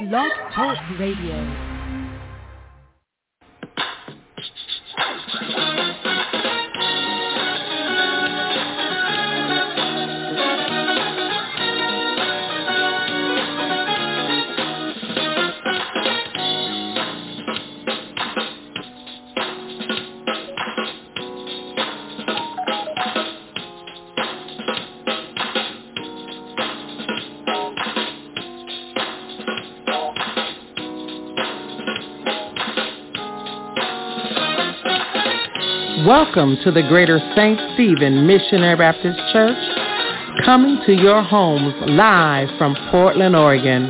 Blog 0.00 0.30
Talk 0.54 0.78
Radio. 0.96 1.77
Welcome 36.38 36.62
to 36.62 36.70
the 36.70 36.86
Greater 36.86 37.18
St. 37.34 37.58
Stephen 37.74 38.24
Missionary 38.24 38.76
Baptist 38.76 39.18
Church, 39.32 39.58
coming 40.44 40.80
to 40.86 40.92
your 40.92 41.20
homes 41.20 41.74
live 41.88 42.48
from 42.56 42.76
Portland, 42.92 43.34
Oregon. 43.34 43.88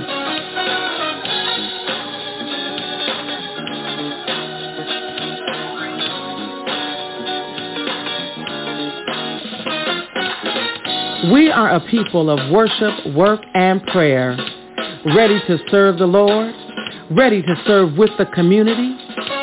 We 11.31 11.51
are 11.51 11.73
a 11.73 11.81
people 11.91 12.31
of 12.31 12.51
worship, 12.51 13.15
work, 13.15 13.43
and 13.53 13.87
prayer, 13.89 14.39
ready 15.15 15.39
to 15.49 15.59
serve 15.71 15.99
the 15.99 16.07
Lord, 16.07 16.55
ready 17.11 17.43
to 17.43 17.63
serve 17.67 17.99
with 17.99 18.11
the 18.17 18.25
community, 18.25 18.97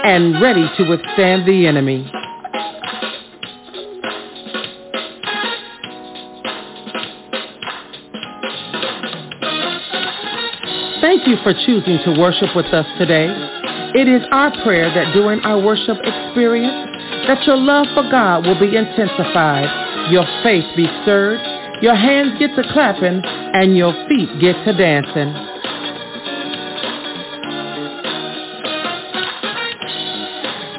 and 0.06 0.42
ready 0.42 0.68
to 0.78 0.90
withstand 0.90 1.48
the 1.48 1.68
enemy. 1.68 2.12
Thank 11.26 11.40
you 11.40 11.44
for 11.44 11.58
choosing 11.66 11.98
to 12.06 12.22
worship 12.22 12.56
with 12.56 12.68
us 12.68 12.86
today. 13.00 13.26
It 13.96 14.08
is 14.08 14.22
our 14.30 14.52
prayer 14.62 14.94
that 14.94 15.12
during 15.12 15.40
our 15.40 15.58
worship 15.58 15.98
experience, 15.98 16.86
that 17.26 17.42
your 17.48 17.58
love 17.58 17.88
for 17.96 18.04
God 18.12 18.46
will 18.46 18.60
be 18.60 18.78
intensified, 18.78 19.66
your 20.12 20.24
faith 20.44 20.66
be 20.78 20.86
stirred, 21.02 21.42
your 21.82 21.96
hands 21.96 22.38
get 22.38 22.54
to 22.56 22.62
clapping, 22.72 23.24
and 23.26 23.76
your 23.76 23.92
feet 24.08 24.30
get 24.40 24.54
to 24.66 24.78
dancing. 24.78 25.34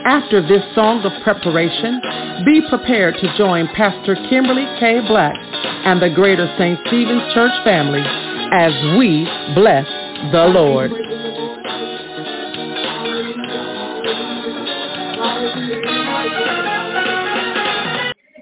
After 0.06 0.46
this 0.46 0.62
song 0.76 1.02
of 1.02 1.10
preparation, 1.24 2.00
be 2.46 2.62
prepared 2.68 3.16
to 3.18 3.36
join 3.36 3.66
Pastor 3.74 4.14
Kimberly 4.30 4.66
K. 4.78 5.00
Black 5.08 5.34
and 5.34 6.00
the 6.00 6.10
Greater 6.14 6.46
St. 6.56 6.78
Stephen's 6.86 7.34
Church 7.34 7.64
family 7.64 8.06
as 8.52 8.70
we 8.96 9.26
bless 9.56 9.86
the 10.32 10.44
Lord. 10.46 10.90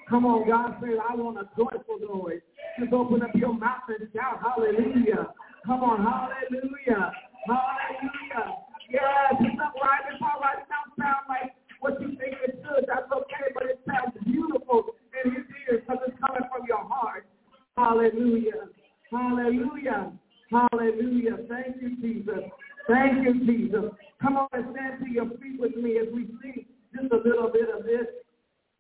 Come 0.09 0.27
on, 0.27 0.49
God 0.49 0.77
said, 0.81 0.99
I 1.09 1.15
want 1.17 1.39
a 1.39 1.49
joyful 1.57 1.99
noise. 2.01 2.41
Just 2.79 2.93
open 2.93 3.23
up 3.23 3.31
your 3.35 3.53
mouth 3.53 3.83
and 3.89 4.09
shout 4.15 4.41
hallelujah. 4.41 5.29
Come 5.67 5.83
on, 5.83 6.03
hallelujah. 6.03 7.12
Hallelujah. 7.47 8.57
Yes, 8.91 9.35
it's 9.41 9.57
not 9.57 9.75
right. 9.83 10.01
It's 10.12 10.23
all 10.23 10.41
right. 10.41 10.59
It 10.59 10.69
don't 10.71 10.97
sound 10.99 11.27
like 11.29 11.53
what 11.81 12.01
you 12.01 12.09
think 12.17 12.37
it 12.47 12.62
should. 12.62 12.85
That's 12.87 13.11
okay, 13.12 13.53
but 13.55 13.65
it 13.65 13.81
sounds 13.87 14.17
beautiful 14.25 14.94
in 15.25 15.33
his 15.33 15.44
ears 15.69 15.83
because 15.87 16.03
it's 16.06 16.17
coming 16.21 16.49
from 16.49 16.67
your 16.69 16.84
heart. 16.84 17.27
Hallelujah. 17.77 18.69
Hallelujah. 19.11 20.12
Hallelujah. 20.54 21.38
Thank 21.48 21.82
you, 21.82 21.97
Jesus. 21.97 22.44
Thank 22.88 23.25
you, 23.25 23.44
Jesus. 23.44 23.91
Come 24.22 24.37
on 24.37 24.48
and 24.53 24.66
stand 24.72 25.04
to 25.04 25.10
your 25.10 25.28
feet 25.31 25.59
with 25.59 25.75
me 25.76 25.98
as 25.98 26.06
we 26.15 26.28
sing 26.41 26.66
just 26.94 27.12
a 27.12 27.16
little 27.16 27.50
bit 27.53 27.69
of 27.76 27.84
this. 27.84 28.06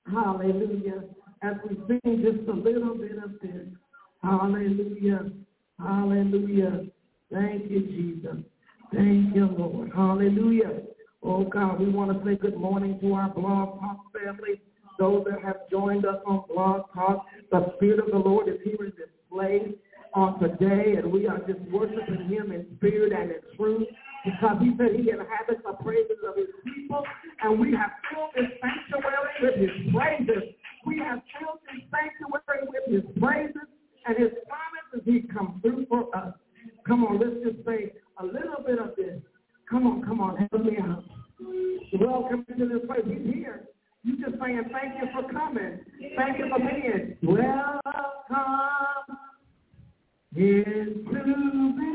Hallelujah. 0.06 1.04
As 1.42 1.54
we 1.68 1.76
sing 1.88 2.22
just 2.22 2.48
a 2.48 2.52
little 2.52 2.94
bit 2.94 3.18
of 3.22 3.32
this. 3.42 3.66
Hallelujah. 4.22 5.32
Hallelujah. 5.80 6.86
Thank 7.32 7.70
you, 7.70 7.80
Jesus. 7.80 8.36
Thank 8.92 9.34
you, 9.34 9.46
Lord. 9.58 9.90
Hallelujah. 9.94 10.82
Oh, 11.24 11.44
God, 11.44 11.80
we 11.80 11.88
want 11.88 12.12
to 12.12 12.24
say 12.24 12.36
good 12.36 12.56
morning 12.56 13.00
to 13.00 13.14
our 13.14 13.30
Blog 13.30 13.80
Talk 13.80 13.98
family. 14.12 14.60
Those 14.98 15.24
that 15.28 15.42
have 15.42 15.68
joined 15.70 16.06
us 16.06 16.22
on 16.24 16.44
Blog 16.46 16.82
Talk, 16.94 17.26
the 17.50 17.72
Spirit 17.76 17.98
of 17.98 18.12
the 18.12 18.18
Lord 18.18 18.48
is 18.48 18.60
here 18.62 18.76
in 18.80 18.92
this 18.96 19.08
place 19.28 19.74
on 20.14 20.38
today, 20.38 20.94
and 20.96 21.10
we 21.10 21.26
are 21.26 21.38
just 21.38 21.58
worshiping 21.70 22.28
him 22.28 22.52
in 22.52 22.66
spirit 22.76 23.12
and 23.12 23.30
in 23.30 23.40
truth 23.56 23.88
because 24.24 24.56
he 24.60 24.70
said 24.78 24.94
he 24.94 25.10
inhabits 25.10 25.60
the 25.66 25.72
praises 25.82 26.22
of 26.26 26.36
his 26.36 26.46
people, 26.64 27.02
and 27.42 27.58
we 27.58 27.74
have 27.74 27.90
filled 28.08 28.30
this 28.34 28.50
sanctuary 28.62 29.34
with 29.42 29.56
his 29.58 29.74
praises. 29.92 30.54
We 30.86 30.98
have 30.98 31.20
filled 31.38 31.58
this 31.66 31.82
sanctuary 31.90 32.64
with 32.70 32.86
his 32.88 33.04
praises, 33.20 33.68
and 34.06 34.16
his 34.16 34.32
promises 34.46 35.02
he 35.04 35.26
come 35.32 35.58
through 35.60 35.86
for 35.86 36.14
us. 36.16 36.32
Come 36.86 37.04
on, 37.04 37.18
let's 37.18 37.42
just 37.44 37.66
say 37.66 37.92
a 38.18 38.24
little 38.24 38.62
bit 38.64 38.78
of 38.78 38.94
this. 38.96 39.20
Come 39.68 39.86
on, 39.86 40.02
come 40.02 40.20
on, 40.20 40.36
help 40.36 40.64
me 40.64 40.78
out. 40.78 41.04
Welcome 42.00 42.46
to 42.56 42.68
this 42.68 42.86
place. 42.86 43.04
He's 43.04 43.26
here. 43.34 43.68
You 44.04 44.16
just 44.18 44.38
saying 44.40 44.62
thank 44.70 44.94
you 45.00 45.08
for 45.12 45.24
coming. 45.32 45.80
Thank 46.16 46.38
you 46.38 46.48
for 46.48 46.58
being. 46.58 47.16
Welcome 47.22 47.80
into 50.36 51.74
this 51.76 51.94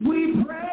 We 0.00 0.44
pray. 0.46 0.69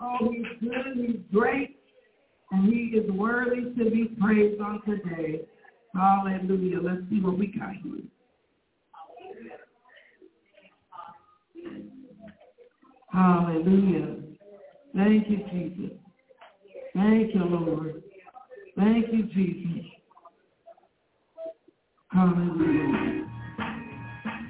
Oh, 0.00 0.30
he's 0.30 0.44
good, 0.60 0.96
he's 0.96 1.20
great, 1.32 1.78
and 2.50 2.72
he 2.72 2.96
is 2.96 3.10
worthy 3.10 3.62
to 3.62 3.90
be 3.90 4.14
praised 4.20 4.60
on 4.60 4.82
today. 4.82 5.42
Hallelujah. 5.94 6.80
Let's 6.82 7.02
see 7.08 7.20
what 7.20 7.38
we 7.38 7.46
got 7.46 7.74
here. 7.82 8.02
Hallelujah. 13.12 14.16
Thank 14.94 15.30
you, 15.30 15.38
Jesus. 15.52 15.96
Thank 16.94 17.34
you, 17.34 17.44
Lord. 17.44 18.02
Thank 18.76 19.06
you, 19.12 19.22
Jesus. 19.24 19.86
Hallelujah. 22.08 23.26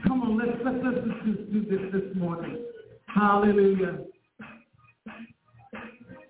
Come 0.07 0.23
on, 0.23 0.39
let's, 0.39 0.51
let's, 0.65 0.79
let's, 0.83 0.97
let's 1.27 1.53
do 1.53 1.65
this 1.69 1.93
this 1.93 2.17
morning. 2.17 2.65
Hallelujah. 3.07 3.99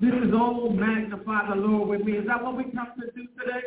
This 0.04 0.12
is 0.28 0.34
all 0.34 0.68
magnify 0.68 1.48
the 1.48 1.54
Lord 1.54 1.88
with 1.88 2.04
me. 2.04 2.18
Is 2.18 2.26
that 2.26 2.44
what 2.44 2.58
we 2.58 2.64
come 2.64 2.88
to 3.00 3.10
do 3.12 3.26
today? 3.40 3.62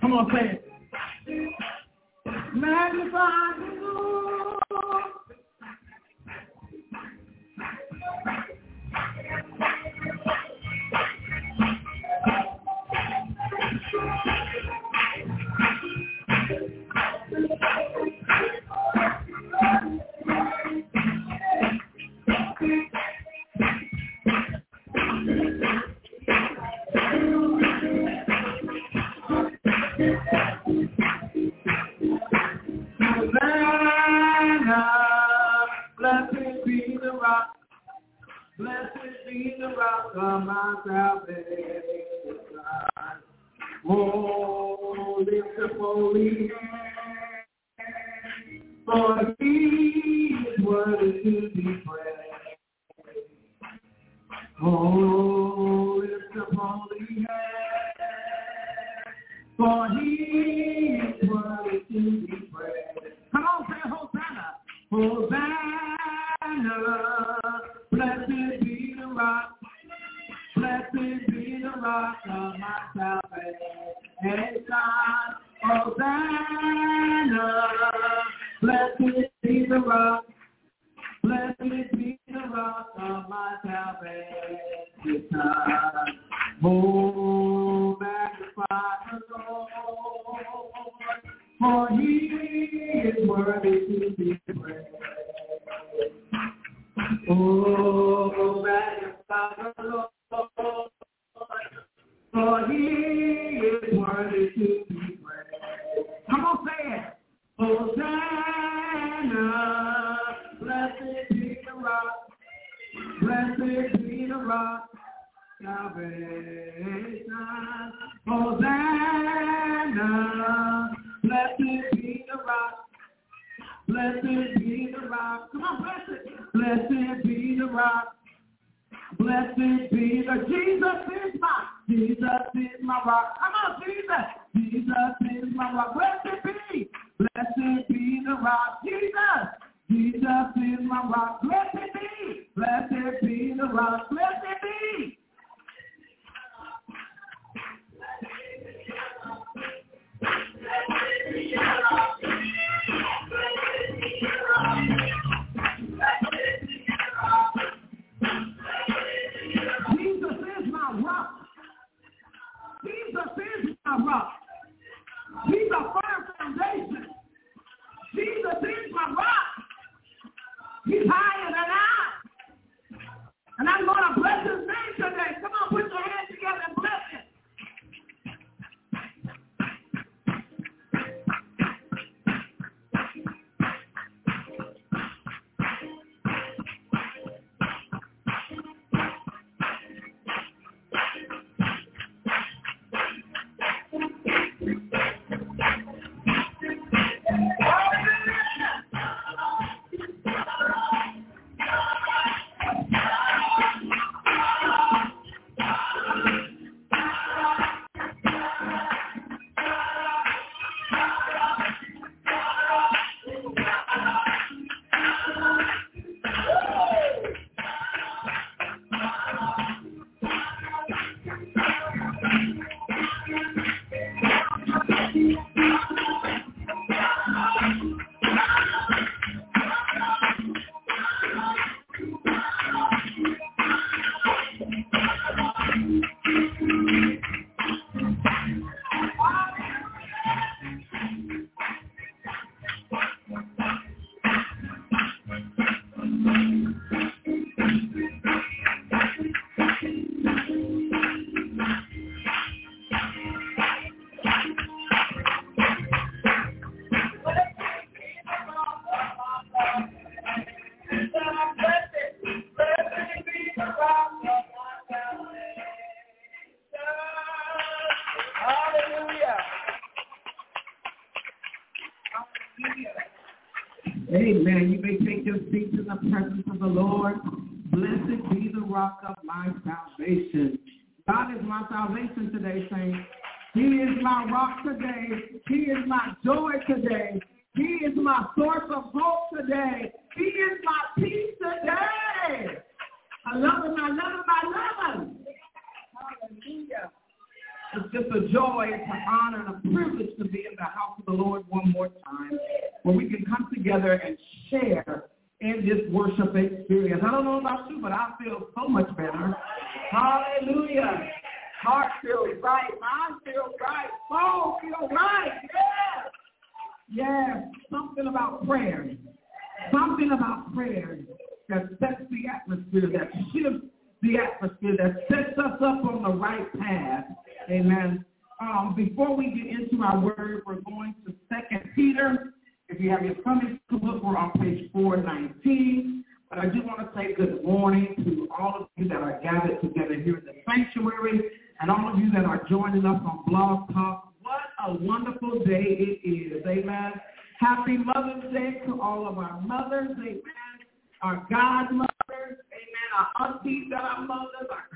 Come 0.00 0.12
on, 0.12 0.28
play 0.28 0.58
it. 0.58 0.64
Magnify 2.52 3.63
For 48.94 49.34
he 49.40 50.36
is 50.46 50.64
worthy 50.64 51.20
to 51.20 51.50
be 51.52 51.62
praised. 51.84 52.54
Oh, 54.62 56.00
it's 56.04 56.36
up 56.40 56.54
holy 56.54 57.00
hand. 57.00 57.26
For 59.56 59.88
he 59.98 61.13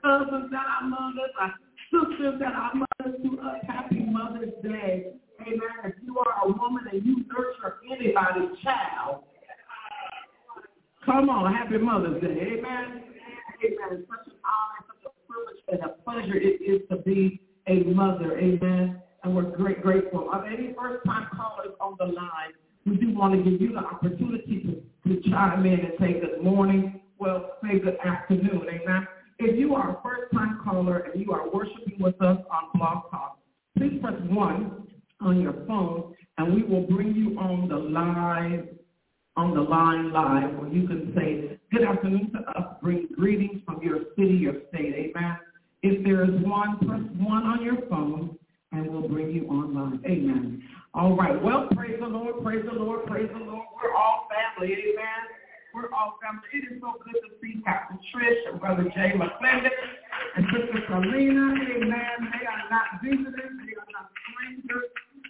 mothers. 0.08 0.50
That 0.50 0.66
are 0.66 0.88
mothers. 0.88 1.32
Our 1.38 1.54
sisters 1.92 2.40
that 2.40 2.52
are 2.52 2.72
mothers 2.74 3.20
to 3.22 3.40
us. 3.40 3.60
Happy 3.66 4.00
Mother's 4.00 4.54
Day. 4.62 5.12
Amen. 5.42 5.78
If 5.84 5.94
you 6.02 6.18
are 6.18 6.34
a 6.44 6.48
woman 6.48 6.84
and 6.90 7.04
you 7.04 7.24
nurture 7.28 7.78
anybody's 7.90 8.58
child, 8.62 9.24
come 11.04 11.28
on. 11.28 11.52
Happy 11.52 11.78
Mother's 11.78 12.20
Day. 12.20 12.56
Amen. 12.58 13.04
Amen. 13.64 13.88
It's 13.92 14.08
such 14.08 14.26
an 14.26 14.38
honor, 14.44 14.80
such 14.86 15.04
a 15.06 15.12
privilege 15.26 15.62
and 15.68 15.80
a 15.82 15.88
pleasure 16.02 16.36
it 16.36 16.62
is 16.62 16.88
to 16.90 16.96
be 16.98 17.40
a 17.66 17.84
mother. 17.84 18.38
Amen. 18.38 19.02
And 19.24 19.34
we're 19.34 19.50
great, 19.56 19.82
grateful. 19.82 20.30
Of 20.32 20.44
any 20.44 20.74
first-time 20.80 21.28
callers 21.36 21.74
on 21.80 21.96
the 21.98 22.06
line, 22.06 22.54
we 22.86 22.96
do 22.96 23.12
want 23.12 23.34
to 23.34 23.50
give 23.50 23.60
you 23.60 23.72
the 23.72 23.78
opportunity 23.78 24.82
to, 25.04 25.08
to 25.08 25.30
chime 25.30 25.66
in 25.66 25.80
and 25.80 25.92
say 26.00 26.20
good 26.20 26.42
morning. 26.42 27.00
Well, 27.18 27.58
say 27.62 27.80
good 27.80 27.98
afternoon. 28.04 28.57
1 34.38 34.87
on 35.21 35.40
your 35.40 35.54
phone 35.66 36.14
and 36.38 36.54
we 36.54 36.62
will 36.62 36.87
bring 36.87 37.12
you 37.12 37.37
on 37.40 37.68
the 37.68 37.75
live, 37.76 38.68
on 39.37 39.52
the 39.52 39.61
line 39.61 40.12
live 40.12 40.54
where 40.54 40.68
you 40.68 40.87
can 40.87 41.12
say 41.16 41.59
good 41.73 41.83
afternoon 41.83 42.30
to 42.30 42.38
us, 42.57 42.76
bring 42.80 43.09
greetings 43.16 43.61
from 43.66 43.83
your 43.83 43.99
city, 44.16 44.35
your 44.35 44.54
state. 44.68 44.95
Amen. 44.95 45.38
If 45.83 46.04
there 46.04 46.23
is 46.23 46.40
one, 46.42 46.78
press 46.78 47.02
1 47.18 47.47
on 47.47 47.64
your 47.64 47.83
phone 47.90 48.38
and 48.71 48.88
we'll 48.88 49.09
bring 49.09 49.33
you 49.33 49.49
online. 49.49 50.00
Amen. 50.07 50.62
All 50.95 51.16
right. 51.16 51.42
Well, 51.42 51.66
praise 51.75 51.99
the 51.99 52.07
Lord, 52.07 52.45
praise 52.45 52.64
the 52.64 52.78
Lord, 52.78 53.07
praise 53.07 53.28
the 53.33 53.45
Lord. 53.45 53.66
We're 53.83 53.95
all 53.95 54.28
family. 54.30 54.73
Amen. 54.73 55.23
We're 55.75 55.90
all 55.90 56.18
family. 56.23 56.47
It 56.54 56.75
is 56.75 56.80
so 56.80 56.95
good 57.02 57.18
to 57.26 57.30
see 57.42 57.61
Pastor 57.66 57.99
Trish 58.14 58.52
and 58.52 58.61
Brother 58.61 58.85
Jay 58.95 59.18
McClendon 59.18 59.75
and 60.37 60.47
Sister 60.54 60.78
Selena. 60.87 61.54
Amen. 61.59 62.18
They 62.30 62.47
are 62.47 62.71
not 62.71 63.02
visitors. 63.02 63.52
They 63.66 63.77
are. 64.71 64.83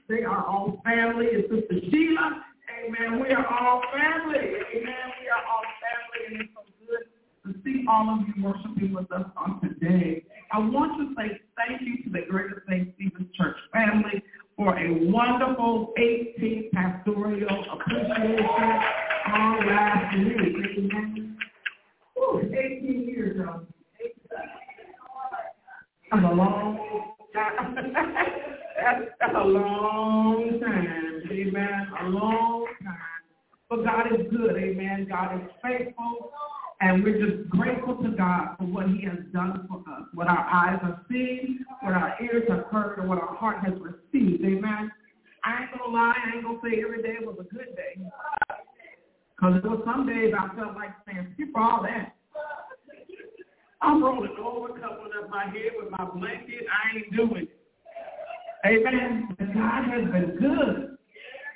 They 0.09 0.25
are 0.25 0.45
all 0.47 0.81
family. 0.85 1.29
And 1.35 1.45
Sister 1.45 1.81
Sheila. 1.91 2.45
Amen. 2.87 3.21
We 3.21 3.31
are 3.31 3.47
all 3.47 3.83
family. 3.93 4.39
Amen. 4.39 5.07
We 5.21 5.29
are 5.29 5.45
all 5.51 5.65
family. 5.83 6.21
And 6.29 6.41
it's 6.41 6.51
so 6.55 6.63
good 6.87 7.53
to 7.53 7.61
see 7.65 7.85
all 7.89 8.09
of 8.15 8.21
you 8.29 8.45
worshiping 8.45 8.95
with 8.95 9.11
us 9.13 9.27
on 9.37 9.61
today. 9.61 10.25
I 10.53 10.59
want 10.59 10.99
to 10.99 11.15
say 11.15 11.41
thank 11.57 11.83
you 11.83 12.03
to 12.05 12.11
the 12.11 12.27
Greater 12.29 12.63
St. 12.69 12.95
Stephen's 12.95 13.35
Church 13.37 13.57
family 13.73 14.23
for 14.57 14.79
a 14.79 15.11
wonderful 15.11 15.93
18th 15.99 16.71
pastoral 16.73 17.65
appreciation 17.73 18.81
on 19.33 19.67
last 19.67 20.17
week. 20.17 21.39
Ooh, 22.19 22.41
18 22.41 23.05
years 23.09 23.41
ago. 23.41 23.67
That's 26.11 26.25
a 26.25 26.35
long 26.35 27.15
time. 27.35 27.95
That's 28.79 29.35
a 29.35 29.45
long 29.45 30.61
time. 30.61 31.23
Amen. 31.31 31.89
A 32.01 32.09
long 32.09 32.67
time. 32.85 32.97
But 33.69 33.85
God 33.85 34.07
is 34.13 34.27
good. 34.31 34.57
Amen. 34.57 35.07
God 35.09 35.43
is 35.43 35.51
faithful. 35.63 36.33
And 36.81 37.03
we're 37.03 37.19
just 37.19 37.51
grateful 37.51 37.97
to 37.97 38.11
God 38.11 38.55
for 38.57 38.65
what 38.65 38.87
he 38.89 39.05
has 39.05 39.19
done 39.33 39.67
for 39.69 39.79
us, 39.93 40.05
what 40.15 40.29
our 40.29 40.47
eyes 40.47 40.79
have 40.83 41.01
seen, 41.11 41.65
what 41.81 41.93
our 41.93 42.15
ears 42.23 42.45
have 42.49 42.67
heard, 42.71 42.99
and 43.01 43.09
what 43.09 43.19
our 43.19 43.35
heart 43.35 43.59
has 43.65 43.75
received. 43.81 44.45
Amen. 44.45 44.93
I 45.45 45.63
ain't 45.63 45.71
going 45.77 45.91
to 45.91 45.97
lie. 45.97 46.15
I 46.15 46.37
ain't 46.37 46.45
going 46.45 46.61
to 46.61 46.63
say 46.63 46.83
every 46.83 47.03
day 47.03 47.17
was 47.21 47.37
a 47.41 47.53
good 47.53 47.75
day. 47.75 48.01
Because 49.35 49.61
there 49.61 49.71
were 49.73 49.83
some 49.85 50.07
days 50.07 50.33
I 50.39 50.55
felt 50.55 50.77
like 50.77 50.91
saying, 51.07 51.33
skip 51.35 51.49
all 51.57 51.83
that. 51.83 52.15
I'm 53.81 54.03
rolling 54.03 54.37
over, 54.41 54.69
covering 54.69 55.13
up 55.21 55.31
my 55.31 55.45
head 55.47 55.73
with 55.77 55.91
my 55.91 56.05
blanket. 56.05 56.67
I 56.71 56.97
ain't 56.97 57.17
doing 57.17 57.43
it. 57.43 57.58
Amen. 58.67 59.29
But 59.39 59.55
God 59.55 59.85
has 59.85 60.05
been 60.11 60.37
good 60.41 60.99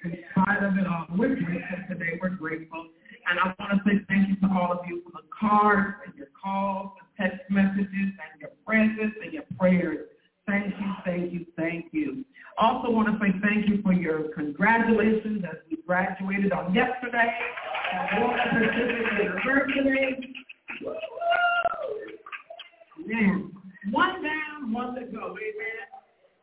in 0.04 0.18
spite 0.30 0.62
of 0.62 0.76
it 0.76 0.86
all. 0.86 1.06
We're 1.16 1.34
grateful 1.34 1.78
today. 1.88 2.18
We're 2.20 2.30
grateful. 2.30 2.86
And 3.28 3.38
I 3.38 3.54
want 3.58 3.72
to 3.72 3.78
say 3.88 4.04
thank 4.08 4.28
you 4.28 4.36
to 4.36 4.54
all 4.54 4.72
of 4.72 4.80
you 4.86 5.02
for 5.04 5.12
the 5.12 5.28
cards 5.38 5.96
and 6.06 6.14
your 6.16 6.28
calls, 6.40 6.92
the 6.98 7.24
text 7.24 7.40
messages, 7.50 7.86
and 7.90 8.40
your 8.40 8.50
presence 8.66 9.14
and 9.22 9.32
your 9.32 9.44
prayers. 9.58 10.08
Thank 10.46 10.74
you, 10.74 10.94
thank 11.04 11.32
you, 11.32 11.46
thank 11.56 11.86
you. 11.92 12.24
Also 12.58 12.90
want 12.90 13.08
to 13.08 13.18
say 13.24 13.32
thank 13.42 13.68
you 13.68 13.80
for 13.82 13.92
your 13.92 14.24
congratulations 14.34 15.44
as 15.48 15.58
we 15.70 15.78
graduated 15.86 16.52
on 16.52 16.74
yesterday. 16.74 17.32
And 23.08 23.52
one 23.92 24.22
down, 24.22 24.72
one 24.72 24.94
to 24.96 25.02
go. 25.02 25.36
Amen. 25.36 25.91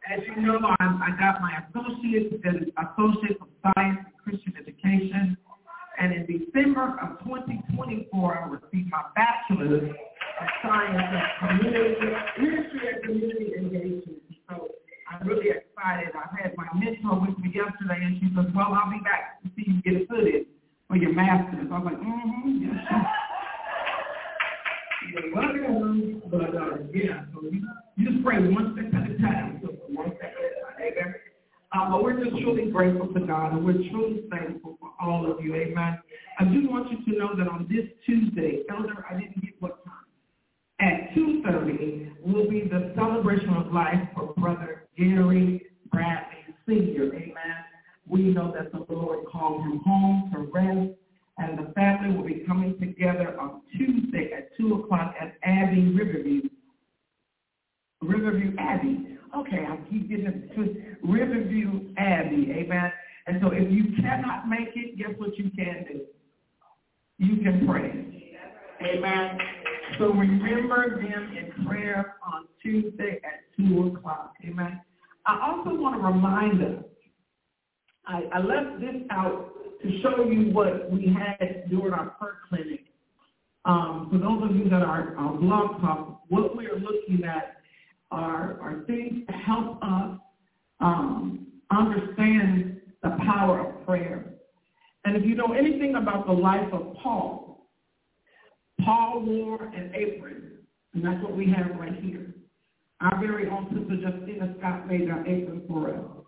As 0.09 0.25
you 0.25 0.41
know, 0.41 0.57
I, 0.79 0.85
I 1.05 1.11
got 1.21 1.39
my 1.39 1.53
associates 1.69 2.33
in 2.43 2.73
Associates 2.81 3.37
of 3.41 3.47
Science 3.61 3.99
and 4.09 4.17
Christian 4.17 4.53
Education. 4.57 5.37
And 6.01 6.13
in 6.13 6.25
December 6.25 6.97
of 6.97 7.19
2024, 7.21 8.09
I 8.09 8.47
received 8.49 8.89
my 8.89 9.05
bachelor's 9.13 9.93
of 9.93 10.47
science 10.65 10.97
and 10.97 11.61
community, 11.61 12.09
ministry 12.41 12.81
and 12.89 13.03
community 13.03 13.53
engagement. 13.53 14.17
So 14.49 14.69
I'm 15.11 15.27
really 15.27 15.53
excited. 15.53 16.09
I 16.17 16.25
had 16.41 16.57
my 16.57 16.65
mentor 16.73 17.21
with 17.21 17.37
me 17.37 17.53
yesterday, 17.53 18.01
and 18.01 18.17
she 18.17 18.33
said, 18.33 18.49
well, 18.55 18.73
I'll 18.73 18.89
be 18.89 18.97
back 19.05 19.43
to 19.43 19.49
see 19.53 19.69
you 19.69 19.77
get 19.85 20.01
a 20.01 20.07
footage 20.07 20.47
for 20.87 20.97
your 20.97 21.13
master's. 21.13 21.69
I 21.69 21.77
was 21.77 21.85
like, 21.85 22.01
mm-hmm, 22.01 22.65
yes. 22.65 23.28
You're 25.07 25.33
welcome. 25.33 26.21
But, 26.29 26.55
uh, 26.55 26.77
yeah, 26.93 27.25
so 27.33 27.43
you, 27.43 27.67
you 27.95 28.11
just 28.11 28.23
pray 28.23 28.39
one 28.39 28.75
step 28.75 28.93
at 28.93 29.11
a 29.11 29.17
time. 29.17 29.59
So 29.63 29.69
one 29.89 30.11
step 30.17 30.33
at 30.37 30.45
a 30.45 30.61
time. 30.61 30.81
Amen. 30.81 31.15
Uh, 31.71 31.91
but 31.91 32.03
we're 32.03 32.23
just 32.23 32.35
truly 32.41 32.71
grateful 32.71 33.13
to 33.13 33.19
God, 33.21 33.53
and 33.53 33.63
we're 33.63 33.89
truly 33.91 34.23
thankful 34.31 34.77
for 34.79 34.91
all 35.01 35.31
of 35.31 35.43
you. 35.43 35.55
Amen. 35.55 35.99
I 36.39 36.43
do 36.45 36.67
want 36.69 36.91
you 36.91 37.13
to 37.13 37.19
know 37.19 37.35
that 37.37 37.47
on 37.47 37.67
this 37.69 37.85
Tuesday, 38.05 38.63
Elder, 38.69 39.05
I 39.09 39.13
didn't 39.19 39.41
get 39.41 39.53
what 39.59 39.83
time. 39.85 39.93
At 40.81 41.13
2.30 41.15 42.21
will 42.25 42.49
be 42.49 42.61
the 42.61 42.93
celebration 42.95 43.49
of 43.49 43.73
life 43.73 43.99
for 44.15 44.33
Brother 44.37 44.87
Gary 44.97 45.61
Bradley 45.91 46.37
Sr. 46.65 47.13
Amen. 47.13 47.35
We 48.07 48.21
know 48.21 48.53
that 48.53 48.71
the 48.71 48.85
Lord 48.93 49.25
called 49.31 49.61
him 49.61 49.79
home 49.85 50.31
to 50.33 50.39
rest, 50.51 50.97
and 51.39 51.57
the 51.57 51.71
family 51.73 52.15
will 52.15 52.25
be 52.25 52.43
coming 52.45 52.77
together 52.79 53.39
on 53.39 53.61
Tuesday 53.77 54.31
at 54.35 54.55
2 54.57 54.73
o'clock 54.75 55.15
at 55.19 55.37
Abbey 55.43 55.93
Riverview. 55.93 56.41
Riverview 58.01 58.55
Abbey. 58.59 59.17
Okay, 59.37 59.65
I 59.67 59.77
keep 59.89 60.09
getting 60.09 60.25
it 60.25 60.55
to 60.55 60.97
Riverview 61.03 61.93
Abbey. 61.97 62.51
Amen. 62.51 62.91
And 63.27 63.39
so 63.41 63.51
if 63.51 63.71
you 63.71 63.95
cannot 64.01 64.49
make 64.49 64.69
it, 64.75 64.97
guess 64.97 65.11
what 65.17 65.37
you 65.37 65.49
can 65.55 65.85
do? 65.87 66.01
You 67.17 67.37
can 67.37 67.65
pray. 67.67 68.35
Amen. 68.81 69.37
So 69.97 70.13
remember 70.13 71.01
them 71.01 71.37
in 71.37 71.65
prayer 71.65 72.15
on 72.25 72.47
Tuesday 72.61 73.19
at 73.23 73.43
2 73.57 73.93
o'clock. 73.95 74.33
Amen. 74.45 74.81
I 75.25 75.51
also 75.51 75.79
want 75.79 75.95
to 75.95 76.05
remind 76.05 76.63
us, 76.63 76.83
I, 78.07 78.23
I 78.33 78.39
left 78.39 78.79
this 78.79 78.95
out 79.11 79.51
to 79.81 80.01
show 80.01 80.23
you 80.23 80.51
what 80.51 80.91
we 80.91 81.13
had 81.13 81.69
during 81.69 81.93
our 81.93 82.09
prayer 82.11 82.37
clinic. 82.49 82.85
Um, 83.65 84.09
for 84.11 84.17
those 84.17 84.49
of 84.49 84.55
you 84.55 84.69
that 84.69 84.81
are 84.81 85.15
on 85.15 85.41
Blog 85.41 85.81
Talk, 85.81 86.21
what 86.29 86.55
we 86.55 86.65
are 86.67 86.79
looking 86.79 87.23
at 87.25 87.57
are, 88.11 88.59
are 88.61 88.83
things 88.87 89.25
to 89.27 89.33
help 89.33 89.79
us 89.81 90.19
um, 90.79 91.47
understand 91.71 92.81
the 93.03 93.17
power 93.25 93.67
of 93.67 93.85
prayer. 93.85 94.25
And 95.05 95.15
if 95.15 95.23
you 95.25 95.35
know 95.35 95.53
anything 95.53 95.95
about 95.95 96.25
the 96.25 96.33
life 96.33 96.71
of 96.73 96.95
Paul, 97.01 97.69
Paul 98.83 99.21
wore 99.21 99.65
an 99.65 99.91
apron, 99.93 100.57
and 100.93 101.05
that's 101.05 101.21
what 101.23 101.35
we 101.35 101.51
have 101.51 101.77
right 101.79 101.95
here. 102.01 102.33
Our 103.01 103.19
very 103.19 103.47
own 103.49 103.67
sister 103.69 103.95
Justina 103.95 104.55
Scott 104.57 104.87
made 104.87 105.01
an 105.01 105.25
apron 105.25 105.63
for 105.67 105.93
us. 105.93 106.18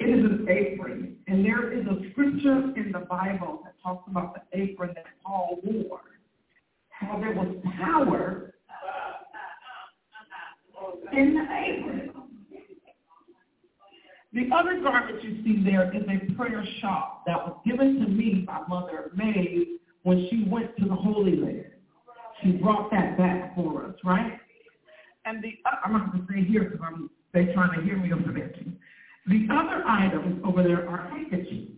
It 0.00 0.08
is 0.08 0.24
an 0.24 0.46
apron, 0.48 1.16
and 1.28 1.44
there 1.44 1.72
is 1.72 1.86
a 1.86 2.10
scripture 2.10 2.72
in 2.74 2.90
the 2.90 3.00
Bible 3.00 3.60
that 3.64 3.74
talks 3.82 4.10
about 4.10 4.34
the 4.34 4.58
apron 4.58 4.92
that 4.94 5.04
Paul 5.22 5.60
wore, 5.62 6.00
how 6.88 7.20
there 7.20 7.34
was 7.34 7.54
power 7.78 8.54
in 11.12 11.34
the 11.34 11.42
apron. 11.42 12.10
The 14.32 14.48
other 14.54 14.80
garment 14.80 15.22
you 15.22 15.42
see 15.44 15.62
there 15.64 15.94
is 15.94 16.02
a 16.04 16.32
prayer 16.34 16.64
shawl 16.80 17.22
that 17.26 17.36
was 17.36 17.60
given 17.66 18.00
to 18.00 18.08
me 18.08 18.44
by 18.46 18.60
Mother 18.68 19.10
May 19.14 19.66
when 20.04 20.28
she 20.30 20.46
went 20.48 20.76
to 20.78 20.86
the 20.86 20.94
Holy 20.94 21.36
Land. 21.36 21.66
She 22.42 22.52
brought 22.52 22.90
that 22.92 23.18
back 23.18 23.54
for 23.54 23.84
us, 23.84 23.94
right? 24.02 24.38
And 25.26 25.42
the 25.42 25.58
uh, 25.66 25.76
I'm 25.84 25.92
not 25.92 26.12
going 26.12 26.26
to 26.26 26.32
say 26.32 26.44
here 26.44 26.64
because 26.64 26.80
I'm 26.82 27.10
they 27.34 27.52
trying 27.52 27.78
to 27.78 27.84
hear 27.84 27.96
me 27.98 28.12
over 28.12 28.32
there. 28.32 28.54
The 29.30 29.46
other 29.48 29.84
items 29.86 30.42
over 30.44 30.64
there 30.64 30.88
are 30.88 31.08
handkerchiefs. 31.08 31.70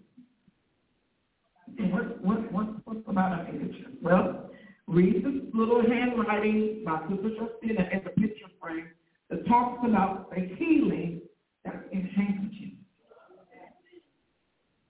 What 1.77 2.25
what 2.25 2.51
what 2.51 2.67
what's 2.87 3.07
about 3.07 3.39
a 3.39 3.45
handkerchief? 3.45 3.89
Well, 4.01 4.51
read 4.87 5.23
the 5.23 5.51
little 5.53 5.83
handwriting 5.87 6.83
by 6.87 7.03
Sister 7.11 7.29
Justina 7.29 7.91
in 7.93 8.05
the 8.05 8.11
picture 8.17 8.49
frame 8.59 8.89
that 9.29 9.47
talks 9.47 9.85
about 9.87 10.31
the 10.31 10.49
healing 10.57 11.21
that's 11.63 11.85
in 11.93 12.07
handkerchiefs. 12.17 12.81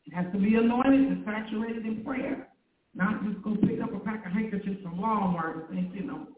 It 0.06 0.14
has 0.14 0.26
to 0.32 0.38
be 0.38 0.54
anointed 0.54 1.00
and 1.00 1.24
saturated 1.24 1.84
in 1.84 2.04
prayer. 2.04 2.46
Not 2.94 3.24
just 3.24 3.42
go 3.42 3.56
pick 3.56 3.82
up 3.82 3.92
a 3.92 3.98
pack 3.98 4.24
of 4.24 4.30
handkerchiefs 4.30 4.82
from 4.84 4.98
Walmart 4.98 5.68
and 5.68 5.68
think, 5.68 5.94
you 5.96 6.06
know, 6.06 6.28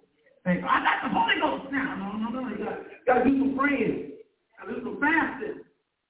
think, 0.45 0.63
oh, 0.65 0.69
I 0.69 0.81
got 0.81 1.03
the 1.05 1.11
Holy 1.13 1.37
Ghost 1.39 1.71
now. 1.71 2.17
No, 2.17 2.31
no, 2.31 2.41
no. 2.41 2.49
You 2.49 2.65
got, 2.65 2.79
got 3.07 3.25
to 3.25 3.31
do 3.31 3.39
some 3.41 3.59
praying. 3.59 4.13
Got 4.57 4.73
to 4.73 4.81
do 4.81 4.85
some 4.85 5.01
fasting 5.01 5.65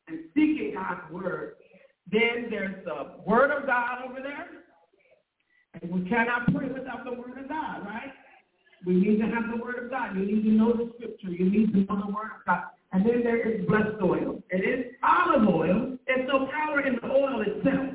and 0.08 0.18
seeking 0.34 0.74
God's 0.74 1.10
word. 1.12 1.54
Then 2.10 2.48
there's 2.50 2.84
the 2.84 3.22
word 3.26 3.50
of 3.50 3.66
God 3.66 4.04
over 4.08 4.20
there. 4.20 4.48
And 5.80 5.90
we 5.90 6.08
cannot 6.08 6.52
pray 6.54 6.68
without 6.68 7.04
the 7.04 7.12
word 7.12 7.38
of 7.38 7.48
God, 7.48 7.86
right? 7.86 8.12
We 8.86 8.94
need 8.94 9.18
to 9.18 9.26
have 9.26 9.50
the 9.50 9.62
word 9.62 9.82
of 9.82 9.90
God. 9.90 10.14
You 10.16 10.26
need 10.26 10.42
to 10.42 10.50
know 10.50 10.72
the 10.72 10.92
scripture. 10.96 11.30
You 11.30 11.50
need 11.50 11.72
to 11.72 11.78
know 11.80 12.02
the 12.06 12.12
word 12.12 12.30
of 12.36 12.44
God. 12.46 12.64
And 12.92 13.04
then 13.04 13.24
there 13.24 13.48
is 13.48 13.66
blessed 13.66 14.00
oil. 14.02 14.42
It 14.50 14.56
is 14.58 14.94
olive 15.02 15.48
oil. 15.48 15.98
There's 16.06 16.28
no 16.28 16.46
power 16.46 16.86
in 16.86 16.96
the 16.96 17.06
oil 17.10 17.42
itself. 17.42 17.88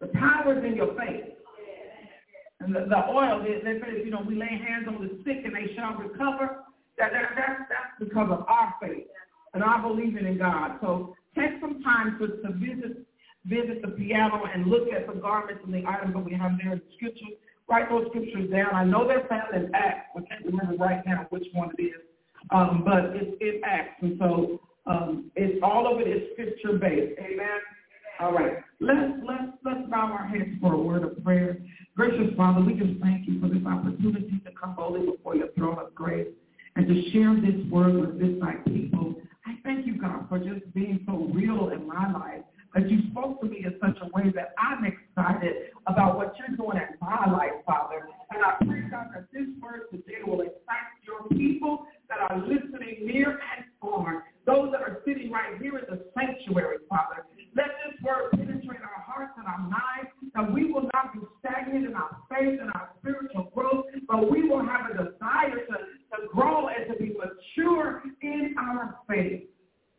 The 0.00 0.08
power 0.08 0.58
is 0.58 0.64
in 0.64 0.74
your 0.74 0.94
faith. 0.98 1.34
And 2.60 2.74
the, 2.74 2.86
the 2.88 3.06
oil, 3.08 3.42
they, 3.42 3.60
they 3.62 3.78
say, 3.80 4.04
you 4.04 4.10
know, 4.10 4.22
we 4.26 4.34
lay 4.34 4.48
hands 4.48 4.86
on 4.88 5.00
the 5.00 5.22
sick 5.24 5.44
and 5.44 5.54
they 5.54 5.74
shall 5.76 5.94
recover. 5.94 6.64
That, 7.00 7.12
that, 7.12 7.32
that, 7.34 7.56
that's 7.72 7.96
because 7.98 8.28
of 8.30 8.44
our 8.46 8.74
faith 8.80 9.08
and 9.54 9.64
our 9.64 9.80
believing 9.80 10.26
in 10.26 10.38
God. 10.38 10.78
So 10.80 11.16
take 11.34 11.58
some 11.60 11.82
time 11.82 12.18
to, 12.20 12.28
to 12.44 12.52
visit 12.54 13.06
visit 13.46 13.80
the 13.80 13.88
piano 13.88 14.44
and 14.52 14.66
look 14.66 14.92
at 14.92 15.06
the 15.06 15.18
garments 15.18 15.62
and 15.64 15.72
the 15.72 15.88
items 15.88 16.12
that 16.12 16.20
we 16.20 16.34
have 16.34 16.52
there 16.62 16.74
in 16.74 16.78
the 16.78 16.92
scriptures 16.96 17.40
write 17.70 17.88
those 17.88 18.06
scriptures 18.08 18.50
down. 18.50 18.74
I 18.74 18.84
know 18.84 19.06
they're 19.06 19.26
found 19.28 19.54
in 19.54 19.74
Acts. 19.74 20.10
I 20.16 20.20
can't 20.28 20.44
remember 20.44 20.76
right 20.76 21.00
now 21.06 21.26
which 21.30 21.46
one 21.52 21.70
it 21.78 21.82
is, 21.82 22.02
um, 22.50 22.82
but 22.84 23.16
it's 23.16 23.36
in 23.40 23.62
Acts, 23.64 24.02
and 24.02 24.18
so 24.18 24.60
um, 24.86 25.30
it's 25.36 25.58
all 25.62 25.92
of 25.92 26.00
it 26.00 26.08
is 26.08 26.32
scripture 26.32 26.78
based. 26.78 27.18
Amen. 27.20 27.60
All 28.18 28.32
right, 28.32 28.58
let's 28.80 29.14
let's 29.26 29.52
let's 29.64 29.88
bow 29.88 30.12
our 30.12 30.26
heads 30.26 30.50
for 30.60 30.74
a 30.74 30.78
word 30.78 31.04
of 31.04 31.24
prayer. 31.24 31.56
Gracious 31.96 32.34
Father, 32.36 32.60
we 32.60 32.74
just 32.74 33.00
thank 33.00 33.26
you 33.26 33.40
for 33.40 33.48
this 33.48 33.64
opportunity 33.64 34.42
to 34.44 34.50
come 34.60 34.74
boldly 34.74 35.06
before 35.06 35.36
your 35.36 35.48
throne 35.56 35.78
of 35.78 35.94
grace 35.94 36.28
and 36.76 36.86
to 36.86 37.10
share 37.10 37.34
this 37.34 37.64
word 37.70 37.94
with 37.94 38.18
this 38.18 38.40
night 38.40 38.64
people. 38.66 39.14
I 39.46 39.54
thank 39.64 39.86
you, 39.86 40.00
God, 40.00 40.26
for 40.28 40.38
just 40.38 40.72
being 40.74 41.00
so 41.06 41.30
real 41.32 41.70
in 41.70 41.86
my 41.86 42.12
life 42.12 42.44
that 42.74 42.88
you 42.88 43.00
spoke 43.10 43.40
to 43.40 43.46
me 43.48 43.64
in 43.64 43.74
such 43.80 43.98
a 44.00 44.06
way 44.16 44.30
that 44.34 44.54
I'm 44.58 44.84
excited 44.84 45.72
about 45.86 46.16
what 46.16 46.34
you're 46.38 46.56
doing 46.56 46.78
in 46.78 46.96
my 47.00 47.30
life, 47.30 47.64
Father. 47.66 48.06
And 48.30 48.44
I 48.44 48.54
pray, 48.64 48.82
God, 48.90 49.08
that 49.14 49.26
this 49.32 49.48
word 49.60 49.90
today 49.90 50.22
will 50.24 50.40
excite 50.40 50.94
your 51.04 51.26
people 51.36 51.86
that 52.08 52.18
are 52.30 52.38
listening 52.38 53.06
near 53.06 53.30
and 53.30 53.64
far, 53.80 54.24
those 54.46 54.70
that 54.72 54.82
are 54.82 55.02
sitting 55.04 55.30
right 55.30 55.60
here 55.60 55.78
in 55.78 55.84
the 55.90 56.04
sanctuary, 56.14 56.78
Father. 56.88 57.26
Let 57.56 57.66
this 57.84 58.00
word 58.02 58.30
penetrate 58.32 58.80
our 58.82 59.02
hearts 59.04 59.32
and 59.36 59.46
our 59.46 59.58
minds, 59.58 60.10
that 60.34 60.52
we 60.52 60.72
will 60.72 60.88
not 60.94 61.12
be 61.12 61.20
stagnant 61.40 61.86
in 61.86 61.94
our 61.94 62.16
faith 62.30 62.60
and 62.60 62.70
our 62.74 62.90
spiritual 63.00 63.50
growth, 63.54 63.86
but 64.06 64.30
we 64.30 64.48
will 64.48 64.64
have 64.64 64.90
a 64.90 64.94
desire 64.94 65.58
to, 65.66 65.74
to 65.74 66.28
grow 66.32 66.68
and 66.68 66.86
to 66.92 66.98
be 66.98 67.16
mature 67.18 68.02
in 68.22 68.54
our 68.58 69.00
faith. 69.08 69.42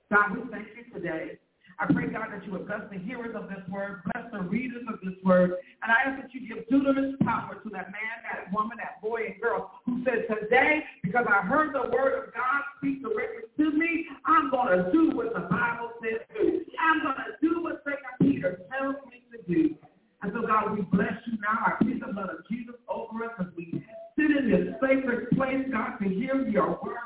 God, 0.10 0.36
we 0.36 0.49
thank 0.51 0.67
you 0.77 0.93
today. 0.93 1.38
I 1.81 1.91
pray, 1.91 2.07
God, 2.07 2.27
that 2.31 2.45
you 2.45 2.51
would 2.51 2.67
bless 2.67 2.81
the 2.91 2.99
hearers 2.99 3.36
of 3.36 3.49
this 3.49 3.63
word, 3.81 4.01
bless 4.13 4.31
the 4.31 4.41
readers 4.41 4.83
of 4.87 4.99
this 5.03 5.15
word, 5.23 5.55
and 5.81 5.91
I 5.91 6.09
ask 6.09 6.21
that 6.21 6.33
you 6.33 6.47
give 6.47 6.67
dunamis 6.69 7.17
power 7.23 7.55
to 7.55 7.69
that 7.69 7.91
man, 7.91 8.15
that 8.31 8.53
woman, 8.53 8.77
that 8.77 9.01
boy 9.01 9.25
and 9.27 9.41
girl 9.41 9.71
who 9.85 10.03
said, 10.05 10.25
today, 10.29 10.83
because 11.03 11.25
I 11.29 11.41
heard 11.45 11.73
the 11.73 11.89
word 11.89 12.27
of 12.27 12.33
God 12.33 12.61
speak 12.77 13.01
directly 13.01 13.49
to 13.57 13.71
me, 13.71 14.05
I'm 14.25 14.51
going 14.51 14.77
to 14.77 14.91
do 14.91 15.11
what 15.15 15.33
the 15.33 15.41
Bible 15.41 15.91
says 16.01 16.21
do. 16.33 16.61
I'm 16.79 17.01
going 17.01 17.15
to 17.15 17.33
do 17.41 17.63
what 17.63 17.83
Second 17.83 18.15
Peter 18.21 18.61
tells 18.71 18.95
me 19.09 19.23
to 19.31 19.53
do. 19.53 19.75
And 20.23 20.31
so, 20.35 20.45
God, 20.45 20.77
we 20.77 20.81
bless 20.83 21.13
you 21.25 21.37
now. 21.41 21.65
I 21.65 21.83
plead 21.83 22.01
the 22.01 22.13
blood 22.13 22.29
of 22.29 22.47
Jesus 22.49 22.75
over 22.87 23.25
us 23.25 23.31
as 23.39 23.47
we 23.57 23.83
sit 24.15 24.37
in 24.37 24.51
this 24.51 24.75
sacred 24.79 25.29
place, 25.31 25.65
God, 25.71 25.97
to 25.97 26.09
hear 26.09 26.47
your 26.47 26.79
word. 26.83 26.97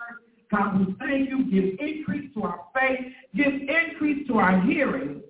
God, 0.51 0.79
we 0.79 0.95
thank 0.99 1.29
you. 1.29 1.45
Give 1.45 1.79
increase 1.79 2.33
to 2.35 2.43
our 2.43 2.65
faith. 2.73 2.99
Give 3.35 3.47
increase 3.47 4.27
to 4.27 4.37
our 4.37 4.61
hearing. 4.61 5.21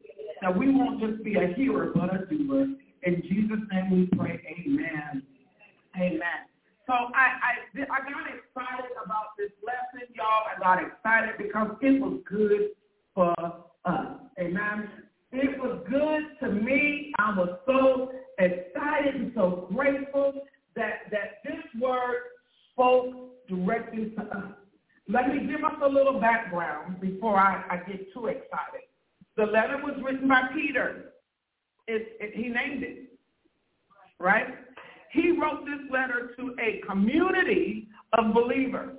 That 0.41 0.57
we 0.57 0.71
won't 0.71 0.99
just 0.99 1.23
be 1.23 1.35
a 1.35 1.53
hearer, 1.55 1.91
but 1.95 2.13
a 2.13 2.25
doer. 2.25 2.67
In 3.03 3.21
Jesus' 3.23 3.59
name 3.71 3.91
we 3.91 4.17
pray. 4.17 4.41
Amen. 4.59 5.23
Amen. 5.95 6.21
So 6.87 6.93
I, 6.93 7.39
I, 7.41 7.81
I 7.81 7.99
got 7.99 8.27
excited 8.27 8.91
about 9.03 9.37
this 9.37 9.51
lesson, 9.65 10.07
y'all. 10.13 10.43
I 10.55 10.59
got 10.59 10.83
excited 10.85 11.35
because 11.37 11.71
it 11.81 11.99
was 11.99 12.19
good 12.29 12.71
for 13.13 13.33
us. 13.85 14.07
Amen. 14.39 14.89
It 15.31 15.59
was 15.59 15.83
good 15.89 16.23
to 16.41 16.53
me. 16.53 17.13
I 17.17 17.35
was 17.35 17.57
so 17.65 18.11
excited 18.37 19.15
and 19.15 19.31
so 19.33 19.67
grateful 19.73 20.33
that, 20.75 21.09
that 21.11 21.41
this 21.43 21.81
word 21.81 22.15
spoke 22.71 23.47
directly 23.47 24.11
to 24.17 24.21
us. 24.21 24.51
Let 25.07 25.29
me 25.29 25.45
give 25.45 25.63
us 25.63 25.75
a 25.83 25.87
little 25.87 26.19
background 26.19 26.99
before 26.99 27.37
I, 27.39 27.63
I 27.69 27.77
get 27.77 28.11
too 28.13 28.27
excited. 28.27 28.81
The 29.37 29.45
letter 29.45 29.77
was 29.83 29.95
written 30.03 30.27
by 30.27 30.43
Peter. 30.53 31.11
It, 31.87 32.17
it, 32.19 32.33
he 32.35 32.49
named 32.49 32.83
it, 32.83 33.09
right? 34.19 34.47
He 35.11 35.31
wrote 35.31 35.65
this 35.65 35.79
letter 35.91 36.31
to 36.37 36.55
a 36.59 36.81
community 36.87 37.87
of 38.17 38.33
believers. 38.33 38.97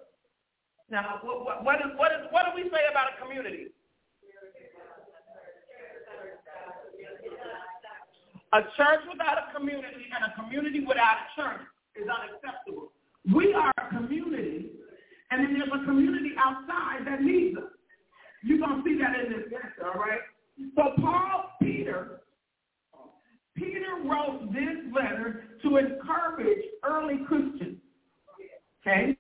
Now, 0.89 1.19
what, 1.23 1.65
what, 1.65 1.77
is, 1.77 1.91
what, 1.97 2.13
is, 2.13 2.19
what 2.31 2.45
do 2.47 2.53
we 2.55 2.71
say 2.71 2.87
about 2.89 3.09
a 3.19 3.23
community? 3.23 3.67
A 8.53 8.61
church 8.77 9.01
without 9.11 9.39
a 9.39 9.59
community 9.59 10.07
and 10.15 10.33
a 10.33 10.41
community 10.41 10.81
without 10.87 11.17
a 11.19 11.41
church 11.41 11.67
is 11.97 12.07
unacceptable. 12.07 12.93
We 13.35 13.53
are 13.53 13.73
a 13.77 13.89
community 13.89 14.71
and 15.31 15.45
then 15.45 15.55
there's 15.55 15.83
a 15.83 15.85
community 15.85 16.31
outside 16.39 17.07
that 17.07 17.23
needs 17.23 17.57
us. 17.59 17.65
You're 18.45 18.59
going 18.59 18.83
to 18.83 18.89
see 18.89 18.99
that 18.99 19.19
in 19.19 19.33
this 19.33 19.53
letter, 19.53 19.93
all 19.93 20.01
right? 20.01 20.21
So 20.77 21.03
Paul, 21.03 21.51
Peter, 21.61 22.21
Peter 23.57 23.97
wrote 24.05 24.53
this 24.53 24.95
letter 24.95 25.45
encourage 25.79 26.63
early 26.85 27.19
Christians, 27.27 27.79
okay? 28.81 29.17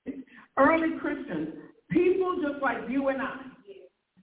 Early 0.58 0.98
Christians, 1.00 1.48
people 1.90 2.38
just 2.42 2.62
like 2.62 2.78
you 2.88 3.08
and 3.08 3.20
I. 3.20 3.36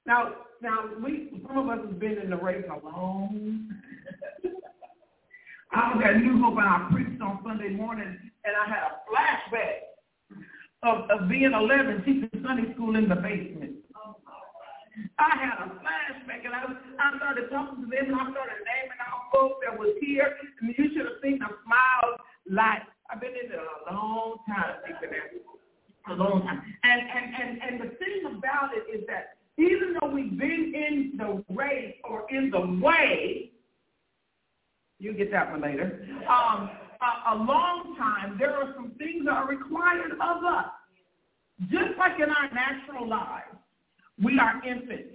Now, 0.06 0.34
now 0.62 0.90
we 1.04 1.30
some 1.48 1.58
of 1.58 1.70
us 1.70 1.86
have 1.86 2.00
been 2.00 2.18
in 2.18 2.30
the 2.30 2.38
race 2.38 2.66
a 2.70 2.86
long. 2.86 3.70
I 5.72 5.96
was 5.96 6.04
at 6.06 6.18
New 6.18 6.42
Hope 6.42 6.58
and 6.58 6.68
I 6.68 6.88
preached 6.92 7.22
on 7.22 7.40
Sunday 7.44 7.70
morning, 7.70 8.18
and 8.46 8.54
I 8.56 8.70
had 8.70 8.84
a 8.84 9.02
flashback 9.10 9.90
of, 10.84 11.10
of 11.10 11.30
being 11.30 11.52
11, 11.54 12.04
teaching 12.06 12.30
Sunday 12.46 12.74
school 12.74 12.96
in 12.96 13.10
the 13.10 13.16
basement. 13.16 13.74
I 15.18 15.34
had 15.34 15.58
a 15.66 15.70
flashback, 15.82 16.46
and 16.46 16.54
I, 16.54 16.66
I 17.00 17.18
started 17.18 17.50
talking 17.50 17.84
to 17.84 17.90
them, 17.90 18.06
and 18.06 18.16
I 18.16 18.30
started 18.30 18.62
naming 18.62 19.02
all 19.02 19.26
folks 19.34 19.66
that 19.66 19.80
was 19.80 19.96
here, 20.00 20.36
and 20.62 20.76
you 20.78 20.86
should 20.94 21.06
have 21.06 21.22
seen 21.24 21.40
the 21.40 21.50
smiles 21.66 22.20
like, 22.50 22.84
I've 23.10 23.22
been 23.22 23.32
in 23.32 23.50
there 23.50 23.62
a 23.62 23.94
long 23.94 24.38
time, 24.48 24.76
a 26.10 26.14
long 26.14 26.42
time. 26.44 26.62
And, 26.84 27.02
and, 27.02 27.26
and, 27.36 27.62
and 27.62 27.82
the 27.82 27.96
thing 27.98 28.38
about 28.38 28.72
it 28.74 28.86
is 28.96 29.06
that 29.08 29.38
even 29.58 29.96
though 30.00 30.10
we've 30.10 30.38
been 30.38 30.74
in 30.76 31.14
the 31.18 31.44
race 31.54 31.96
or 32.04 32.26
in 32.30 32.50
the 32.50 32.80
way, 32.84 33.52
you 35.00 35.14
get 35.14 35.23
that 35.34 35.52
one 35.52 35.62
later, 35.62 36.00
um, 36.30 36.70
a, 37.02 37.34
a 37.34 37.36
long 37.36 37.96
time, 37.98 38.38
there 38.40 38.54
are 38.54 38.74
some 38.76 38.94
things 38.98 39.26
that 39.26 39.32
are 39.32 39.48
required 39.48 40.14
of 40.14 40.44
us. 40.44 40.72
Just 41.70 41.98
like 41.98 42.20
in 42.20 42.30
our 42.30 42.50
natural 42.54 43.08
lives, 43.08 43.58
we 44.22 44.40
are 44.40 44.62
infants. 44.66 45.10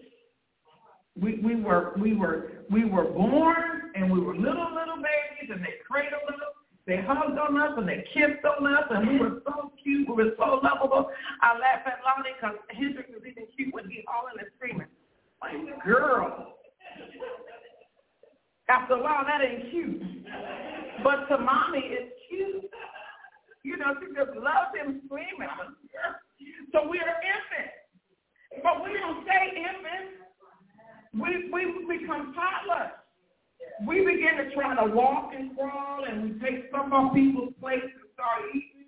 We, 1.20 1.40
we 1.42 1.56
were 1.56 1.94
we 1.98 2.14
were 2.14 2.62
we 2.70 2.84
were 2.84 3.10
born 3.10 3.90
and 3.96 4.10
we 4.10 4.20
were 4.20 4.36
little 4.36 4.70
little 4.70 5.02
babies 5.02 5.50
and 5.50 5.60
they 5.60 5.74
cradled 5.88 6.22
us, 6.28 6.54
they 6.86 7.02
hugged 7.02 7.36
on 7.36 7.58
us 7.60 7.74
and 7.76 7.88
they 7.88 8.04
kissed 8.14 8.44
on 8.44 8.72
us 8.72 8.84
and 8.90 9.08
we 9.08 9.18
were 9.18 9.42
so 9.44 9.72
cute, 9.82 10.08
we 10.08 10.14
were 10.14 10.30
so 10.38 10.60
lovable. 10.62 11.10
I 11.42 11.58
laugh 11.58 11.82
at 11.86 11.98
Lonnie 12.06 12.30
because 12.40 12.56
Hendrick 12.70 13.08
was 13.08 13.22
even 13.28 13.46
cute 13.56 13.74
when 13.74 13.90
he 13.90 14.04
hauling 14.06 14.38
and 14.38 14.48
screaming. 14.56 14.86
Like 15.42 15.84
girl. 15.84 16.54
After 18.68 18.94
a 18.94 19.02
while 19.02 19.24
that 19.24 19.40
ain't 19.40 19.70
cute. 19.70 20.02
But 21.02 21.26
to 21.28 21.38
mommy, 21.38 21.82
it's 21.84 22.12
cute. 22.28 22.70
You 23.64 23.76
know, 23.76 23.94
she 24.00 24.12
just 24.14 24.36
loves 24.36 24.76
him 24.76 25.00
screaming. 25.06 25.48
So 26.72 26.84
we're 26.84 27.00
infants. 27.00 27.78
But 28.62 28.84
we 28.84 28.92
don't 28.92 29.24
stay 29.24 29.56
infants. 29.56 30.20
We, 31.14 31.48
we 31.50 31.98
become 31.98 32.34
toddlers. 32.34 32.92
We 33.86 34.04
begin 34.04 34.36
to 34.36 34.54
try 34.54 34.76
to 34.76 34.92
walk 34.92 35.32
and 35.36 35.56
crawl, 35.56 36.04
and 36.04 36.22
we 36.24 36.40
take 36.40 36.68
stuff 36.68 36.88
off 36.92 37.14
people's 37.14 37.54
plates 37.60 37.88
and 37.88 38.08
start 38.14 38.42
eating 38.54 38.84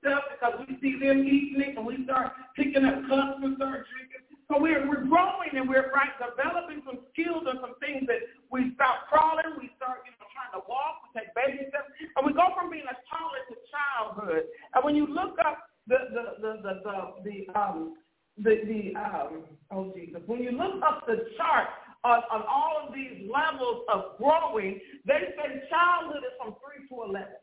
stuff 0.00 0.22
because 0.32 0.66
we 0.66 0.78
see 0.80 0.98
them 0.98 1.22
eating 1.22 1.60
it, 1.60 1.76
and 1.76 1.86
we 1.86 2.04
start 2.04 2.32
picking 2.56 2.84
up 2.84 3.06
cups 3.06 3.40
and 3.42 3.56
start 3.56 3.86
drinking. 3.86 4.24
So 4.48 4.58
we're, 4.58 4.88
we're 4.88 5.06
growing 5.06 5.54
and 5.54 5.68
we're 5.68 5.94
right, 5.94 6.10
developing 6.18 6.82
some 6.84 7.06
skills 7.12 7.46
and 7.46 7.62
some 7.62 7.78
things 7.78 8.02
that 8.10 8.18
we 8.50 8.74
start 8.74 9.06
crawling, 9.08 9.54
we 9.58 9.70
start 9.78 10.02
you 10.04 10.12
know, 10.18 10.26
trying 10.34 10.54
to 10.58 10.62
walk, 10.66 11.06
we 11.06 11.20
take 11.20 11.30
baby 11.38 11.70
steps, 11.70 11.90
and 12.16 12.26
we 12.26 12.34
go 12.34 12.50
from 12.58 12.70
being 12.70 12.86
a 12.86 12.96
toddler 13.06 13.44
to 13.48 13.56
childhood. 13.70 14.44
And 14.74 14.84
when 14.84 14.94
you 14.98 15.06
look 15.06 15.38
up 15.38 15.70
the 15.86 16.10
the 16.10 16.24
the 16.42 16.50
the, 16.62 16.74
the, 16.82 16.96
the 17.24 17.36
um 17.58 17.94
the 18.38 18.54
the 18.66 18.80
um 18.98 19.46
oh 19.70 19.92
Jesus, 19.94 20.22
when 20.26 20.42
you 20.42 20.50
look 20.50 20.82
up 20.82 21.06
the 21.06 21.30
chart 21.38 21.68
on, 22.02 22.22
on 22.30 22.42
all 22.48 22.86
of 22.86 22.94
these 22.94 23.30
levels 23.30 23.84
of 23.92 24.18
growing, 24.18 24.80
they 25.06 25.34
say 25.38 25.62
childhood 25.70 26.22
is 26.26 26.34
from 26.42 26.54
three 26.58 26.88
to 26.88 27.02
eleven. 27.02 27.38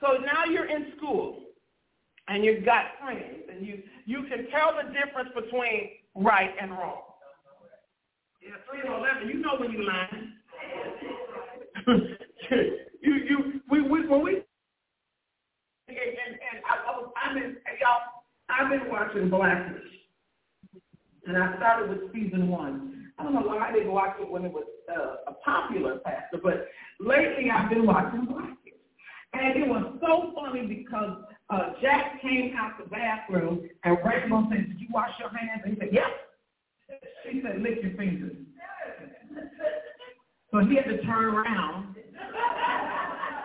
So 0.00 0.18
now 0.22 0.44
you're 0.44 0.70
in 0.70 0.92
school 0.96 1.42
and 2.28 2.44
you've 2.44 2.64
got 2.64 2.84
friends 3.02 3.50
and 3.50 3.66
you 3.66 3.82
you 4.06 4.24
can 4.28 4.46
tell 4.50 4.74
the 4.76 4.92
difference 4.92 5.30
between 5.34 5.90
right 6.14 6.50
and 6.60 6.70
wrong. 6.70 7.02
Yeah, 8.44 8.56
three 8.68 8.80
and 8.80 8.90
eleven. 8.90 9.28
You 9.28 9.40
know 9.40 9.56
when 9.58 9.70
you 9.70 9.86
lying. 9.86 10.32
you 13.00 13.14
you 13.14 13.60
we 13.70 13.80
we 13.80 14.06
when 14.06 14.22
we 14.22 14.32
and, 15.88 15.96
and, 15.96 16.36
and 16.36 16.62
I, 16.68 16.92
I 16.92 16.96
was 16.98 17.12
I've 17.16 17.34
been 17.34 17.56
y'all 17.80 18.00
I've 18.50 18.68
been 18.68 18.90
watching 18.90 19.30
Blackish, 19.30 19.82
and 21.26 21.38
I 21.38 21.56
started 21.56 21.88
with 21.88 22.12
season 22.12 22.48
one. 22.48 23.12
I 23.18 23.22
don't 23.22 23.32
know 23.32 23.40
why 23.40 23.68
I 23.68 23.72
didn't 23.72 23.92
watch 23.92 24.16
it 24.20 24.30
when 24.30 24.44
it 24.44 24.52
was 24.52 24.64
uh, 24.94 25.30
a 25.30 25.34
popular 25.44 26.00
pastor, 26.00 26.38
but 26.42 26.68
lately 27.00 27.50
I've 27.50 27.70
been 27.70 27.86
watching 27.86 28.26
Blackish. 28.26 28.58
And 29.32 29.56
it 29.56 29.68
was 29.68 29.98
so 30.00 30.32
funny 30.34 30.66
because 30.66 31.24
uh, 31.50 31.72
Jack 31.80 32.20
came 32.20 32.54
out 32.56 32.72
the 32.78 32.88
bathroom 32.88 33.68
and 33.84 33.98
Rainbow 34.04 34.46
said, 34.50 34.68
did 34.68 34.80
you 34.80 34.86
wash 34.92 35.10
your 35.18 35.28
hands? 35.30 35.62
And 35.64 35.74
he 35.74 35.80
said, 35.80 35.88
yes. 35.92 36.10
She 37.24 37.40
said, 37.42 37.62
lick 37.62 37.82
your 37.82 37.96
fingers. 37.96 38.36
So 40.52 40.60
he 40.60 40.76
had 40.76 40.84
to 40.84 41.02
turn 41.02 41.34
around 41.34 41.96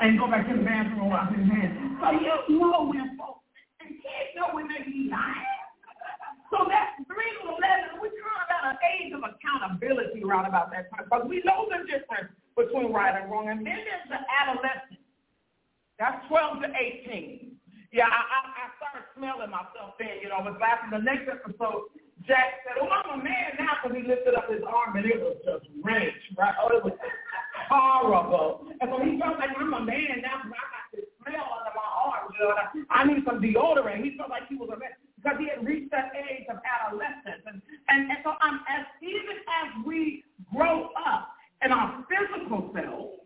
and 0.01 0.19
go 0.19 0.29
back 0.29 0.47
to 0.47 0.55
the 0.57 0.63
bathroom 0.63 1.01
and 1.01 1.09
wash 1.09 1.33
his 1.33 1.47
hands. 1.47 1.97
So 2.01 2.11
you 2.11 2.59
know 2.59 2.85
when 2.85 3.17
folks, 3.17 3.43
and 3.81 3.89
kids 3.89 4.31
know 4.35 4.53
when 4.53 4.67
they 4.67 4.83
be 4.85 5.09
lying. 5.09 5.57
So 6.51 6.65
that's 6.65 6.97
3 7.05 7.13
to 7.15 7.43
11. 7.49 8.01
We're 8.01 8.13
talking 8.13 8.45
about 8.45 8.73
an 8.73 8.77
age 8.93 9.13
of 9.13 9.21
accountability 9.21 10.23
right 10.25 10.47
about 10.47 10.71
that 10.71 10.89
time. 10.89 11.05
Because 11.05 11.25
we 11.29 11.41
know 11.45 11.69
the 11.69 11.85
difference 11.85 12.33
between 12.57 12.91
right 12.91 13.13
and 13.13 13.29
wrong. 13.29 13.49
And 13.49 13.65
then 13.65 13.85
there's 13.85 14.09
the 14.09 14.17
adolescent. 14.17 15.01
That's 15.99 16.25
12 16.27 16.61
to 16.63 16.69
18. 16.73 17.57
Yeah, 17.91 18.05
I, 18.05 18.21
I, 18.21 18.39
I 18.53 18.65
started 18.77 19.05
smelling 19.17 19.49
myself 19.49 19.97
then, 19.97 20.21
you 20.21 20.29
know, 20.29 20.41
I 20.41 20.45
was 20.45 20.57
laughing 20.61 20.93
the 20.93 21.01
next 21.01 21.25
episode 21.25 21.89
Jack 22.27 22.61
said, 22.67 22.81
oh, 22.81 22.89
I'm 22.89 23.19
a 23.19 23.23
man 23.23 23.55
now 23.57 23.79
because 23.79 23.95
he 23.95 24.03
lifted 24.03 24.35
up 24.35 24.49
his 24.51 24.61
arm 24.67 24.97
and 24.97 25.05
it 25.05 25.19
was 25.19 25.37
just 25.45 25.65
rage, 25.83 26.13
right? 26.37 26.53
Oh, 26.59 26.75
it 26.75 26.83
was 26.83 26.93
horrible. 27.69 28.67
And 28.81 28.91
so 28.91 28.97
he 28.99 29.19
felt 29.19 29.39
like 29.39 29.55
I'm 29.55 29.73
a 29.73 29.83
man 29.83 30.19
now 30.21 30.43
because 30.43 30.57
I 30.57 30.67
got 30.67 30.85
this 30.91 31.07
smell 31.21 31.47
under 31.47 31.73
my 31.73 31.89
arm, 31.89 32.33
you 32.33 32.39
know, 32.43 32.53
I, 32.53 32.65
I 32.91 33.07
need 33.07 33.23
some 33.23 33.39
deodorant. 33.39 34.03
He 34.03 34.17
felt 34.17 34.29
like 34.29 34.47
he 34.49 34.55
was 34.55 34.69
a 34.73 34.79
man 34.79 34.93
because 35.15 35.37
he 35.39 35.47
had 35.47 35.63
reached 35.65 35.91
that 35.91 36.11
age 36.15 36.47
of 36.49 36.59
adolescence. 36.63 37.43
And, 37.47 37.61
and, 37.87 38.11
and 38.11 38.19
so 38.23 38.35
I'm, 38.41 38.59
as 38.67 38.85
even 39.01 39.37
as 39.63 39.85
we 39.85 40.23
grow 40.51 40.89
up 41.07 41.31
in 41.63 41.71
our 41.71 42.05
physical 42.07 42.71
self, 42.73 43.19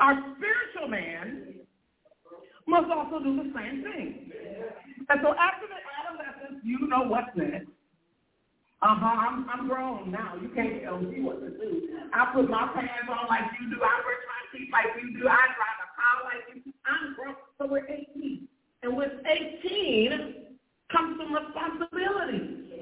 our 0.00 0.16
spiritual 0.36 0.88
man 0.88 1.54
must 2.66 2.90
also 2.90 3.22
do 3.22 3.36
the 3.36 3.52
same 3.54 3.84
thing. 3.84 4.32
And 5.08 5.20
so 5.22 5.34
after 5.36 5.66
the 5.68 5.80
adolescence, 5.92 6.64
you 6.64 6.88
know 6.88 7.02
what's 7.04 7.28
next. 7.36 7.68
Uh-huh, 8.84 9.00
I'm, 9.00 9.48
I'm 9.48 9.66
grown 9.66 10.12
now. 10.12 10.36
You 10.36 10.50
can't 10.54 10.82
tell 10.82 11.00
me 11.00 11.22
what 11.24 11.40
to 11.40 11.48
do. 11.48 11.88
I 12.12 12.28
put 12.34 12.50
my 12.50 12.68
pants 12.76 13.08
on 13.08 13.28
like 13.32 13.48
you 13.56 13.72
do. 13.72 13.80
I 13.80 13.96
brush 14.04 14.24
my 14.28 14.42
teeth 14.52 14.68
like 14.68 14.92
you 15.00 15.16
do. 15.16 15.24
I 15.24 15.40
drive 15.56 15.80
a 15.80 15.88
car 15.96 16.16
like 16.28 16.44
you 16.52 16.60
do. 16.60 16.70
I'm 16.84 17.16
grown. 17.16 17.34
So 17.56 17.64
we're 17.64 17.88
18. 17.88 18.46
And 18.82 18.94
with 18.94 19.08
18 19.24 20.52
comes 20.92 21.16
some 21.16 21.32
responsibility. 21.32 22.76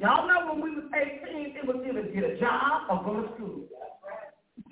Y'all 0.00 0.24
know 0.24 0.56
when 0.56 0.64
we 0.64 0.70
was 0.80 0.88
18, 0.96 1.52
it 1.52 1.66
was 1.68 1.84
either 1.84 2.08
get 2.16 2.24
a 2.24 2.40
job 2.40 2.88
or 2.88 3.04
go 3.04 3.20
to 3.20 3.28
school. 3.36 3.68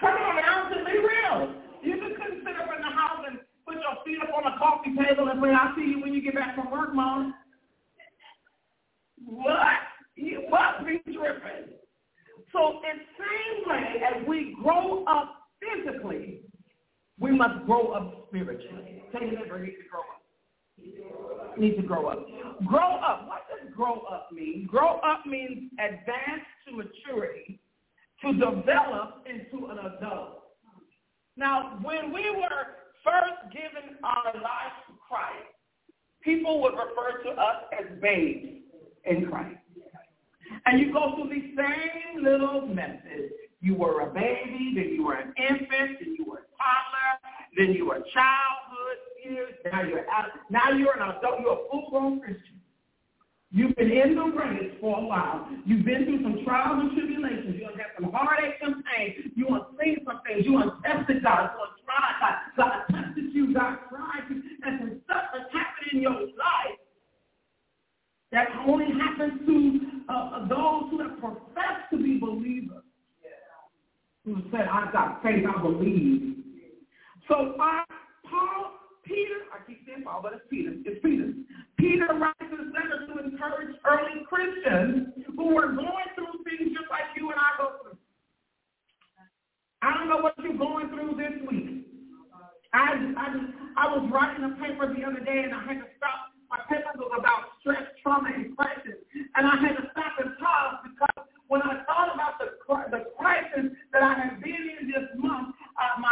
Come 0.01 0.17
on 0.17 0.37
now, 0.37 0.73
to 0.73 0.81
be 0.81 0.97
real. 0.97 1.61
You 1.85 2.01
just 2.01 2.17
couldn't 2.17 2.41
sit 2.41 2.57
up 2.57 2.73
in 2.73 2.81
the 2.81 2.89
house 2.89 3.21
and 3.29 3.37
put 3.69 3.77
your 3.77 4.01
feet 4.01 4.17
up 4.25 4.33
on 4.33 4.49
the 4.49 4.57
coffee 4.57 4.97
table 4.97 5.29
and 5.29 5.45
say, 5.45 5.53
I'll 5.53 5.77
see 5.77 5.93
you 5.93 6.01
when 6.01 6.15
you 6.15 6.25
get 6.25 6.35
back 6.35 6.57
from 6.57 6.71
work, 6.71 6.95
Mom. 6.95 7.35
What? 9.29 9.93
You 10.17 10.47
must 10.49 10.87
be 10.87 11.01
tripping. 11.13 11.75
So 12.53 12.81
in 12.87 13.01
same 13.19 13.67
way 13.67 13.94
as 14.05 14.27
we 14.27 14.57
grow 14.63 15.05
up 15.05 15.35
physically, 15.61 16.41
we 17.19 17.31
must 17.33 17.65
grow 17.67 17.93
up 17.93 18.27
spiritually. 18.29 19.03
Your 19.13 19.23
neighbor 19.23 19.59
need 19.61 19.77
to 19.77 19.89
grow 19.91 20.01
up. 20.01 21.59
Need 21.59 21.77
to 21.77 21.83
grow 21.83 22.07
up. 22.09 22.27
Grow 22.67 22.97
up. 22.97 23.29
What 23.29 23.43
does 23.49 23.73
grow 23.75 24.01
up 24.01 24.29
mean? 24.33 24.67
Grow 24.69 24.99
up 24.99 25.25
means 25.25 25.71
advance 25.79 26.45
to 26.67 26.77
maturity, 26.77 27.61
to 28.23 28.33
develop 28.33 29.25
into 29.27 29.67
an 29.67 29.79
adult. 29.79 30.43
Now, 31.37 31.79
when 31.83 32.13
we 32.13 32.31
were 32.31 32.67
first 33.05 33.53
given 33.53 33.97
our 34.03 34.35
lives 34.35 34.77
to 34.89 34.95
Christ, 35.09 35.55
people 36.23 36.61
would 36.63 36.73
refer 36.73 37.23
to 37.25 37.31
us 37.31 37.65
as 37.79 38.01
babes 38.01 38.63
in 39.05 39.27
Christ. 39.27 39.59
And 40.67 40.81
you 40.81 40.93
go 40.93 41.15
through 41.15 41.31
these 41.31 41.57
same 41.57 42.25
little 42.25 42.67
methods. 42.67 43.33
You 43.65 43.75
were 43.75 44.01
a 44.01 44.13
baby, 44.13 44.73
then 44.77 44.89
you 44.95 45.07
were 45.07 45.15
an 45.15 45.33
infant, 45.39 45.99
then 46.01 46.17
you 46.19 46.25
were 46.27 46.45
a 46.45 46.49
toddler, 46.61 47.13
then 47.57 47.73
you 47.73 47.87
were 47.87 48.01
childhood 48.13 48.99
years, 49.25 49.55
now 49.65 49.83
you're 49.83 50.09
out. 50.11 50.29
Now 50.51 50.71
you're 50.71 50.95
an 50.95 51.17
adult. 51.17 51.41
You're 51.41 51.55
a 51.55 51.69
full-grown 51.71 52.21
Christian. 52.21 52.61
You've 53.51 53.77
been 53.77 53.91
in 53.91 54.17
the 54.17 54.25
race 54.25 54.75
for 54.81 54.99
a 54.99 55.01
while. 55.01 55.49
You've 55.65 55.85
been 55.85 56.05
through 56.05 56.23
some 56.23 56.45
trials 56.45 56.81
and 56.81 56.91
tribulations. 56.93 57.55
You 57.57 57.67
have 57.67 57.77
had 57.77 57.87
some 58.01 58.11
heartache 58.11 58.59
and 58.63 58.83
pain. 58.85 59.33
You 59.37 59.47
want 59.49 59.69
seen 59.81 59.99
some 60.05 60.21
things. 60.27 60.45
You 60.45 60.55
want 60.55 60.83
tested 60.83 61.23
God. 61.23 61.51
You 61.55 61.59
want 61.59 61.73
tried 61.87 62.17
God. 62.21 62.35
God 62.57 62.73
tested 62.91 63.33
you. 63.33 63.55
God 63.55 63.79
tried 63.89 64.27
you. 64.29 64.43
And 64.65 64.81
some 64.81 65.01
stuff 65.05 65.25
has 65.33 65.47
happened 65.53 65.89
in 65.93 66.03
your 66.03 66.21
life 66.21 66.83
that 68.33 68.49
only 68.67 68.91
happens 68.99 69.47
to 69.47 69.81
uh, 70.09 70.49
those 70.49 70.91
who 70.91 70.99
have 71.07 71.21
professed 71.21 71.87
to 71.93 71.97
be 71.97 72.19
believers. 72.19 72.83
Who 74.25 74.43
said, 74.55 74.69
I've 74.69 74.93
got 74.93 75.23
faith, 75.23 75.45
I 75.45 75.61
believe. 75.61 76.37
So 77.29 77.57
uh, 77.59 77.85
Paul, 78.31 78.79
Peter, 79.05 79.51
I 79.53 79.67
keep 79.67 79.83
saying 79.87 80.05
Paul, 80.05 80.21
but 80.23 80.33
it's 80.35 80.47
Peter. 80.51 80.73
It's 80.85 81.01
Peter. 81.03 81.33
Peter 81.77 82.07
writes 82.15 82.39
this 82.41 82.69
letter 82.73 83.07
to 83.07 83.13
encourage 83.25 83.75
early 83.85 84.25
Christians 84.29 85.09
who 85.37 85.55
were 85.55 85.73
going 85.73 86.09
through 86.15 86.45
things 86.45 86.71
just 86.73 86.91
like 86.91 87.11
you 87.17 87.31
and 87.31 87.39
I 87.39 87.51
go 87.59 87.73
through. 87.83 87.99
I 89.83 89.95
don't 89.95 90.09
know 90.09 90.23
what 90.23 90.35
you're 90.39 90.57
going 90.57 90.89
through 90.89 91.17
this 91.19 91.37
week. 91.51 91.87
I, 92.73 93.13
I, 93.17 93.27
I 93.77 93.97
was 93.97 94.11
writing 94.13 94.45
a 94.45 94.57
paper 94.63 94.93
the 94.93 95.05
other 95.05 95.21
day 95.21 95.43
and 95.45 95.55
I 95.55 95.63
had 95.63 95.79
to 95.79 95.89
stop 95.97 96.35
my 96.55 96.63
paper 96.71 96.95
was 96.95 97.11
about 97.19 97.59
stress, 97.59 97.83
trauma, 98.03 98.31
and 98.31 98.57
crisis. 98.57 99.03
And 99.35 99.47
I 99.47 99.57
had 99.59 99.75
to 99.75 99.91
stop 99.91 100.23
and 100.23 100.39
pause 100.39 100.87
because 100.87 101.27
when 101.49 101.63
I 101.63 101.83
thought 101.83 102.15
about 102.15 102.39
the, 102.39 102.55
the 102.95 103.11
crisis 103.19 103.75
that 103.93 104.03
I 104.03 104.15
have 104.15 104.34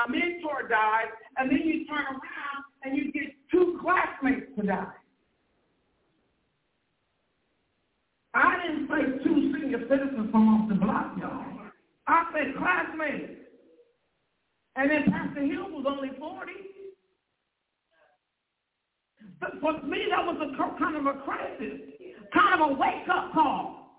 my 0.09 0.17
mentor 0.17 0.69
died, 0.69 1.07
and 1.37 1.51
then 1.51 1.59
you 1.59 1.87
turn 1.87 2.05
around 2.05 2.65
and 2.85 2.97
you 2.97 3.13
get 3.13 3.35
two 3.51 3.79
classmates 3.83 4.47
to 4.59 4.67
die. 4.67 4.87
I 8.35 8.57
didn't 8.63 8.89
say 8.89 9.25
two 9.25 9.53
senior 9.53 9.81
citizens 9.89 10.31
from 10.31 10.49
off 10.49 10.69
the 10.69 10.75
block, 10.75 11.15
y'all. 11.19 11.45
I 12.07 12.25
said 12.33 12.55
classmates. 12.57 13.39
And 14.75 14.91
then 14.91 15.05
Pastor 15.11 15.43
Hill 15.43 15.69
was 15.69 15.85
only 15.87 16.11
40. 16.19 16.53
But 19.39 19.61
for 19.61 19.87
me, 19.87 20.07
that 20.11 20.25
was 20.25 20.37
a 20.41 20.79
kind 20.79 20.97
of 20.97 21.07
a 21.07 21.21
crisis, 21.21 21.81
kind 22.33 22.61
of 22.61 22.71
a 22.71 22.73
wake-up 22.73 23.33
call. 23.35 23.91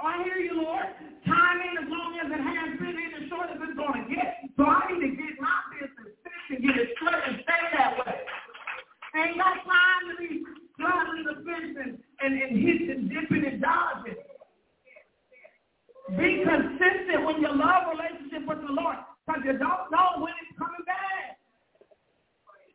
Oh, 0.00 0.06
I 0.06 0.24
hear 0.24 0.38
you, 0.38 0.60
Lord. 0.60 0.82
Time 1.24 1.60
ain't 1.62 1.84
as 1.84 1.88
long 1.88 2.18
as 2.18 2.26
it 2.32 2.42
has 2.42 2.78
been, 2.80 3.11
short 3.32 3.48
as 3.48 3.56
it's 3.64 3.72
going 3.80 3.96
to 3.96 4.04
get. 4.12 4.44
So 4.60 4.68
I 4.68 4.92
need 4.92 5.00
to 5.00 5.10
get 5.16 5.40
my 5.40 5.56
business 5.72 6.12
fixed 6.20 6.48
and 6.52 6.60
get 6.60 6.76
it 6.76 6.92
straight 7.00 7.24
and 7.32 7.40
stay 7.40 7.62
that 7.80 7.96
way. 7.96 8.20
Ain't 9.16 9.40
no 9.40 9.48
time 9.64 10.04
to 10.12 10.14
be 10.20 10.44
straddling 10.76 11.24
the 11.24 11.36
fence 11.40 11.72
and, 11.80 11.96
and, 12.20 12.52
hitting, 12.52 13.08
dipping 13.08 13.48
and 13.48 13.60
dodging. 13.64 14.20
Be 16.20 16.44
consistent 16.44 17.24
when 17.24 17.40
your 17.40 17.56
love 17.56 17.88
relationship 17.88 18.44
with 18.44 18.60
the 18.60 18.72
Lord 18.72 19.00
because 19.24 19.40
you 19.48 19.56
don't 19.56 19.88
know 19.88 20.20
when 20.20 20.36
it's 20.44 20.52
coming 20.60 20.84
back 20.84 21.40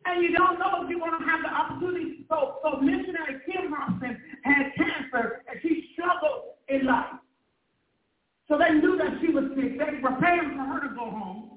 and 0.05 0.23
you 0.23 0.33
don't 0.33 0.57
know 0.57 0.81
if 0.81 0.89
you're 0.89 1.03
going 1.03 1.19
to 1.19 1.25
have 1.27 1.43
the 1.43 1.51
opportunity. 1.51 2.25
So, 2.29 2.57
so 2.63 2.79
missionary 2.79 3.43
Kim 3.45 3.73
Hobson 3.75 4.17
had 4.43 4.71
cancer, 4.73 5.43
and 5.45 5.59
she 5.61 5.91
struggled 5.93 6.55
in 6.69 6.85
life. 6.85 7.19
So 8.47 8.57
they 8.57 8.75
knew 8.75 8.97
that 8.97 9.19
she 9.21 9.31
was 9.31 9.45
sick. 9.55 9.77
They 9.77 9.99
were 10.01 10.11
preparing 10.11 10.57
for 10.57 10.63
her 10.63 10.87
to 10.87 10.95
go 10.95 11.09
home. 11.11 11.51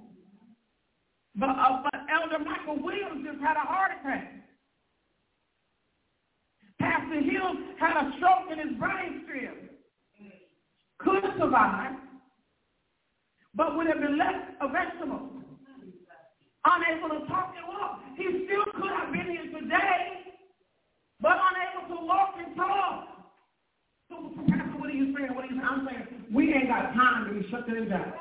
But, 1.36 1.50
uh, 1.50 1.82
but 1.84 1.94
Elder 2.10 2.44
Michael 2.44 2.82
Williams 2.82 3.24
just 3.24 3.40
had 3.40 3.56
a 3.56 3.60
heart 3.60 3.92
attack. 4.00 4.34
Pastor 6.80 7.20
Hill 7.20 7.54
had 7.78 7.96
a 7.96 8.12
stroke 8.16 8.50
in 8.50 8.58
his 8.58 8.78
brain 8.78 9.24
stem. 9.24 9.68
Could 10.98 11.22
survive, 11.38 11.94
but 13.54 13.76
would 13.76 13.86
have 13.86 14.00
been 14.00 14.18
left 14.18 14.50
a 14.60 14.68
vegetable 14.68 15.30
unable 16.64 17.20
to 17.20 17.26
talk 17.26 17.54
and 17.56 17.66
walk. 17.68 18.00
He 18.16 18.46
still 18.46 18.64
could 18.76 18.92
have 18.92 19.12
been 19.12 19.30
here 19.30 19.60
today, 19.60 20.36
but 21.20 21.36
unable 21.36 21.96
to 21.96 22.06
walk 22.06 22.34
and 22.36 22.56
talk. 22.56 23.06
So, 24.08 24.32
Pastor, 24.48 24.78
what 24.78 24.90
are 24.90 24.92
you 24.92 25.16
saying? 25.16 25.34
What 25.34 25.44
are 25.44 25.48
you 25.48 25.56
saying? 25.56 25.64
I'm 25.64 25.86
saying 25.86 26.09
we 26.32 26.54
ain't 26.54 26.68
got 26.68 26.94
time 26.94 27.28
to 27.28 27.34
be 27.34 27.48
shutting 27.50 27.76
it 27.76 27.88
down. 27.88 28.12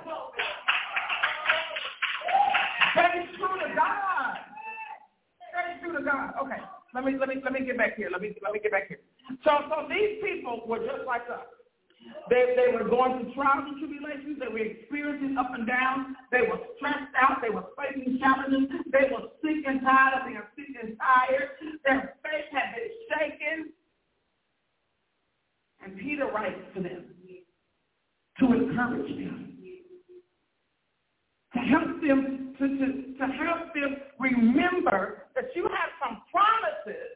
True 3.38 3.60
to 3.60 3.76
God. 3.76 4.36
True 5.82 5.98
to 5.98 6.04
God. 6.04 6.34
Okay, 6.42 6.62
let 6.94 7.06
me 7.06 7.16
let 7.18 7.30
me 7.30 7.36
let 7.44 7.54
me 7.54 7.66
get 7.66 7.78
back 7.78 7.96
here. 7.96 8.10
Let 8.12 8.22
me 8.22 8.36
let 8.44 8.52
me 8.52 8.60
get 8.60 8.72
back 8.72 8.88
here. 8.88 9.00
So 9.46 9.52
so 9.70 9.88
these 9.88 10.22
people 10.22 10.64
were 10.68 10.80
just 10.80 11.06
like 11.06 11.22
us. 11.32 11.46
They, 12.30 12.56
they 12.56 12.72
were 12.74 12.88
going 12.88 13.20
through 13.20 13.34
trials 13.34 13.66
and 13.68 13.78
tribulations. 13.78 14.40
They 14.40 14.48
were 14.48 14.60
experiencing 14.60 15.38
up 15.38 15.52
and 15.54 15.68
down. 15.68 16.16
They 16.32 16.42
were 16.42 16.58
stressed 16.78 17.14
out. 17.20 17.42
They 17.42 17.50
were 17.50 17.66
facing 17.76 18.18
challenges. 18.20 18.70
They 18.92 19.12
were 19.12 19.28
sick 19.44 19.68
and 19.68 19.82
tired 19.82 20.22
of 20.22 20.26
being 20.26 20.42
sick 20.56 20.76
and 20.82 20.98
tired. 20.98 21.50
Their 21.86 22.16
faith 22.24 22.50
had 22.52 22.74
been 22.74 22.92
shaken. 23.12 23.74
And 25.84 25.98
Peter 25.98 26.28
writes 26.32 26.60
to 26.76 26.82
them 26.82 27.19
to 28.40 28.54
encourage 28.54 29.08
them, 29.08 29.58
to 31.54 31.60
help 31.60 32.02
them 32.02 32.56
to, 32.60 32.68
to, 32.68 33.18
to 33.18 33.34
help 33.34 33.74
them 33.74 33.98
remember 34.20 35.24
that 35.36 35.46
you 35.56 35.64
have 35.64 35.90
some 36.04 36.22
promises. 36.32 37.08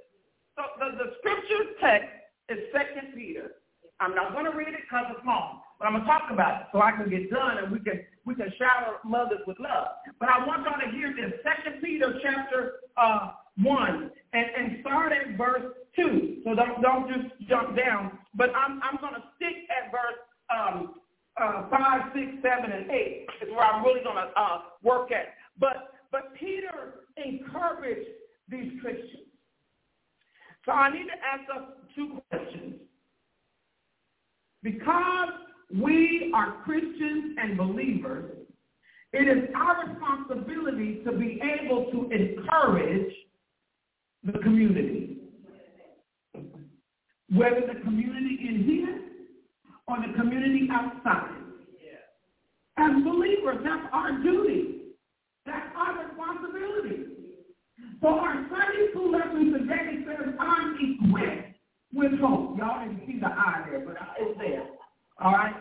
So 0.55 0.63
the, 0.79 0.97
the 1.03 1.11
scripture 1.19 1.71
text 1.81 2.09
is 2.49 2.59
Second 2.71 3.13
Peter 3.15 3.51
I'm 3.99 4.15
not 4.15 4.33
going 4.33 4.45
to 4.45 4.51
read 4.51 4.69
it 4.69 4.83
because 4.83 5.05
it's 5.15 5.25
long, 5.25 5.61
but 5.79 5.85
I'm 5.85 5.93
going 5.93 6.03
to 6.03 6.09
talk 6.09 6.23
about 6.31 6.61
it 6.61 6.67
so 6.71 6.81
I 6.81 6.91
can 6.91 7.09
get 7.09 7.29
done 7.31 7.57
and 7.59 7.71
we 7.71 7.79
can 7.79 8.03
we 8.25 8.35
can 8.35 8.51
shower 8.57 8.99
mothers 9.03 9.39
with 9.47 9.59
love. 9.59 9.87
But 10.19 10.29
I 10.29 10.45
want 10.45 10.63
y'all 10.63 10.79
to 10.79 10.91
hear 10.95 11.13
this. 11.15 11.39
Second 11.43 11.81
Peter 11.81 12.19
chapter 12.21 12.83
uh, 12.97 13.31
one 13.61 14.11
and, 14.33 14.45
and 14.57 14.77
start 14.81 15.13
at 15.13 15.37
verse 15.37 15.73
two. 15.95 16.41
So 16.43 16.55
don't 16.55 16.81
don't 16.81 17.07
just 17.07 17.47
jump 17.47 17.77
down. 17.77 18.19
But 18.35 18.49
I'm 18.55 18.81
I'm 18.83 18.97
going 18.99 19.13
to 19.15 19.23
stick 19.35 19.55
at 19.71 19.91
verse 19.91 20.19
um, 20.51 20.95
uh, 21.41 21.69
five, 21.69 22.11
six, 22.13 22.27
seven, 22.41 22.71
and 22.71 22.91
eight 22.91 23.27
is 23.41 23.49
where 23.49 23.63
I'm 23.63 23.83
really 23.83 24.03
going 24.03 24.15
to 24.15 24.39
uh, 24.39 24.59
work 24.83 25.11
at. 25.11 25.33
But 25.59 25.93
but 26.11 26.33
Peter 26.39 27.05
encouraged 27.17 28.09
these 28.47 28.71
Christians. 28.81 29.27
So 30.65 30.71
I 30.71 30.91
need 30.91 31.05
to 31.05 31.17
ask 31.25 31.49
us 31.55 31.69
two 31.95 32.21
questions. 32.29 32.75
Because 34.61 35.29
we 35.73 36.31
are 36.33 36.63
Christians 36.63 37.35
and 37.41 37.57
believers, 37.57 38.31
it 39.11 39.27
is 39.27 39.49
our 39.55 39.87
responsibility 39.87 41.01
to 41.03 41.11
be 41.11 41.41
able 41.41 41.91
to 41.91 42.09
encourage 42.11 43.13
the 44.23 44.39
community. 44.39 45.17
Whether 47.29 47.61
the 47.61 47.79
community 47.81 48.39
in 48.47 48.63
here 48.63 49.02
or 49.87 49.97
the 49.99 50.13
community 50.17 50.67
outside. 50.71 51.43
As 52.77 52.91
believers, 53.03 53.61
that's 53.63 53.85
our 53.93 54.17
duty. 54.23 54.95
That's 55.45 55.67
our 55.75 56.07
responsibility. 56.07 57.05
So 58.01 58.07
our 58.07 58.47
Sunday 58.49 58.91
school 58.91 59.11
lesson 59.11 59.53
today 59.53 60.03
says, 60.07 60.33
I'm 60.39 60.75
equipped 60.75 61.55
with 61.93 62.19
hope. 62.19 62.57
Y'all 62.57 62.81
didn't 62.81 63.05
see 63.05 63.19
the 63.19 63.27
eye 63.27 63.63
there, 63.69 63.85
but 63.85 63.95
it's 64.19 64.37
there. 64.39 64.67
All 65.21 65.31
right? 65.31 65.53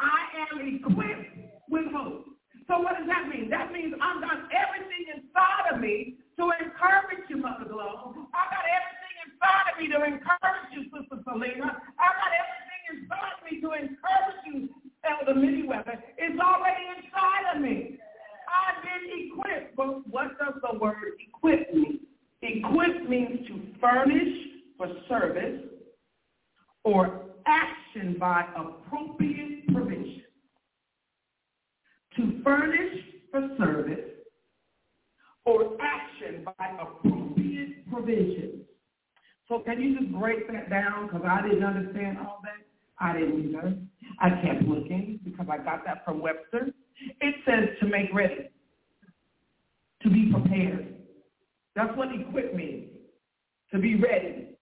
I 0.00 0.18
am 0.50 0.60
equipped 0.60 1.38
with 1.70 1.86
hope. 1.94 2.26
So 2.66 2.80
what 2.82 2.98
does 2.98 3.06
that 3.06 3.30
mean? 3.30 3.48
That 3.48 3.70
means 3.72 3.94
I've 4.02 4.20
got 4.20 4.50
everything 4.50 5.06
inside 5.14 5.72
of 5.72 5.80
me 5.80 6.18
to 6.36 6.50
encourage 6.58 7.24
you, 7.30 7.38
Mother 7.38 7.70
Glow. 7.70 8.12
I've 8.34 8.50
got 8.50 8.66
everything 8.66 9.14
inside 9.22 9.66
of 9.70 9.74
me 9.78 9.86
to 9.94 9.98
encourage 10.02 10.68
you, 10.74 10.90
Sister 10.90 11.22
Selena. 11.22 11.78
I've 11.96 12.16
got 12.18 12.32
everything 12.34 12.65
inside 12.90 13.50
me 13.50 13.60
to 13.60 13.72
encourage 13.72 14.42
you, 14.46 14.68
Elder 15.04 15.38
Miniweather. 15.38 15.98
It's 16.18 16.40
already 16.40 16.82
inside 16.96 17.56
of 17.56 17.62
me. 17.62 17.98
I've 18.48 18.82
been 18.82 19.30
equipped. 19.30 19.76
But 19.76 20.08
what 20.08 20.38
does 20.38 20.54
the 20.62 20.78
word 20.78 20.94
equip 21.26 21.72
mean? 21.74 22.00
Equip 22.42 23.08
means 23.08 23.46
to 23.48 23.60
furnish 23.80 24.34
for 24.76 24.88
service 25.08 25.62
or 26.84 27.24
action 27.46 28.16
by 28.18 28.44
appropriate 28.56 29.66
provision. 29.72 30.22
To 32.16 32.40
furnish 32.42 33.00
for 33.30 33.48
service 33.58 34.10
or 35.44 35.76
action 35.80 36.44
by 36.44 36.76
appropriate 36.80 37.90
provision. 37.90 38.62
So 39.48 39.60
can 39.60 39.80
you 39.80 39.98
just 39.98 40.12
break 40.12 40.50
that 40.50 40.70
down? 40.70 41.06
Because 41.06 41.22
I 41.28 41.42
didn't 41.42 41.64
understand 41.64 42.18
all 42.18 42.40
that. 42.42 42.66
I 42.98 43.12
didn't 43.12 43.50
either. 43.50 43.76
I 44.20 44.30
kept 44.42 44.62
looking 44.62 45.20
because 45.24 45.46
I 45.50 45.58
got 45.58 45.84
that 45.84 46.04
from 46.04 46.20
Webster. 46.20 46.68
It 47.20 47.34
says 47.46 47.68
to 47.80 47.86
make 47.86 48.12
ready, 48.14 48.50
to 50.02 50.10
be 50.10 50.32
prepared. 50.32 50.94
That's 51.74 51.94
what 51.96 52.08
equip 52.14 52.54
means. 52.54 52.90
To 53.72 53.78
be 53.78 53.96
ready, 53.96 54.56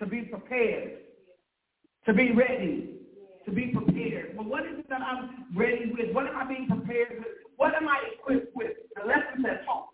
to 0.00 0.06
be 0.06 0.22
prepared, 0.22 0.98
to 2.06 2.12
be 2.12 2.32
ready, 2.32 2.98
to 3.46 3.52
be 3.52 3.68
prepared. 3.68 4.36
But 4.36 4.46
what 4.46 4.66
is 4.66 4.80
it 4.80 4.88
that 4.90 5.00
I'm 5.00 5.46
ready 5.56 5.92
with? 5.96 6.14
What 6.14 6.26
am 6.26 6.36
I 6.36 6.44
being 6.44 6.66
prepared 6.68 7.20
with? 7.20 7.28
What 7.56 7.74
am 7.74 7.88
I 7.88 7.98
equipped 8.12 8.54
with? 8.54 8.72
The 8.96 9.06
lesson 9.06 9.44
says 9.44 9.58
hope. 9.66 9.86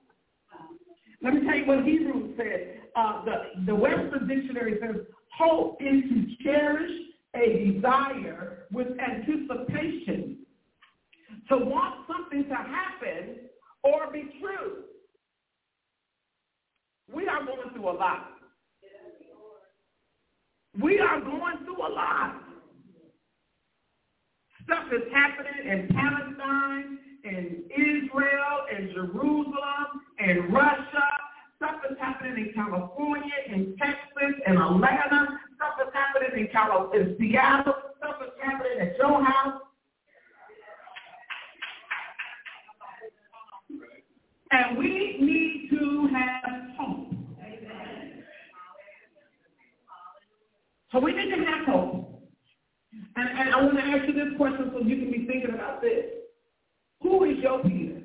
Let 1.23 1.35
me 1.35 1.45
tell 1.47 1.55
you 1.55 1.67
what 1.67 1.85
Hebrews 1.85 2.35
said. 2.37 2.81
Uh, 2.97 3.25
the, 3.25 3.67
the 3.67 3.75
Webster 3.75 4.19
Dictionary 4.27 4.79
says, 4.81 4.97
hope 5.37 5.79
is 5.81 6.03
to 6.03 6.45
cherish 6.45 6.91
a 7.35 7.73
desire 7.73 8.67
with 8.73 8.89
anticipation, 8.99 10.39
to 11.49 11.59
want 11.59 12.07
something 12.07 12.45
to 12.45 12.55
happen 12.55 13.37
or 13.83 14.11
be 14.13 14.31
true. 14.41 14.85
We 17.13 17.29
are 17.29 17.45
going 17.45 17.71
through 17.73 17.91
a 17.91 17.93
lot. 17.93 18.31
We 20.81 20.99
are 20.99 21.21
going 21.21 21.59
through 21.65 21.87
a 21.87 21.93
lot. 21.93 22.41
Stuff 24.65 24.87
is 24.93 25.13
happening 25.13 25.71
in 25.71 25.89
Palestine, 25.95 26.99
in 27.25 27.65
Israel, 27.71 28.67
in 28.77 28.91
Jerusalem, 28.95 29.87
in 30.19 30.51
Russia. 30.51 31.05
Stuff 31.57 31.77
is 31.91 31.97
happening 32.01 32.47
in 32.47 32.53
California, 32.55 33.35
in 33.49 33.77
Texas, 33.79 34.41
in 34.47 34.57
Atlanta. 34.57 35.04
Cal- 36.55 36.93
in 36.93 37.17
Seattle. 37.19 37.75
Stuff 37.99 38.17
is 38.23 38.33
happening 38.43 38.79
at 38.81 38.97
your 38.97 39.25
house. 39.25 39.61
And 44.53 44.79
we 44.79 45.19
need 45.21 45.69
to 45.71 46.09
have 46.15 46.77
hope. 46.79 47.15
So 50.93 51.01
we 51.01 51.13
need 51.13 51.31
to 51.31 51.45
have 51.45 51.67
hope. 51.67 52.23
And, 53.17 53.29
and 53.29 53.55
I 53.55 53.61
want 53.63 53.77
to 53.77 53.83
ask 53.83 54.07
you 54.07 54.15
this 54.15 54.37
question 54.37 54.71
so 54.73 54.81
you 54.81 54.97
can 54.97 55.11
be 55.11 55.27
thinking 55.27 55.55
about 55.55 55.83
this. 55.83 56.05
Who 57.03 57.25
is 57.25 57.39
your 57.39 57.63
Peter? 57.63 58.01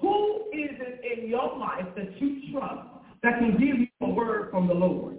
Who 0.00 0.44
is 0.52 0.70
it 0.80 1.20
in 1.20 1.28
your 1.28 1.58
life 1.58 1.86
that 1.96 2.20
you 2.20 2.52
trust 2.52 2.88
that 3.22 3.38
can 3.38 3.52
give 3.52 3.78
you 3.80 3.86
a 4.00 4.08
word 4.08 4.50
from 4.50 4.66
the 4.66 4.74
Lord? 4.74 5.16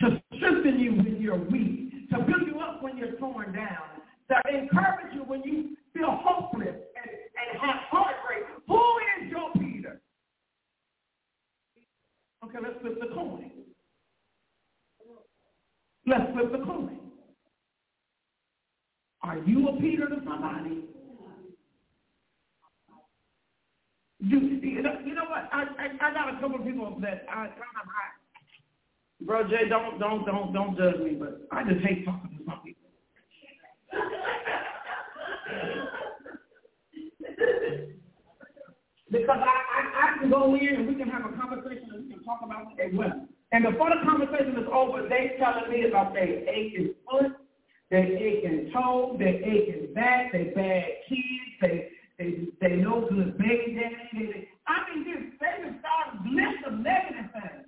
To 0.00 0.22
strengthen 0.36 0.80
you 0.80 0.92
when 0.92 1.18
you're 1.20 1.36
weak, 1.36 2.08
to 2.10 2.18
build 2.18 2.46
you 2.46 2.60
up 2.60 2.82
when 2.82 2.96
you're 2.96 3.16
torn 3.16 3.52
down, 3.52 4.00
to 4.30 4.56
encourage 4.56 5.14
you 5.14 5.22
when 5.24 5.42
you 5.42 5.76
feel 5.92 6.10
hopeless 6.10 6.68
and, 6.68 7.10
and 7.10 7.60
have 7.60 7.76
heartbreak. 7.90 8.44
Who 8.68 8.80
is 9.24 9.30
your 9.30 9.52
Peter? 9.54 10.00
Okay, 12.44 12.58
let's 12.62 12.80
flip 12.80 12.98
the 13.00 13.14
coin. 13.14 13.50
Let's 16.06 16.32
flip 16.32 16.52
the 16.52 16.58
coin. 16.58 16.98
Are 19.22 19.38
you 19.38 19.68
a 19.68 19.80
Peter 19.80 20.08
to 20.08 20.16
somebody? 20.24 20.84
You, 24.18 24.38
you, 24.38 24.82
know, 24.82 24.98
you 25.04 25.14
know 25.14 25.24
what? 25.28 25.48
I, 25.52 25.64
I, 25.78 26.08
I 26.08 26.14
got 26.14 26.28
a 26.32 26.40
couple 26.40 26.60
of 26.60 26.64
people 26.64 26.96
that 27.00 27.26
I 27.28 27.34
kind 27.34 27.50
of 27.50 27.86
high. 27.86 29.24
Bro, 29.24 29.48
Jay, 29.48 29.68
don't 30.26 30.52
don't 30.52 30.52
don't 30.52 30.76
judge 30.76 31.00
me, 31.00 31.16
but 31.18 31.42
I 31.50 31.64
just 31.64 31.84
hate 31.84 32.04
talking 32.04 32.30
to 32.38 32.44
some 32.44 32.60
people. 32.64 32.82
because 39.10 39.38
I, 39.40 39.44
I, 39.44 39.80
I 40.02 40.18
can 40.18 40.30
go 40.30 40.54
in 40.54 40.74
and 40.74 40.88
we 40.88 40.94
can 40.94 41.08
have 41.08 41.26
a 41.26 41.36
conversation 41.36 41.90
and 41.92 42.04
we 42.04 42.14
can 42.14 42.24
talk 42.24 42.40
about 42.42 42.72
it 42.72 42.82
as 42.82 42.92
well. 42.96 43.12
And 43.52 43.64
before 43.64 43.90
the 43.90 44.00
conversation 44.08 44.56
is 44.56 44.66
over, 44.72 45.06
they 45.08 45.36
telling 45.38 45.70
me 45.70 45.86
about 45.86 46.14
their 46.14 46.48
aching 46.48 46.94
foot, 47.04 47.32
their 47.90 48.06
aching 48.06 48.70
toe, 48.72 49.16
their 49.18 49.36
aching 49.44 49.92
back, 49.94 50.32
their 50.32 50.54
bad 50.54 50.84
kids, 51.08 51.52
they 51.60 51.88
they 52.18 52.48
they 52.60 52.76
no 52.76 53.06
good 53.10 53.36
baby 53.36 53.78
daddy 53.78 54.48
I 54.66 54.94
mean, 54.94 55.04
just 55.04 55.40
they 55.40 55.68
just 55.68 55.80
start 55.80 56.16
a 56.16 56.28
list 56.28 56.64
of 56.66 56.78
negative 56.80 57.30
things. 57.32 57.66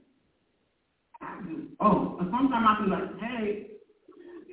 I 1.20 1.40
do. 1.42 1.68
Oh, 1.84 2.16
and 2.18 2.30
sometimes 2.30 2.66
I 2.66 2.82
be 2.82 2.90
like, 2.90 3.20
hey, 3.20 3.66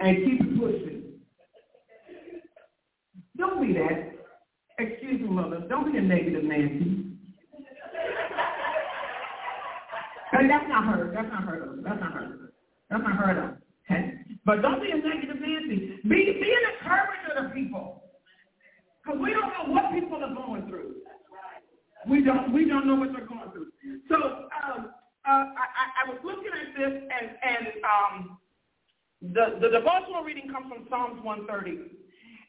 and 0.02 0.18
keep 0.18 0.42
it 0.42 0.60
pushing. 0.60 1.04
Don't 3.38 3.66
be 3.66 3.74
that. 3.74 4.12
Excuse 4.78 5.22
me, 5.22 5.28
mother. 5.28 5.64
Don't 5.70 5.90
be 5.90 5.98
a 5.98 6.02
negative 6.02 6.44
Nancy. 6.44 7.08
And 10.34 10.50
that's 10.50 10.66
not 10.68 10.86
her. 10.86 11.12
That's 11.14 11.30
not 11.30 11.44
her. 11.44 11.78
That's 11.84 12.00
not 12.02 12.14
her. 12.14 12.52
That's 12.90 13.04
not 13.04 13.16
her. 13.16 13.58
Okay? 13.90 14.14
But 14.46 14.62
don't 14.62 14.82
be 14.82 14.92
a 14.92 14.96
negative 14.96 15.38
Nancy. 15.40 16.00
Be, 16.04 16.10
be 16.10 16.54
an 16.54 16.74
encourager 16.82 17.48
to 17.48 17.54
people. 17.54 18.04
Because 19.04 19.20
we 19.22 19.32
don't 19.32 19.54
know 19.54 19.74
what 19.74 19.94
people 19.94 20.22
are 20.22 20.34
going 20.34 20.68
through. 20.68 20.96
We 22.10 22.24
don't 22.24 22.52
we 22.52 22.68
don't 22.68 22.88
know 22.88 22.96
what 22.96 23.14
they're 23.14 23.28
going 23.28 23.52
through. 23.52 23.68
So 24.10 24.16
um, 24.16 24.92
uh, 25.28 25.46
I, 25.54 26.06
I 26.06 26.10
was 26.10 26.20
looking 26.24 26.50
at 26.50 26.74
this 26.78 27.04
and, 27.04 27.28
and 27.44 27.68
um, 27.86 28.38
the, 29.22 29.60
the 29.62 29.70
devotional 29.70 30.24
reading 30.24 30.50
comes 30.52 30.68
from 30.74 30.88
Psalms 30.90 31.22
130. 31.24 31.98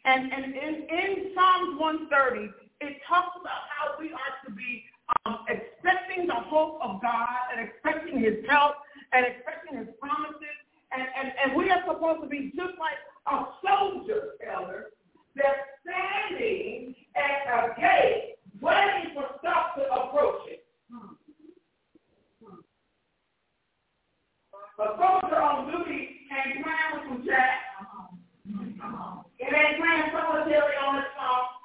And, 0.04 0.32
and 0.32 0.44
in, 0.56 0.74
in 0.88 1.34
Psalms 1.34 1.78
130, 1.78 2.50
it 2.80 2.96
talks 3.06 3.36
about 3.38 3.68
how 3.70 3.94
we 4.00 4.10
are 4.12 4.34
to 4.46 4.50
be 4.50 4.84
um, 5.26 5.44
expecting 5.48 6.26
the 6.26 6.34
hope 6.34 6.80
of 6.82 7.02
God 7.02 7.52
and 7.52 7.68
expecting 7.68 8.18
his 8.20 8.44
help 8.48 8.76
and 9.12 9.26
expecting 9.26 9.78
his 9.78 9.88
promises 10.00 10.58
And, 10.92 11.02
and, 11.02 11.32
and 11.44 11.56
we 11.56 11.70
are 11.70 11.82
supposed 11.86 12.22
to 12.22 12.28
be 12.28 12.52
just 12.56 12.74
like 12.80 12.98
a 13.28 13.46
soldier, 13.60 14.40
elder, 14.48 14.90
that's 15.36 15.60
standing 15.84 16.94
at 17.16 17.46
a 17.52 17.80
gate 17.80 18.36
waiting 18.60 19.12
for 19.14 19.26
stuff 19.40 19.76
to 19.76 19.84
approach 19.92 20.48
it. 20.48 20.61
A 24.80 24.96
soldier 24.96 25.36
on 25.36 25.68
duty 25.68 26.24
ain't 26.32 26.64
playing 26.64 26.90
with 26.96 27.04
some 27.04 27.20
jack. 27.28 27.60
It 29.36 29.52
ain't 29.52 29.76
playing 29.76 30.08
solitary 30.16 30.76
on 30.80 30.96
its 30.96 31.12
own. 31.20 31.60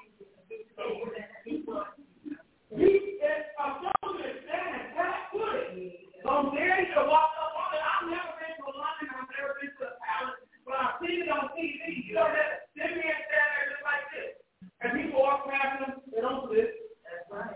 He 1.48 2.84
is 2.84 3.44
a 3.56 3.68
soldier 3.80 4.32
standing 4.44 4.92
flat 4.92 5.32
footed. 5.32 6.04
So 6.20 6.52
there 6.52 6.84
you 6.84 6.92
to 7.00 7.08
walk 7.08 7.32
up 7.40 7.56
on 7.56 7.72
it. 7.72 7.80
I've 7.80 8.12
never 8.12 8.36
been 8.44 8.54
to 8.60 8.64
a 8.68 8.74
London, 8.76 9.08
I've 9.08 9.32
never 9.32 9.56
been 9.56 9.72
to 9.72 9.84
the 9.88 9.96
palace, 10.04 10.44
but 10.68 10.76
I've 10.76 11.00
seen 11.00 11.24
it 11.24 11.32
on 11.32 11.48
TV. 11.56 12.12
You 12.12 12.20
know 12.20 12.28
that 12.28 12.68
this 12.76 12.92
man 12.92 13.18
stand 13.24 13.50
there 13.56 13.72
just 13.72 13.88
like 13.88 14.04
this. 14.12 14.36
And 14.84 15.00
people 15.00 15.24
walk 15.24 15.48
past 15.48 15.80
him, 15.80 16.04
they 16.12 16.20
don't 16.20 16.44
do 16.52 16.60
this. 16.60 16.76
That's 17.08 17.24
right. 17.32 17.56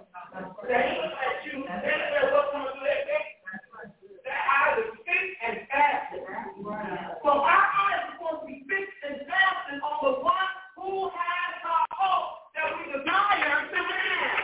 They 0.63 0.95
look 0.95 1.11
at 1.11 1.43
you, 1.43 1.67
they 1.67 1.91
say, 1.91 2.23
what's 2.31 2.55
coming 2.55 2.71
through 2.71 2.87
that 2.87 3.03
gate? 3.03 3.35
Their 4.23 4.41
eyes 4.47 4.79
are 4.79 4.95
fixed 5.03 5.10
and 5.47 5.67
fastened. 5.69 6.25
So 7.23 7.29
our 7.29 7.65
eyes 7.73 8.01
are 8.01 8.13
supposed 8.17 8.41
to 8.41 8.47
be 8.47 8.65
fixed 8.65 9.01
and 9.07 9.21
fastened 9.27 9.81
on 9.81 9.97
the 10.01 10.15
one 10.21 10.51
who 10.75 11.09
has 11.09 11.53
our 11.65 11.85
hope 11.93 12.51
that 12.55 12.67
we 12.77 12.83
desire 12.91 13.69
to 13.69 13.79
have. 13.79 14.41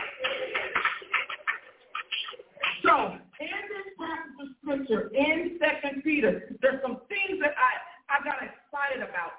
So, 2.84 2.94
in 3.40 3.60
this 3.68 3.88
passage 3.98 4.38
of 4.38 4.48
scripture, 4.62 5.10
in 5.14 5.58
Second 5.58 6.02
Peter, 6.04 6.54
there's 6.62 6.80
some 6.82 7.02
things 7.08 7.40
that 7.42 7.54
I, 7.58 7.70
I 8.14 8.24
got 8.24 8.38
excited 8.38 9.02
about. 9.02 9.34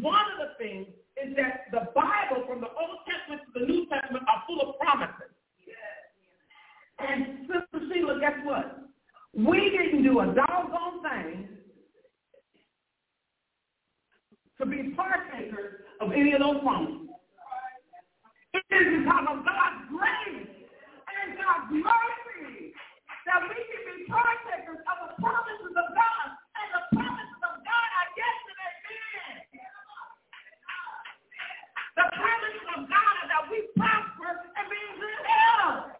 One 0.00 0.24
of 0.36 0.48
the 0.48 0.52
things 0.62 0.88
is 1.16 1.36
that 1.36 1.68
the 1.72 1.88
Bible, 1.94 2.44
from 2.46 2.60
the 2.60 2.68
Old 2.68 3.04
Testament 3.08 3.42
to 3.52 3.60
the 3.60 3.66
New 3.66 3.86
Testament, 3.88 4.24
are 4.28 4.42
full 4.46 4.60
of 4.60 4.78
promises. 4.78 5.32
And 6.98 7.48
Sister 7.48 7.86
Sheila, 7.92 8.20
guess 8.20 8.38
what? 8.44 8.84
We 9.36 9.70
didn't 9.70 10.04
do 10.04 10.20
a 10.20 10.26
doggone 10.26 11.02
thing 11.02 11.48
to 14.60 14.66
be 14.66 14.94
partakers 14.94 15.82
of 16.00 16.12
any 16.12 16.32
of 16.32 16.40
those 16.40 16.62
promises. 16.62 17.10
It 18.54 18.62
is 18.70 19.02
because 19.02 19.26
of 19.26 19.42
God's 19.42 19.82
grace 19.90 20.46
and 20.46 21.34
God's 21.34 21.66
mercy 21.74 22.70
that 23.26 23.42
we 23.42 23.58
can 23.58 23.82
be 23.90 24.06
partakers 24.06 24.78
of 24.86 24.96
the 25.02 25.10
promises 25.18 25.74
of 25.74 25.88
God. 25.98 26.26
And 26.54 26.68
the 26.70 26.82
promises 26.94 27.42
of 27.42 27.54
God 27.58 27.88
are 27.90 28.08
yes 28.14 28.38
and 28.46 28.58
amen. 28.62 29.34
The 31.98 32.06
promises 32.14 32.66
of 32.78 32.80
God 32.86 33.12
are 33.18 33.28
that 33.34 33.44
we 33.50 33.58
prosper 33.74 34.30
and 34.30 34.64
be 34.70 34.78
in 34.78 34.94
good 35.02 35.22
health. 35.26 35.94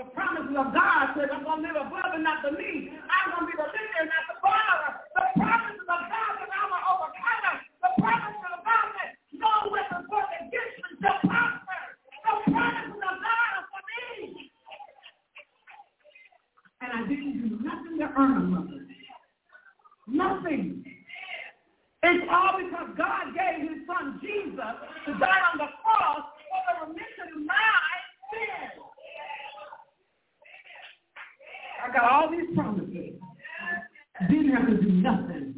The 0.00 0.08
promises 0.16 0.56
of 0.56 0.72
God 0.72 1.12
said, 1.12 1.28
I'm 1.28 1.44
going 1.44 1.60
to 1.60 1.68
live 1.68 1.76
above 1.76 2.16
and 2.16 2.24
not 2.24 2.40
beneath. 2.40 2.96
I'm 2.96 3.28
going 3.36 3.44
to 3.44 3.48
be 3.52 3.54
the 3.60 3.68
leader 3.68 3.98
and 4.00 4.08
not 4.08 4.24
the 4.24 4.36
follower. 4.40 4.90
The 5.12 5.24
promises 5.36 5.84
of 5.84 6.00
God 6.08 6.30
that 6.40 6.48
I'm 6.48 6.72
an 6.72 6.82
overcomer. 6.88 7.54
The 7.84 7.90
promises 8.00 8.44
of 8.48 8.60
God 8.64 8.86
that 8.96 9.10
no 9.36 9.52
weapon 9.68 10.00
formed 10.08 10.32
against 10.40 10.74
me 10.80 10.90
shall 10.96 11.20
prosper. 11.28 11.80
The 12.24 12.34
promises 12.48 13.04
of 13.04 13.16
God 13.20 13.48
are 13.52 13.66
for 13.68 13.82
me. 13.84 14.48
And 16.80 16.90
I 16.96 17.00
didn't 17.04 17.34
do 17.36 17.46
nothing 17.60 17.94
to 18.00 18.08
earn 18.16 18.32
them, 18.32 18.48
mother. 18.48 18.80
Nothing. 20.08 20.82
It's 22.02 22.26
all 22.32 22.58
because 22.58 22.96
God 22.96 23.36
gave 23.36 23.68
his 23.68 23.84
son 23.86 24.18
Jesus 24.24 24.74
to 25.04 25.10
die 25.20 25.42
on 25.52 25.60
the 25.60 25.68
cross 25.84 26.32
for 26.48 26.60
the 26.64 26.74
remission 26.88 27.38
of 27.38 27.44
my 27.44 27.76
sins. 28.32 28.82
I 31.82 31.92
got 31.92 32.10
all 32.10 32.30
these 32.30 32.54
promises. 32.54 33.14
Didn't 34.28 34.54
have 34.54 34.66
to 34.68 34.76
do 34.76 34.90
nothing. 34.90 35.54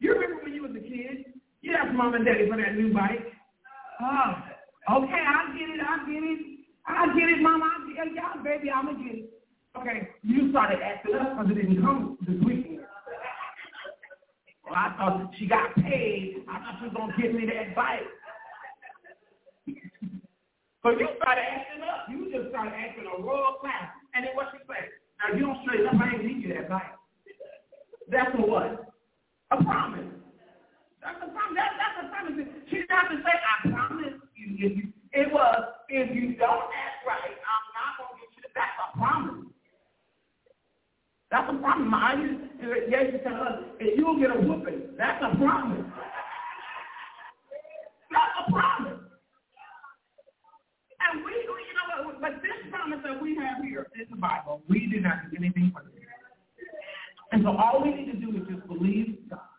You 0.00 0.14
remember 0.14 0.42
when 0.42 0.54
you 0.54 0.62
was 0.62 0.72
a 0.72 0.80
kid? 0.80 1.32
You 1.60 1.74
asked 1.74 1.94
mom 1.94 2.14
and 2.14 2.24
daddy 2.24 2.48
for 2.48 2.56
that 2.72 2.80
new 2.80 2.92
bike. 2.92 3.26
Oh, 4.00 4.34
okay, 4.96 5.22
I'll 5.28 5.52
get 5.52 5.68
it, 5.68 5.80
I'll 5.86 6.06
get 6.06 6.22
it. 6.22 6.38
I'll 6.86 7.14
get 7.14 7.28
it, 7.28 7.40
mom, 7.40 7.62
I'll 7.62 7.94
get 7.94 8.06
it. 8.06 8.12
Yeah, 8.14 8.42
baby, 8.42 8.70
I'm 8.70 8.86
going 8.86 8.98
to 8.98 9.04
get 9.04 9.14
it. 9.18 9.30
Okay, 9.78 10.08
you 10.22 10.50
started 10.50 10.80
acting 10.82 11.14
up 11.14 11.36
because 11.36 11.50
it 11.50 11.54
didn't 11.54 11.82
come 11.82 12.18
this 12.26 12.36
weekend. 12.44 12.80
Well, 14.64 14.74
I 14.76 14.94
thought 14.96 15.32
she 15.38 15.46
got 15.46 15.74
paid. 15.76 16.44
I 16.48 16.58
thought 16.58 16.76
she 16.80 16.84
was 16.86 16.94
going 16.94 17.12
to 17.12 17.22
give 17.22 17.34
me 17.34 17.46
that 17.46 17.74
bike. 17.74 18.04
so 20.82 20.90
you 20.90 21.08
started 21.16 21.42
acting 21.42 21.82
up. 21.84 22.06
You 22.10 22.30
just 22.32 22.50
started 22.50 22.74
acting 22.74 23.04
a 23.06 23.22
royal 23.22 23.56
class. 23.60 23.88
And 24.14 24.26
then 24.26 24.34
what 24.34 24.48
she 24.52 24.58
said? 24.66 24.90
Now, 25.20 25.36
you 25.36 25.46
don't 25.46 25.58
straighten 25.64 25.86
up, 25.86 25.94
I 26.00 26.16
ain't 26.16 26.24
need 26.24 26.42
you 26.42 26.54
that 26.54 26.68
bike. 26.68 26.82
That's 28.10 28.34
a 28.36 28.42
what? 28.42 28.92
A 29.52 29.64
promise. 29.64 30.21
That's 31.02 31.18
a 31.18 31.28
promise. 31.34 31.58
That, 31.58 31.70
that's 31.82 31.98
a 31.98 32.06
promise. 32.08 32.46
She 32.70 32.86
to 32.86 33.16
say, 33.26 33.34
I 33.34 33.68
promise 33.68 34.22
you. 34.38 34.48
If 34.62 34.72
you 34.78 34.92
it 35.12 35.30
was, 35.30 35.60
if 35.90 36.14
you 36.14 36.36
don't 36.36 36.72
act 36.72 37.04
right, 37.06 37.36
I'm 37.36 37.66
not 37.76 38.00
going 38.00 38.16
to 38.16 38.24
get 38.24 38.30
you. 38.32 38.48
That's 38.56 38.78
a 38.80 38.96
promise. 38.96 39.44
That's 41.30 41.48
a 41.52 41.56
promise. 41.60 41.92
Used 42.22 42.60
to, 42.60 42.66
yeah, 42.88 43.02
you 43.12 43.18
tell 43.20 43.42
us, 43.42 43.60
if 43.78 43.98
you'll 43.98 44.18
get 44.18 44.30
a 44.30 44.40
whooping, 44.40 44.96
that's 44.96 45.20
a 45.20 45.36
promise. 45.36 45.84
That's 48.08 48.36
a 48.40 48.52
promise. 48.52 49.00
And 51.02 51.24
we, 51.24 51.32
you 51.32 51.74
know 51.76 52.16
but 52.20 52.40
this 52.40 52.70
promise 52.70 53.00
that 53.04 53.20
we 53.20 53.36
have 53.36 53.62
here 53.62 53.86
in 53.96 54.06
the 54.08 54.16
Bible, 54.16 54.62
we 54.68 54.86
did 54.86 55.02
not 55.02 55.28
do 55.30 55.36
anything 55.36 55.72
for 55.74 55.82
this. 55.84 56.00
And 57.32 57.42
so 57.44 57.56
all 57.56 57.82
we 57.82 57.92
need 57.92 58.12
to 58.12 58.18
do 58.18 58.36
is 58.36 58.48
just 58.48 58.66
believe 58.66 59.18
God. 59.28 59.51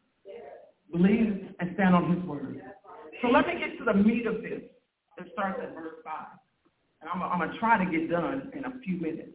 Believe 0.93 1.49
and 1.59 1.71
stand 1.73 1.95
on 1.95 2.15
his 2.15 2.23
word. 2.23 2.61
So 3.21 3.29
let 3.29 3.47
me 3.47 3.53
get 3.57 3.77
to 3.79 3.83
the 3.83 3.95
meat 3.95 4.27
of 4.27 4.43
this. 4.43 4.61
It 5.17 5.27
starts 5.33 5.59
at 5.61 5.73
verse 5.73 5.95
5. 6.03 6.13
And 7.01 7.09
I'm, 7.11 7.39
going 7.39 7.51
to 7.51 7.57
try 7.57 7.83
to 7.83 7.91
get 7.91 8.09
done 8.09 8.51
in 8.55 8.63
a 8.65 8.79
few 8.83 9.01
minutes. 9.01 9.31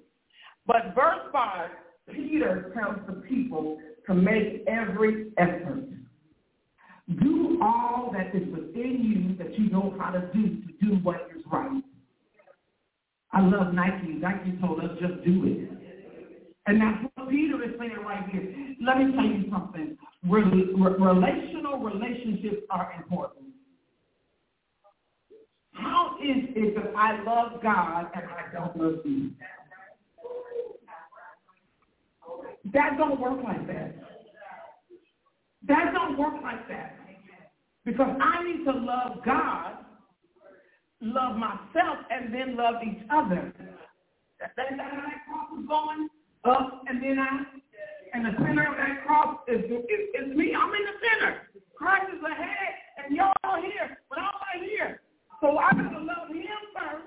But 0.67 0.95
verse 0.95 1.19
5, 1.33 1.71
Peter 2.13 2.73
tells 2.75 2.97
the 3.07 3.21
people 3.29 3.79
to 4.07 4.15
make 4.15 4.65
every 4.69 5.33
effort. 5.37 5.85
Do 7.21 7.59
all 7.61 8.13
that 8.13 8.35
is 8.35 8.47
within 8.53 9.03
you 9.03 9.37
that 9.37 9.59
you 9.59 9.69
know 9.71 9.97
how 9.99 10.11
to 10.11 10.21
do 10.33 10.63
to 10.63 10.73
do 10.81 10.97
what 11.03 11.29
is 11.37 11.43
right. 11.51 11.83
I 13.33 13.41
love 13.41 13.75
Nike. 13.75 14.13
Nike 14.13 14.57
told 14.61 14.81
us 14.81 14.91
just 15.01 15.25
do 15.25 15.45
it. 15.45 15.71
And 16.67 16.81
that's 16.81 17.08
Peter 17.29 17.63
is 17.65 17.71
saying 17.79 17.97
right 18.05 18.29
here. 18.31 18.55
Let 18.85 18.99
me 18.99 19.13
tell 19.15 19.25
you 19.25 19.51
something. 19.51 19.97
relational 20.23 21.79
relationships 21.79 22.63
are 22.71 22.93
important. 22.97 23.47
How 25.73 26.17
is 26.23 26.45
it 26.57 26.75
that 26.75 26.93
I 26.97 27.23
love 27.23 27.63
God 27.63 28.07
and 28.15 28.25
I 28.25 28.53
don't 28.53 28.77
love 28.77 29.01
you? 29.05 29.31
That 32.73 32.99
don't 32.99 33.21
work 33.21 33.43
like 33.45 33.67
that. 33.69 33.95
That 35.67 35.93
don't 35.95 36.19
work 36.19 36.35
like 36.43 36.69
that. 36.69 36.97
Because 37.85 38.17
I 38.21 38.43
need 38.45 38.65
to 38.65 38.73
love 38.73 39.25
God, 39.25 39.85
love 41.01 41.37
myself, 41.37 41.99
and 42.11 42.35
then 42.35 42.57
love 42.57 42.77
each 42.83 43.03
other. 43.11 43.53
That, 44.41 44.53
that, 44.57 44.77
that 44.77 44.87
cross 45.27 45.59
is 45.59 45.67
going? 45.67 46.09
And 46.49 47.03
then 47.03 47.19
out. 47.19 47.47
And 48.15 48.25
the 48.25 48.33
center 48.41 48.65
of 48.65 48.77
that 48.81 49.05
cross 49.05 49.37
is, 49.49 49.61
is, 49.69 50.03
is 50.17 50.29
me. 50.33 50.57
I'm 50.57 50.73
in 50.73 50.85
the 50.89 50.97
center. 50.97 51.49
Christ 51.77 52.09
is 52.09 52.25
ahead, 52.25 52.73
and 53.05 53.15
y'all 53.15 53.61
here, 53.61 54.01
but 54.09 54.19
I'm 54.19 54.35
right 54.49 54.65
here. 54.65 55.01
So 55.41 55.61
I 55.61 55.71
got 55.71 55.93
to 55.93 56.03
love 56.03 56.27
him 56.33 56.63
first, 56.75 57.07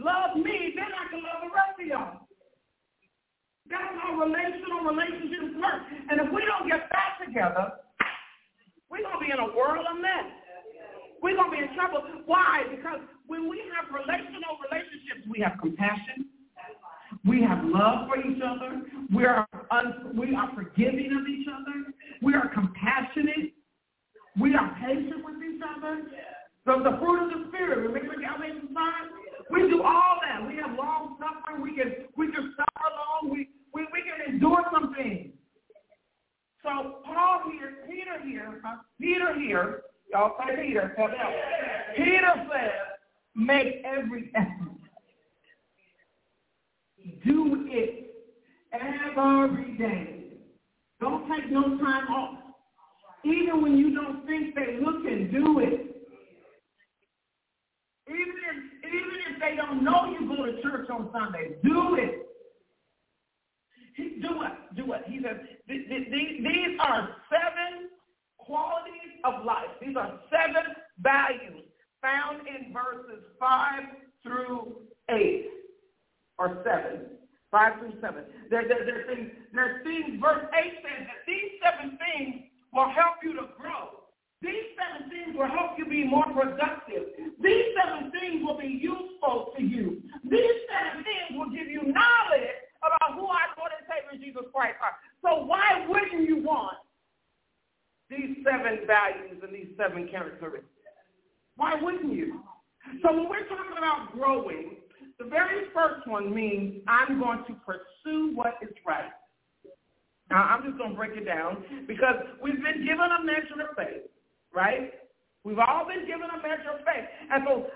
love 0.00 0.34
me, 0.40 0.74
then 0.74 0.90
I 0.90 1.04
can 1.06 1.22
love 1.22 1.46
the 1.46 1.52
rest 1.54 1.78
of 1.78 1.86
y'all. 1.86 2.26
That's 3.70 3.94
how 4.00 4.16
relational 4.16 4.88
relationships 4.88 5.54
work. 5.60 5.84
And 6.10 6.18
if 6.18 6.28
we 6.32 6.42
don't 6.48 6.66
get 6.66 6.88
that 6.88 7.20
together, 7.22 7.78
we're 8.88 9.04
going 9.04 9.20
to 9.20 9.22
be 9.22 9.30
in 9.30 9.38
a 9.38 9.52
world 9.52 9.84
of 9.84 10.00
mess. 10.00 10.26
We're 11.20 11.36
going 11.36 11.52
to 11.52 11.56
be 11.56 11.62
in 11.62 11.70
trouble. 11.76 12.02
Why? 12.24 12.64
Because 12.72 13.04
when 13.28 13.46
we 13.46 13.60
have 13.76 13.92
relational 13.92 14.56
relationships, 14.64 15.28
we 15.28 15.44
have 15.44 15.60
compassion. 15.60 16.27
We 17.28 17.42
have 17.42 17.64
love 17.64 18.08
for 18.08 18.18
each 18.18 18.40
other. 18.42 18.82
We 19.14 19.26
are, 19.26 19.46
un- 19.70 20.16
we 20.16 20.34
are 20.34 20.50
forgiving 20.54 21.16
of 21.20 21.28
each 21.28 21.46
other. 21.46 21.92
We 22.22 22.34
are 22.34 22.48
compassionate. 22.48 23.52
We 24.40 24.54
are 24.54 24.74
patient 24.80 25.24
with 25.24 25.36
each 25.42 25.60
other. 25.76 26.02
So 26.64 26.82
the 26.82 26.96
fruit 26.98 27.24
of 27.24 27.30
the 27.30 27.48
Spirit, 27.48 27.78
remember 27.78 28.14
Galatians 28.14 28.70
5? 28.74 28.84
We 29.50 29.60
do 29.68 29.82
all 29.82 30.18
that. 30.22 30.46
We 30.46 30.56
have 30.56 30.76
long 30.76 31.18
suffering. 31.18 31.62
We 31.62 31.74
can 31.74 32.06
we 32.16 32.30
can 32.30 32.54
suffer 32.56 32.88
long. 33.22 33.32
We, 33.32 33.48
we, 33.72 33.86
we 33.92 34.02
can 34.02 34.34
endure 34.34 34.62
some 34.72 34.94
things. 34.94 35.32
So 36.62 37.00
Paul 37.04 37.42
here, 37.52 37.78
Peter 37.88 38.20
here, 38.22 38.60
Peter 39.00 39.34
here, 39.34 39.82
y'all 40.12 40.36
say 40.46 40.56
Peter 41.96 42.34
says, 42.52 42.70
make 43.34 43.82
every 43.84 44.30
effort. 44.34 44.68
Do 47.24 47.66
it 47.68 48.08
every 49.18 49.76
day. 49.76 50.24
Don't 51.00 51.28
take 51.28 51.50
no 51.50 51.62
time 51.78 52.08
off. 52.08 52.38
Even 53.24 53.62
when 53.62 53.76
you 53.76 53.94
don't 53.94 54.26
think 54.26 54.54
they 54.54 54.78
looking, 54.80 55.30
do 55.30 55.58
it. 55.60 55.84
Even 58.08 58.36
if, 58.50 58.56
even 58.84 59.18
if 59.30 59.40
they 59.40 59.56
don't 59.56 59.84
know 59.84 60.16
you 60.18 60.28
go 60.28 60.46
to 60.46 60.62
church 60.62 60.88
on 60.90 61.10
Sunday, 61.12 61.56
do 61.62 61.96
it. 61.96 62.24
Do 64.22 64.42
it. 64.42 64.76
Do 64.76 64.92
it. 64.92 65.02
He 65.06 65.20
says, 65.22 65.36
these 65.66 66.78
are 66.80 67.16
seven 67.28 67.90
qualities 68.38 69.18
of 69.24 69.44
life. 69.44 69.68
These 69.80 69.96
are 69.96 70.20
seven 70.30 70.72
values 71.00 71.64
found 72.00 72.46
in 72.46 72.72
verses 72.72 73.24
5 73.40 73.82
through 74.22 74.76
8 75.10 75.46
or 76.38 76.64
7. 76.64 77.17
5 77.50 77.78
through 77.78 78.00
7. 78.00 78.24
There, 78.50 78.68
there, 78.68 78.84
there, 78.84 79.04
things, 79.08 79.30
things, 79.84 80.20
verse 80.20 80.44
8 80.52 80.72
says 80.84 81.06
that 81.06 81.20
these 81.26 81.50
seven 81.64 81.98
things 81.98 82.44
will 82.72 82.88
help 82.90 83.22
you 83.22 83.34
to 83.34 83.48
grow. 83.56 84.04
These 84.40 84.76
seven 84.78 85.10
things 85.10 85.36
will 85.36 85.48
help 85.48 85.78
you 85.78 85.86
be 85.86 86.04
more 86.04 86.26
productive. 86.30 87.10
These 87.42 87.64
seven 87.74 88.12
things 88.12 88.44
will 88.44 88.58
be 88.58 88.68
useful 88.68 89.52
to 89.56 89.62
you. 89.62 90.02
These 90.30 90.58
seven 90.70 91.02
things 91.02 91.38
will 91.38 91.50
give 91.50 91.66
you 91.66 91.82
knowledge 91.82 92.58
about 92.78 93.18
who 93.18 93.26
our 93.26 93.50
Lord 93.58 93.72
and 93.74 93.86
Savior 93.90 94.24
Jesus 94.24 94.46
Christ 94.54 94.76
are. 94.80 94.94
So 95.22 95.44
why 95.44 95.84
wouldn't 95.88 96.28
you 96.28 96.42
want 96.44 96.78
these 98.08 98.36
seven 98.44 98.86
values 98.86 99.42
and 99.42 99.52
these 99.52 99.74
seven 99.76 100.06
characteristics? 100.06 100.66
Why 101.56 101.74
wouldn't 101.74 102.12
you? 102.12 102.40
So 103.02 103.12
when 103.12 103.28
we're 103.28 103.48
talking 103.48 103.76
about 103.76 104.12
growing, 104.12 104.67
one 106.08 106.34
means 106.34 106.82
I'm 106.88 107.20
going 107.20 107.44
to 107.46 107.54
pursue 107.54 108.34
what 108.34 108.54
is 108.62 108.74
right. 108.86 109.10
Now, 110.30 110.42
I'm 110.44 110.62
just 110.64 110.76
going 110.78 110.90
to 110.90 110.96
break 110.96 111.16
it 111.16 111.24
down 111.24 111.64
because 111.86 112.16
we've 112.42 112.62
been 112.62 112.84
given 112.84 113.08
a 113.20 113.24
measure 113.24 113.68
of 113.68 113.76
faith, 113.76 114.10
right? 114.54 114.92
We've 115.44 115.58
all 115.58 115.86
been 115.86 116.06
given 116.06 116.28
a 116.28 116.36
measure 116.36 116.70
of 116.78 116.84
faith. 116.84 117.04
And 117.30 117.44
so 117.46 117.66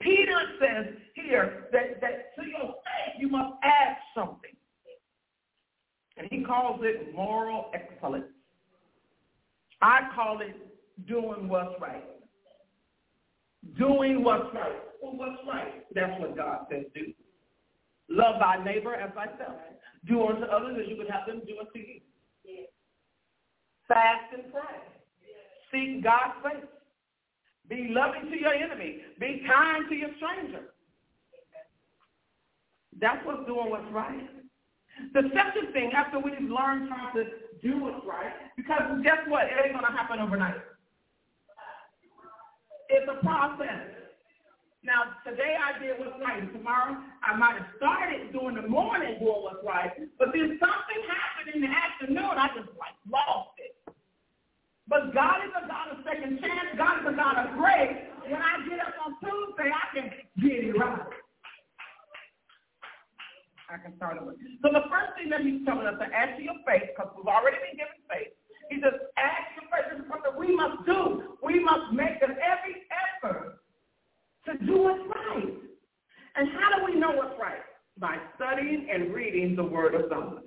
Peter 0.00 0.40
says 0.60 0.94
here 1.14 1.64
that, 1.72 2.00
that 2.00 2.34
to 2.36 2.46
your 2.46 2.68
faith 2.68 3.14
you 3.18 3.28
must 3.28 3.54
add 3.64 3.96
something. 4.14 4.54
And 6.16 6.28
he 6.30 6.44
calls 6.44 6.80
it 6.82 7.14
moral 7.14 7.70
excellence. 7.74 8.26
I 9.80 10.08
call 10.14 10.40
it 10.40 10.56
doing 11.06 11.48
what's 11.48 11.80
right. 11.80 12.04
Doing 13.76 14.22
what's 14.24 14.52
right. 14.54 14.76
Well, 15.02 15.16
what's 15.16 15.40
right? 15.46 15.84
That's 15.94 16.20
what 16.20 16.36
God 16.36 16.66
says 16.70 16.84
do. 16.94 17.12
Love 18.08 18.40
thy 18.40 18.62
neighbor 18.64 18.94
as 18.94 19.10
thyself. 19.14 19.58
Do 20.06 20.26
unto 20.26 20.44
others 20.44 20.78
as 20.82 20.88
you 20.88 20.96
would 20.96 21.10
have 21.10 21.26
them 21.26 21.42
do 21.46 21.58
unto 21.58 21.78
you. 21.78 22.00
Fast 23.86 24.32
and 24.32 24.52
pray. 24.52 24.62
Seek 25.70 26.02
God's 26.02 26.34
face. 26.42 26.68
Be 27.68 27.88
loving 27.90 28.30
to 28.30 28.38
your 28.38 28.54
enemy. 28.54 29.00
Be 29.18 29.42
kind 29.46 29.84
to 29.88 29.94
your 29.94 30.10
stranger. 30.16 30.72
That's 33.00 33.24
what's 33.26 33.46
doing 33.46 33.70
what's 33.70 33.90
right. 33.92 34.28
The 35.14 35.30
second 35.34 35.72
thing, 35.72 35.92
after 35.92 36.18
we've 36.18 36.40
learned 36.40 36.90
how 36.90 37.10
to 37.14 37.24
do 37.62 37.80
what's 37.80 38.04
right, 38.06 38.32
because 38.56 38.82
guess 39.02 39.18
what? 39.28 39.44
It 39.44 39.52
ain't 39.64 39.72
going 39.72 39.84
to 39.84 39.92
happen 39.96 40.18
overnight. 40.18 40.56
It's 42.88 43.08
a 43.08 43.24
process. 43.24 43.97
Now, 44.82 45.18
today 45.26 45.58
I 45.58 45.74
did 45.82 45.98
what's 45.98 46.14
right. 46.22 46.38
And 46.38 46.52
tomorrow 46.52 46.96
I 47.22 47.34
might 47.36 47.58
have 47.58 47.70
started 47.76 48.30
doing 48.32 48.54
the 48.54 48.66
morning 48.66 49.18
doing 49.18 49.42
what's 49.42 49.62
right. 49.66 49.90
But 50.18 50.30
then 50.32 50.58
something 50.62 51.00
happened 51.10 51.50
in 51.54 51.60
the 51.66 51.72
afternoon. 51.72 52.38
I 52.38 52.46
just 52.54 52.70
like 52.78 52.94
lost 53.10 53.58
it. 53.58 53.74
But 54.86 55.12
God 55.12 55.44
is 55.44 55.52
a 55.52 55.68
God 55.68 55.92
of 55.92 55.98
second 56.06 56.40
chance. 56.40 56.72
God 56.78 57.02
is 57.02 57.06
a 57.12 57.16
God 57.16 57.36
of 57.36 57.58
grace. 57.58 58.08
When 58.24 58.40
I 58.40 58.64
get 58.64 58.80
up 58.80 58.94
on 59.04 59.20
Tuesday, 59.20 59.68
I 59.68 59.84
can 59.92 60.06
get 60.40 60.64
it 60.64 60.78
right. 60.78 61.12
I 63.68 63.76
can 63.76 63.92
start 64.00 64.16
over. 64.16 64.32
So 64.64 64.72
the 64.72 64.88
first 64.88 65.12
thing 65.20 65.28
that 65.28 65.44
he's 65.44 65.60
telling 65.68 65.84
us 65.84 66.00
to 66.00 66.08
to 66.08 66.40
your 66.40 66.56
faith, 66.64 66.88
because 66.96 67.12
we've 67.12 67.28
already 67.28 67.60
been 67.60 67.76
given 67.76 68.00
faith, 68.08 68.32
he 68.72 68.80
says, 68.80 68.96
to 68.96 69.28
your 69.60 69.68
faith. 69.68 69.86
This 69.92 70.00
is 70.00 70.08
something 70.08 70.32
we 70.40 70.56
must 70.56 70.88
do. 70.88 71.36
We 71.44 71.60
must 71.60 71.92
make 71.92 72.16
an 72.24 72.40
every 72.40 72.88
effort 72.88 73.60
to 74.48 74.56
do 74.64 74.88
what's 74.88 75.04
right. 75.04 75.52
And 76.36 76.48
how 76.56 76.80
do 76.80 76.84
we 76.88 76.98
know 76.98 77.12
what's 77.12 77.36
right? 77.36 77.60
By 77.98 78.16
studying 78.36 78.87
and 78.98 79.14
reading 79.14 79.56
the 79.56 79.64
Word 79.64 79.94
of 79.94 80.10
God. 80.10 80.42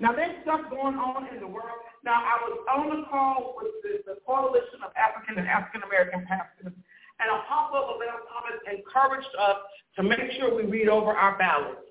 Now, 0.00 0.12
there's 0.12 0.34
stuff 0.42 0.60
going 0.70 0.96
on 0.96 1.28
in 1.32 1.40
the 1.40 1.46
world. 1.46 1.78
Now, 2.04 2.18
I 2.18 2.36
was 2.42 2.58
on 2.66 3.00
the 3.00 3.06
call 3.06 3.54
with 3.56 3.72
the, 3.82 4.12
the 4.12 4.20
Coalition 4.26 4.82
of 4.84 4.90
African 4.96 5.38
and 5.38 5.48
African 5.48 5.82
American 5.82 6.26
Pastors, 6.26 6.72
and 7.20 7.28
Apostle 7.30 7.94
Lavelle 7.94 8.26
Thomas 8.26 8.58
encouraged 8.66 9.30
us 9.38 9.58
to 9.96 10.02
make 10.02 10.32
sure 10.38 10.54
we 10.54 10.64
read 10.64 10.88
over 10.88 11.12
our 11.12 11.38
ballots. 11.38 11.86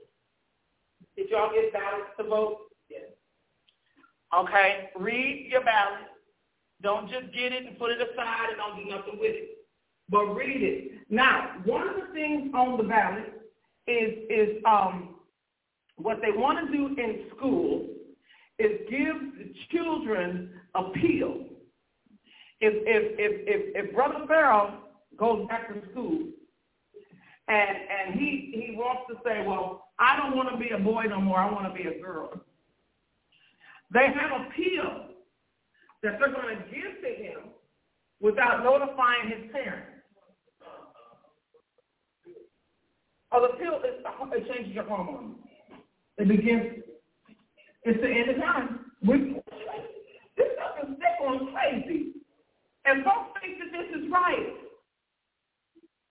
Did 1.16 1.30
y'all 1.30 1.54
get 1.54 1.72
ballots 1.72 2.12
to 2.18 2.24
vote? 2.26 2.58
Yes. 2.90 3.08
Okay, 4.36 4.90
read 5.00 5.48
your 5.50 5.64
ballot. 5.64 6.12
Don't 6.82 7.10
just 7.10 7.34
get 7.34 7.54
it 7.54 7.66
and 7.66 7.80
put 7.80 7.92
it 7.92 8.02
aside 8.02 8.50
and 8.50 8.58
don't 8.58 8.84
do 8.84 8.90
nothing 8.90 9.18
with 9.18 9.32
it 9.32 9.54
but 10.10 10.36
read 10.36 10.62
it. 10.62 10.92
Now, 11.10 11.56
one 11.66 11.88
of 11.88 11.96
the 11.96 12.14
things 12.14 12.52
on 12.54 12.78
the 12.78 12.84
ballot 12.84 13.42
is 13.88 14.14
is 14.30 14.64
um, 14.66 15.16
what 16.04 16.20
they 16.22 16.32
want 16.32 16.68
to 16.68 16.78
do 16.78 16.88
in 17.02 17.24
school 17.36 17.88
is 18.60 18.72
give 18.90 19.16
the 19.38 19.54
children 19.72 20.52
a 20.76 20.84
pill. 20.92 21.46
If 22.60 22.74
if 22.86 23.20
if 23.20 23.48
if, 23.48 23.86
if 23.86 23.96
Brother 23.96 24.26
Farrell 24.28 24.80
goes 25.18 25.48
back 25.48 25.70
to 25.70 25.82
school 25.92 26.28
and 27.48 27.78
and 27.78 28.20
he 28.20 28.52
he 28.54 28.76
wants 28.76 29.04
to 29.10 29.16
say, 29.26 29.46
well, 29.48 29.88
I 29.98 30.18
don't 30.18 30.36
want 30.36 30.50
to 30.52 30.58
be 30.58 30.70
a 30.72 30.78
boy 30.78 31.04
no 31.04 31.22
more. 31.22 31.40
I 31.40 31.50
want 31.50 31.74
to 31.74 31.84
be 31.84 31.88
a 31.88 32.02
girl. 32.02 32.34
They 33.94 34.08
have 34.08 34.42
a 34.42 34.46
pill 34.52 35.08
that 36.04 36.20
they're 36.20 36.34
going 36.34 36.58
to 36.58 36.64
give 36.66 37.02
to 37.02 37.24
him 37.24 37.40
without 38.20 38.64
notifying 38.64 39.30
his 39.30 39.52
parents. 39.52 39.88
Or 43.32 43.42
the 43.42 43.54
pill 43.58 43.78
is 43.80 44.04
it 44.36 44.54
changes 44.54 44.74
your 44.74 44.84
hormones. 44.84 45.38
It 46.18 46.28
begins. 46.28 46.84
It's 47.84 48.02
the 48.02 48.08
end 48.08 48.30
of 48.30 48.38
time. 48.38 48.92
We, 49.06 49.42
this 50.38 50.48
stuff 50.56 50.88
is 50.88 50.96
sick 50.98 51.28
on 51.28 51.54
crazy, 51.54 52.14
and 52.86 53.04
folks 53.04 53.40
think 53.42 53.60
that 53.60 53.72
this 53.72 54.02
is 54.02 54.12
right. 54.12 54.54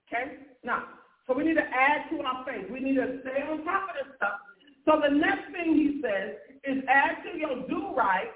Okay, 0.09 0.37
now 0.63 0.85
so 1.27 1.35
we 1.35 1.45
need 1.45 1.55
to 1.55 1.63
add 1.63 2.11
to 2.11 2.23
our 2.23 2.45
faith. 2.45 2.67
We 2.71 2.81
need 2.81 2.97
to 2.97 3.21
stay 3.23 3.43
on 3.43 3.65
top 3.65 3.89
of 3.91 3.95
this 3.95 4.17
stuff. 4.17 4.39
So 4.85 5.01
the 5.01 5.15
next 5.15 5.53
thing 5.53 5.75
he 5.75 6.03
says 6.03 6.35
is 6.65 6.83
add 6.89 7.23
to 7.25 7.39
your 7.39 7.67
do 7.69 7.95
right 7.97 8.31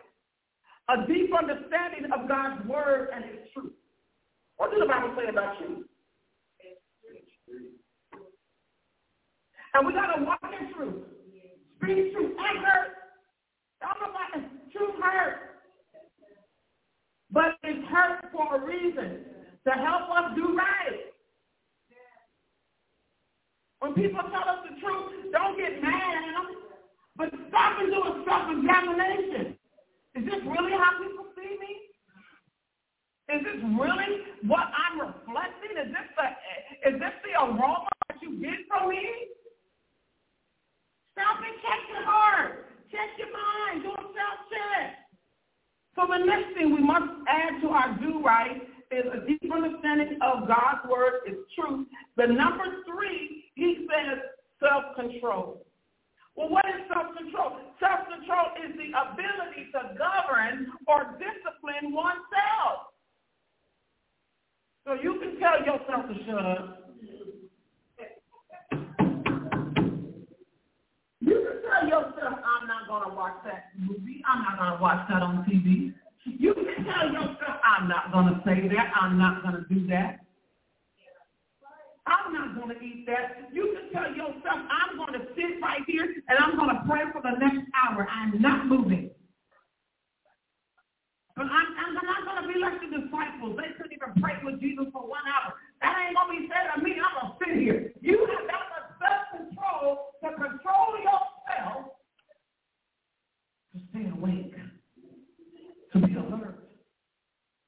a 0.88 1.06
deep 1.06 1.30
understanding 1.36 2.10
of 2.12 2.28
God's 2.28 2.66
word 2.68 3.08
and 3.12 3.24
his 3.24 3.50
truth. 3.52 3.72
What 4.56 4.70
does 4.70 4.80
the 4.80 4.86
Bible 4.86 5.14
say 5.18 5.28
about 5.28 5.58
truth? 5.58 5.86
And 9.74 9.86
we 9.86 9.92
got 9.92 10.14
to 10.14 10.24
walk 10.24 10.40
in 10.44 10.72
truth. 10.72 11.04
Speak 11.76 12.12
truth. 12.12 12.36
I 12.38 12.58
hurt. 12.64 12.92
About 13.82 14.42
truth 14.72 14.94
hurt. 15.02 15.38
But 17.30 17.56
it's 17.62 17.86
hurt 17.88 18.24
for 18.32 18.56
a 18.56 18.64
reason. 18.64 19.24
To 19.66 19.72
help 19.72 20.10
us 20.10 20.32
do 20.36 20.56
right. 20.56 21.12
When 23.80 23.94
people 23.94 24.22
tell 24.30 24.48
us 24.48 24.66
the 24.68 24.80
truth, 24.80 25.32
don't 25.32 25.58
get 25.58 25.82
mad 25.82 25.92
at 25.92 26.32
them. 26.32 26.56
But 27.16 27.30
stop 27.48 27.78
and 27.80 27.92
do 27.92 28.00
a 28.02 28.24
self-examination. 28.28 29.56
Is 30.14 30.24
this 30.24 30.40
really 30.44 30.72
how 30.72 30.98
people 31.02 31.26
see 31.36 31.56
me? 31.60 31.86
Is 33.28 33.42
this 33.44 33.60
really 33.62 34.22
what 34.46 34.70
I'm 34.72 35.00
reflecting? 35.00 35.76
Is 35.76 35.92
this 35.92 36.08
the, 36.16 36.26
is 36.88 37.00
this 37.00 37.12
the 37.24 37.42
aroma 37.42 37.88
that 38.08 38.22
you 38.22 38.40
get 38.40 38.64
from 38.68 38.88
me? 38.88 39.02
Stop 41.16 41.40
and 41.40 41.56
check 41.64 41.80
your 41.88 42.04
heart. 42.04 42.68
Check 42.92 43.16
your 43.16 43.32
mind. 43.32 43.82
Do 43.82 43.88
a 43.88 44.04
self-check. 44.04 45.08
So 45.96 46.04
the 46.04 46.20
next 46.28 46.52
thing 46.52 46.76
we 46.76 46.84
must 46.84 47.08
add 47.24 47.56
to 47.64 47.68
our 47.72 47.96
do 47.96 48.20
right 48.20 48.60
is 48.92 49.08
a 49.08 49.24
deep 49.24 49.48
understanding 49.48 50.20
of 50.20 50.46
God's 50.46 50.84
word 50.84 51.24
is 51.24 51.40
truth. 51.56 51.88
The 52.20 52.26
number 52.26 52.68
three, 52.84 53.48
he 53.54 53.88
says 53.88 54.20
self-control. 54.60 55.64
Well, 56.36 56.50
what 56.50 56.66
is 56.68 56.84
self-control? 56.92 57.64
Self-control 57.80 58.60
is 58.60 58.76
the 58.76 58.92
ability 58.92 59.72
to 59.72 59.96
govern 59.96 60.68
or 60.86 61.16
discipline 61.16 61.96
oneself. 61.96 62.92
So 64.84 65.00
you 65.00 65.16
can 65.18 65.40
tell 65.40 65.64
yourself 65.64 66.12
to 66.12 66.14
shut 66.28 66.44
up. 66.44 66.92
Tell 71.62 71.88
yourself, 71.88 72.36
I'm 72.42 72.66
not 72.66 72.88
going 72.88 73.08
to 73.08 73.14
watch 73.14 73.36
that 73.44 73.70
movie. 73.78 74.22
I'm 74.26 74.42
not 74.42 74.58
going 74.58 74.72
to 74.76 74.82
watch 74.82 75.08
that 75.08 75.22
on 75.22 75.44
TV. 75.44 75.94
You 76.24 76.54
can 76.54 76.84
tell 76.84 77.12
yourself, 77.12 77.56
I'm 77.62 77.88
not 77.88 78.12
going 78.12 78.34
to 78.34 78.40
say 78.44 78.68
that. 78.74 78.92
I'm 79.00 79.16
not 79.16 79.42
going 79.42 79.54
to 79.54 79.64
do 79.72 79.86
that. 79.88 80.20
I'm 82.06 82.32
not 82.32 82.54
going 82.54 82.70
to 82.70 82.78
eat 82.82 83.06
that. 83.06 83.50
You 83.52 83.74
can 83.74 83.90
tell 83.90 84.10
yourself, 84.14 84.60
I'm 84.70 84.96
going 84.96 85.14
to 85.14 85.26
sit 85.34 85.58
right 85.62 85.82
here 85.86 86.06
and 86.06 86.38
I'm 86.38 86.56
going 86.56 86.70
to 86.70 86.82
pray 86.86 87.02
for 87.10 87.22
the 87.22 87.34
next 87.38 87.66
hour. 87.74 88.06
I'm 88.10 88.40
not 88.40 88.66
moving. 88.66 89.10
But 91.34 91.46
I'm, 91.52 91.68
I'm 91.76 91.94
not 91.94 92.24
going 92.24 92.42
to 92.42 92.48
be 92.48 92.58
like 92.62 92.78
the 92.80 92.90
disciples. 92.96 93.58
They 93.58 93.74
couldn't 93.76 93.92
even 93.92 94.14
pray 94.22 94.38
with 94.42 94.60
Jesus 94.62 94.86
for 94.94 95.02
one 95.02 95.26
hour. 95.26 95.54
That 95.82 95.98
ain't 95.98 96.16
going 96.16 96.30
to 96.30 96.34
be 96.40 96.48
said 96.48 96.70
to 96.74 96.80
me. 96.80 96.96
I'm 96.96 97.12
going 97.12 97.28
to 97.28 97.38
sit 97.42 97.54
here. 97.60 97.92
You 98.00 98.22
have 98.24 98.46
got 98.48 98.64
the 98.72 98.80
self-control 99.02 100.16
to 100.24 100.28
control 100.32 100.86
to 103.72 103.80
stay 103.90 104.08
awake, 104.10 104.54
to 105.92 105.98
be 106.00 106.14
alert, 106.14 106.68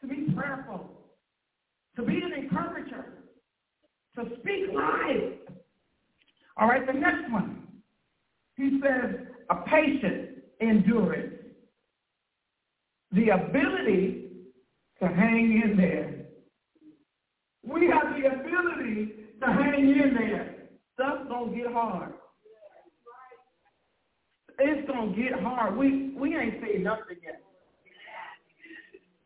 to 0.01 0.07
be 0.07 0.33
prayerful, 0.35 0.91
to 1.97 2.03
be 2.03 2.21
an 2.23 2.33
encourager, 2.33 3.25
to 4.17 4.25
speak 4.41 4.73
life. 4.75 5.57
All 6.57 6.69
right, 6.69 6.87
the 6.87 6.93
next 6.93 7.31
one. 7.31 7.67
He 8.57 8.81
says 8.83 9.27
a 9.51 9.57
patient 9.69 10.31
endurance. 10.61 11.35
The 13.13 13.29
ability 13.31 14.31
to 15.01 15.09
hang 15.09 15.63
in 15.65 15.77
there. 15.77 16.27
We 17.65 17.89
have 17.89 18.21
the 18.21 18.27
ability 18.27 19.13
to 19.41 19.47
hang 19.47 19.91
in 19.91 20.15
there. 20.19 20.57
Stuff's 20.95 21.29
gonna 21.29 21.57
get 21.57 21.73
hard. 21.73 22.13
It's 24.59 24.89
gonna 24.89 25.15
get 25.15 25.41
hard. 25.41 25.77
We 25.77 26.15
we 26.17 26.37
ain't 26.37 26.61
saying 26.61 26.83
nothing 26.83 27.17
yet. 27.23 27.43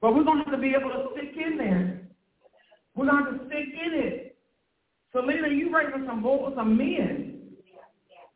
But 0.00 0.14
we're 0.14 0.24
gonna 0.24 0.44
have 0.44 0.52
to 0.52 0.58
be 0.58 0.74
able 0.78 0.90
to 0.90 1.08
stick 1.12 1.34
in 1.36 1.56
there. 1.56 2.02
We're 2.94 3.06
gonna 3.06 3.24
have 3.24 3.40
to 3.40 3.46
stick 3.46 3.68
in 3.72 3.94
it. 3.94 4.36
Selena, 5.12 5.48
you 5.48 5.74
raising 5.74 6.04
some 6.06 6.22
boys, 6.22 6.52
some 6.56 6.76
men. 6.76 7.40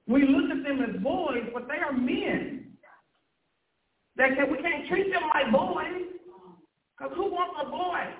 We 0.07 0.27
look 0.27 0.51
at 0.51 0.63
them 0.63 0.81
as 0.83 1.03
boys, 1.03 1.45
but 1.53 1.67
they 1.69 1.79
are 1.79 1.93
men. 1.93 2.77
They 4.17 4.29
can, 4.35 4.51
we 4.51 4.59
can't 4.59 4.89
treat 4.89 5.13
them 5.13 5.23
like 5.35 5.53
boys. 5.53 6.17
Because 6.97 7.13
who 7.17 7.31
wants 7.31 7.61
a 7.63 7.69
boy? 7.69 8.15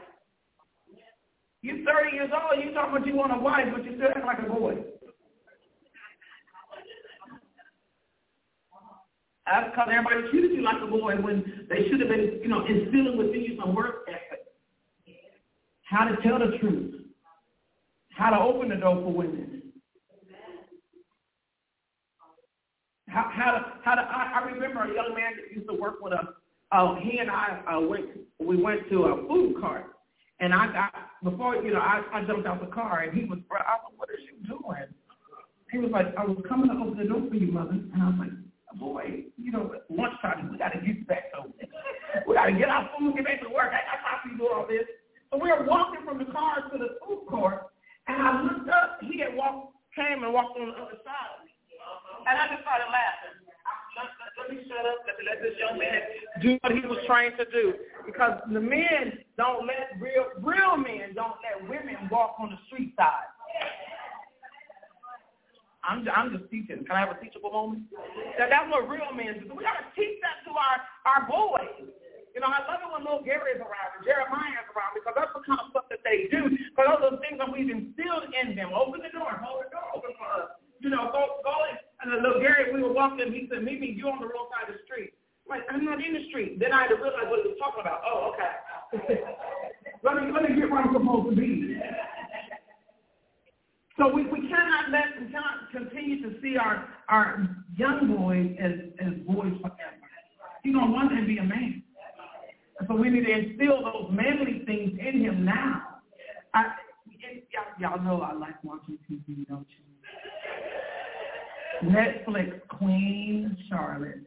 You're 1.63 1.85
30 1.85 2.15
years 2.15 2.31
old, 2.33 2.63
you 2.63 2.73
talking 2.73 2.97
about 2.97 3.07
you 3.07 3.17
want 3.17 3.33
a 3.33 3.39
wife, 3.39 3.67
but 3.73 3.85
you 3.85 3.97
still 3.97 4.09
act 4.15 4.27
like 4.27 4.39
a 4.39 4.53
boy. 4.53 4.77
Because 9.47 9.89
everybody 9.91 10.29
treated 10.31 10.53
you 10.53 10.63
like 10.63 10.83
a 10.83 10.87
boy 10.87 11.15
when 11.23 11.67
they 11.71 11.89
should 11.89 12.01
have 12.01 12.09
been, 12.09 12.41
you 12.43 12.49
know, 12.49 12.67
instilling 12.67 13.17
within 13.17 13.43
you 13.43 13.57
some 13.61 13.75
work 13.75 14.09
ethic. 14.09 14.45
How 15.85 16.05
to 16.09 16.17
tell 16.23 16.41
the 16.41 16.59
truth 16.59 16.95
how 18.17 18.31
to 18.31 18.41
open 18.41 18.71
the 18.71 18.77
door 18.77 18.97
for 18.97 19.13
women. 19.13 19.63
How, 23.09 23.31
how 23.33 23.51
to, 23.53 23.65
how 23.85 23.95
to, 23.95 24.01
I, 24.01 24.41
I 24.41 24.51
remember 24.51 24.83
a 24.83 24.95
young 24.95 25.15
man 25.15 25.33
that 25.37 25.55
used 25.55 25.69
to 25.69 25.75
work 25.75 25.97
with 26.01 26.13
us. 26.13 26.25
Uh, 26.73 26.97
he 26.97 27.19
and 27.19 27.31
I 27.31 27.63
uh, 27.71 27.81
went, 27.81 28.07
we 28.41 28.57
went 28.57 28.89
to 28.91 29.05
a 29.05 29.29
food 29.29 29.61
cart. 29.61 29.85
And 30.41 30.53
I 30.53 30.67
got, 30.73 30.93
before, 31.23 31.57
you 31.57 31.73
know, 31.73 31.81
I, 31.81 32.03
I 32.13 32.25
jumped 32.25 32.47
out 32.47 32.61
the 32.61 32.75
car 32.75 33.01
and 33.01 33.17
he 33.17 33.25
was, 33.25 33.39
I 33.53 33.77
was, 33.85 33.93
what 33.97 34.09
is 34.11 34.21
you 34.27 34.49
doing? 34.49 34.89
He 35.71 35.79
was 35.79 35.91
like, 35.91 36.07
I 36.17 36.25
was 36.25 36.39
coming 36.49 36.69
to 36.69 36.77
open 36.77 36.99
the 36.99 37.05
door 37.05 37.23
for 37.29 37.35
you, 37.35 37.53
mother. 37.53 37.71
And 37.71 38.03
I 38.03 38.07
was 38.07 38.17
like, 38.19 38.31
boy, 38.79 39.25
you 39.37 39.53
know, 39.53 39.75
lunchtime, 39.89 40.51
we 40.51 40.59
got 40.59 40.73
to 40.73 40.81
get 40.81 41.07
back 41.07 41.33
home. 41.35 41.53
we 42.27 42.35
got 42.35 42.47
to 42.47 42.53
get 42.53 42.69
our 42.69 42.91
food, 42.97 43.17
get 43.17 43.25
back 43.25 43.43
to 43.43 43.49
work. 43.49 43.73
I 43.73 43.83
got 43.85 44.05
time 44.05 44.31
to 44.31 44.39
do 44.39 44.49
all 44.49 44.67
this. 44.69 44.87
So 45.31 45.39
we 45.39 45.51
were 45.51 45.65
walking 45.65 46.05
from 46.05 46.19
the 46.19 46.31
car 46.31 46.69
to 46.71 46.79
the 46.79 46.97
food 47.03 47.27
court, 47.29 47.73
and 48.07 48.23
I 48.23 48.43
looked 48.43 48.69
up, 48.71 48.99
he 49.03 49.21
had 49.21 49.35
walked, 49.35 49.75
came 49.95 50.23
and 50.23 50.33
walked 50.33 50.59
on 50.59 50.69
the 50.69 50.79
other 50.79 51.01
side 51.03 51.31
of 51.35 51.45
me. 51.45 51.53
And 52.27 52.35
I 52.39 52.47
just 52.51 52.63
started 52.63 52.91
laughing. 52.91 53.37
Let, 54.37 54.51
me 54.51 54.63
shut 54.69 54.85
up. 54.85 55.01
Let 55.09 55.17
let 55.25 55.41
this 55.41 55.57
young 55.59 55.79
man 55.79 56.01
do 56.43 56.59
what 56.61 56.73
he 56.77 56.85
was 56.85 56.99
trying 57.07 57.33
to 57.39 57.47
do. 57.49 57.73
Because 58.05 58.39
the 58.53 58.61
men 58.61 59.25
don't 59.39 59.67
let 59.67 59.97
real 59.99 60.37
real 60.45 60.77
men 60.77 61.15
don't 61.15 61.41
let 61.41 61.65
women 61.69 61.97
walk 62.11 62.37
on 62.39 62.51
the 62.51 62.59
street 62.69 62.93
side. 62.97 63.33
I'm 65.87 66.03
I'm 66.11 66.35
just 66.35 66.51
teaching. 66.51 66.83
Can 66.83 66.95
I 66.99 67.07
have 67.07 67.15
a 67.15 67.19
teachable 67.23 67.55
moment? 67.55 67.87
That 68.39 68.51
that's 68.51 68.67
what 68.67 68.91
real 68.91 69.15
men 69.15 69.39
do. 69.39 69.55
We 69.55 69.63
gotta 69.63 69.87
teach 69.95 70.19
that 70.21 70.43
to 70.45 70.51
our 70.51 70.77
our 71.07 71.23
boys. 71.31 71.87
You 72.35 72.45
know, 72.45 72.53
I 72.53 72.61
love 72.69 72.85
it 72.85 72.91
when 72.93 73.01
little 73.01 73.25
Gary 73.25 73.57
is 73.57 73.63
around 73.65 73.97
and 73.97 74.05
Jeremiah 74.05 74.61
is 74.61 74.69
around 74.77 74.93
because 74.93 75.17
that's 75.17 75.33
the 75.33 75.41
kind 75.41 75.57
of 75.57 75.73
stuff 75.73 75.89
that 75.89 76.05
they 76.05 76.29
do. 76.29 76.53
Because 76.53 77.01
those 77.01 77.17
are 77.17 77.23
things 77.25 77.41
that 77.41 77.49
we've 77.49 77.73
instilled 77.73 78.29
in 78.29 78.53
them. 78.53 78.77
Open 78.77 79.01
the 79.01 79.09
door, 79.09 79.41
hold 79.41 79.65
the 79.65 79.73
door 79.73 79.89
open 79.97 80.13
for 80.21 80.29
us. 80.29 80.53
You 80.85 80.93
know, 80.93 81.09
go 81.15 81.41
go 81.41 81.55
in. 81.73 81.81
And 82.05 82.13
the 82.13 82.21
little 82.21 82.45
Gary, 82.45 82.69
we 82.77 82.85
were 82.85 82.93
walking, 82.93 83.33
he 83.33 83.49
said, 83.49 83.65
Mimi, 83.65 83.97
you 83.97 84.05
on 84.13 84.21
the 84.21 84.29
wrong 84.29 84.53
side 84.53 84.69
of 84.69 84.77
the 84.77 84.85
street. 84.85 85.17
I'm 85.49 85.49
like, 85.49 85.65
I'm 85.73 85.81
not 85.81 85.97
in 86.05 86.13
the 86.13 86.29
street. 86.29 86.61
Then 86.61 86.77
I 86.77 86.85
had 86.85 86.93
to 86.93 87.01
realize 87.01 87.25
what 87.33 87.41
he 87.41 87.49
was 87.49 87.57
talking 87.57 87.81
about. 87.81 88.05
Oh, 88.05 88.37
okay. 88.37 88.53
let 90.05 90.21
me 90.21 90.29
let 90.29 90.45
me 90.45 90.61
get 90.61 90.69
where 90.69 90.85
I'm 90.85 90.93
supposed 90.93 91.33
to 91.33 91.37
be. 91.41 91.81
So 93.99 94.13
we, 94.13 94.27
we 94.27 94.41
cannot 94.49 94.91
let 94.91 95.19
we 95.19 95.27
cannot 95.33 95.73
continue 95.73 96.23
to 96.23 96.41
see 96.43 96.57
our 96.59 96.89
our 97.09 97.49
young 97.77 98.15
boys 98.15 98.55
as 98.61 98.73
as 99.01 99.15
boys 99.27 99.53
forever. 99.63 99.97
He's 100.63 100.75
gonna 100.75 100.93
one 100.93 101.09
day 101.09 101.25
be 101.27 101.39
a 101.39 101.45
man. 101.45 101.83
So 102.87 102.95
we 102.95 103.09
need 103.09 103.25
to 103.25 103.33
instill 103.33 103.83
those 103.83 104.11
manly 104.11 104.63
things 104.67 104.99
in 105.01 105.23
him 105.23 105.47
now. 105.47 105.83
I, 106.53 106.73
it, 107.07 107.49
y'all, 107.81 107.93
y'all 107.97 108.05
know 108.05 108.21
I 108.21 108.35
like 108.35 108.63
watching 108.63 108.99
TV, 109.11 109.49
don't 109.49 109.67
you? 111.83 111.91
Netflix 111.91 112.61
Queen 112.69 113.57
Charlotte. 113.69 114.21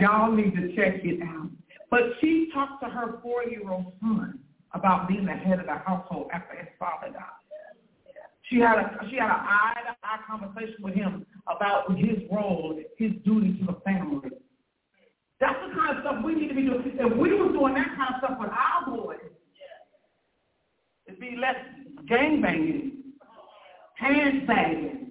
Y'all 0.00 0.30
need 0.30 0.54
to 0.54 0.76
check 0.76 1.00
it 1.02 1.22
out. 1.22 1.50
But 1.90 2.02
she 2.20 2.50
talked 2.54 2.82
to 2.84 2.88
her 2.88 3.18
four-year-old 3.22 3.92
son 4.00 4.40
about 4.74 5.08
being 5.08 5.24
the 5.24 5.32
head 5.32 5.60
of 5.60 5.66
the 5.66 5.74
household 5.74 6.28
after 6.32 6.56
his 6.56 6.68
father 6.78 7.12
died. 7.12 7.22
She 8.50 8.60
had 8.60 8.78
a 8.78 8.98
she 9.10 9.16
had 9.16 9.30
an 9.30 9.42
eye 9.42 9.74
to 9.86 9.96
eye 10.04 10.18
conversation 10.26 10.76
with 10.80 10.94
him 10.94 11.26
about 11.48 11.96
his 11.98 12.18
role, 12.30 12.80
his 12.96 13.12
duty 13.24 13.58
to 13.58 13.66
the 13.66 13.80
family. 13.84 14.30
That's 15.40 15.56
the 15.68 15.74
kind 15.74 15.96
of 15.96 16.02
stuff 16.02 16.24
we 16.24 16.34
need 16.34 16.48
to 16.48 16.54
be 16.54 16.62
doing. 16.62 16.82
If 16.84 17.16
we 17.16 17.34
were 17.34 17.52
doing 17.52 17.74
that 17.74 17.88
kind 17.96 18.14
of 18.14 18.20
stuff 18.24 18.38
with 18.40 18.50
our 18.50 18.96
boys, 18.96 19.18
it'd 21.06 21.20
be 21.20 21.36
less 21.36 21.56
gang 22.08 22.40
banging, 22.40 22.92
hand 23.96 24.46
bagging. 24.46 25.06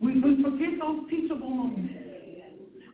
We, 0.00 0.20
we 0.20 0.42
forget 0.42 0.78
those 0.80 1.08
teachable 1.08 1.48
moments. 1.48 1.94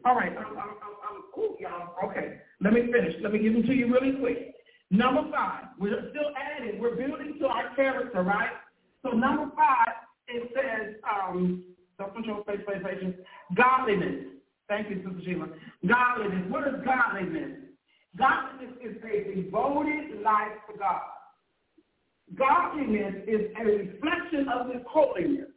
All 0.05 0.15
right, 0.15 0.33
I'm, 0.37 0.47
I'm, 0.47 0.57
I'm, 0.59 1.23
cool, 1.35 1.57
y'all. 1.59 1.95
Okay, 2.09 2.39
let 2.61 2.73
me 2.73 2.83
finish. 2.93 3.15
Let 3.23 3.33
me 3.33 3.39
give 3.39 3.55
them 3.55 3.63
to 3.63 3.73
you 3.73 3.93
really 3.93 4.19
quick. 4.19 4.55
Number 4.91 5.31
five, 5.31 5.65
we're 5.79 6.11
still 6.11 6.31
adding. 6.37 6.81
We're 6.81 6.97
building 6.97 7.37
to 7.41 7.47
our 7.47 7.75
character, 7.75 8.23
right? 8.23 8.51
So 9.03 9.11
number 9.11 9.51
five, 9.57 9.95
it 10.29 10.51
says 10.55 10.97
um, 11.09 11.65
self-control, 11.97 12.45
faith, 12.47 12.61
faith, 12.67 12.83
patience, 12.85 13.17
godliness. 13.55 14.27
Thank 14.69 14.91
you, 14.91 14.97
Sister 14.97 15.21
Sheila. 15.25 15.49
Godliness. 15.87 16.51
What 16.51 16.69
is 16.69 16.75
godliness? 16.85 17.59
Godliness 18.17 18.77
is 18.83 18.97
a 19.05 19.35
devoted 19.35 20.23
life 20.23 20.59
to 20.71 20.79
God. 20.79 21.01
Godliness 22.37 23.15
is 23.27 23.51
a 23.61 23.65
reflection 23.65 24.49
of 24.49 24.73
his 24.73 24.83
holiness. 24.89 25.49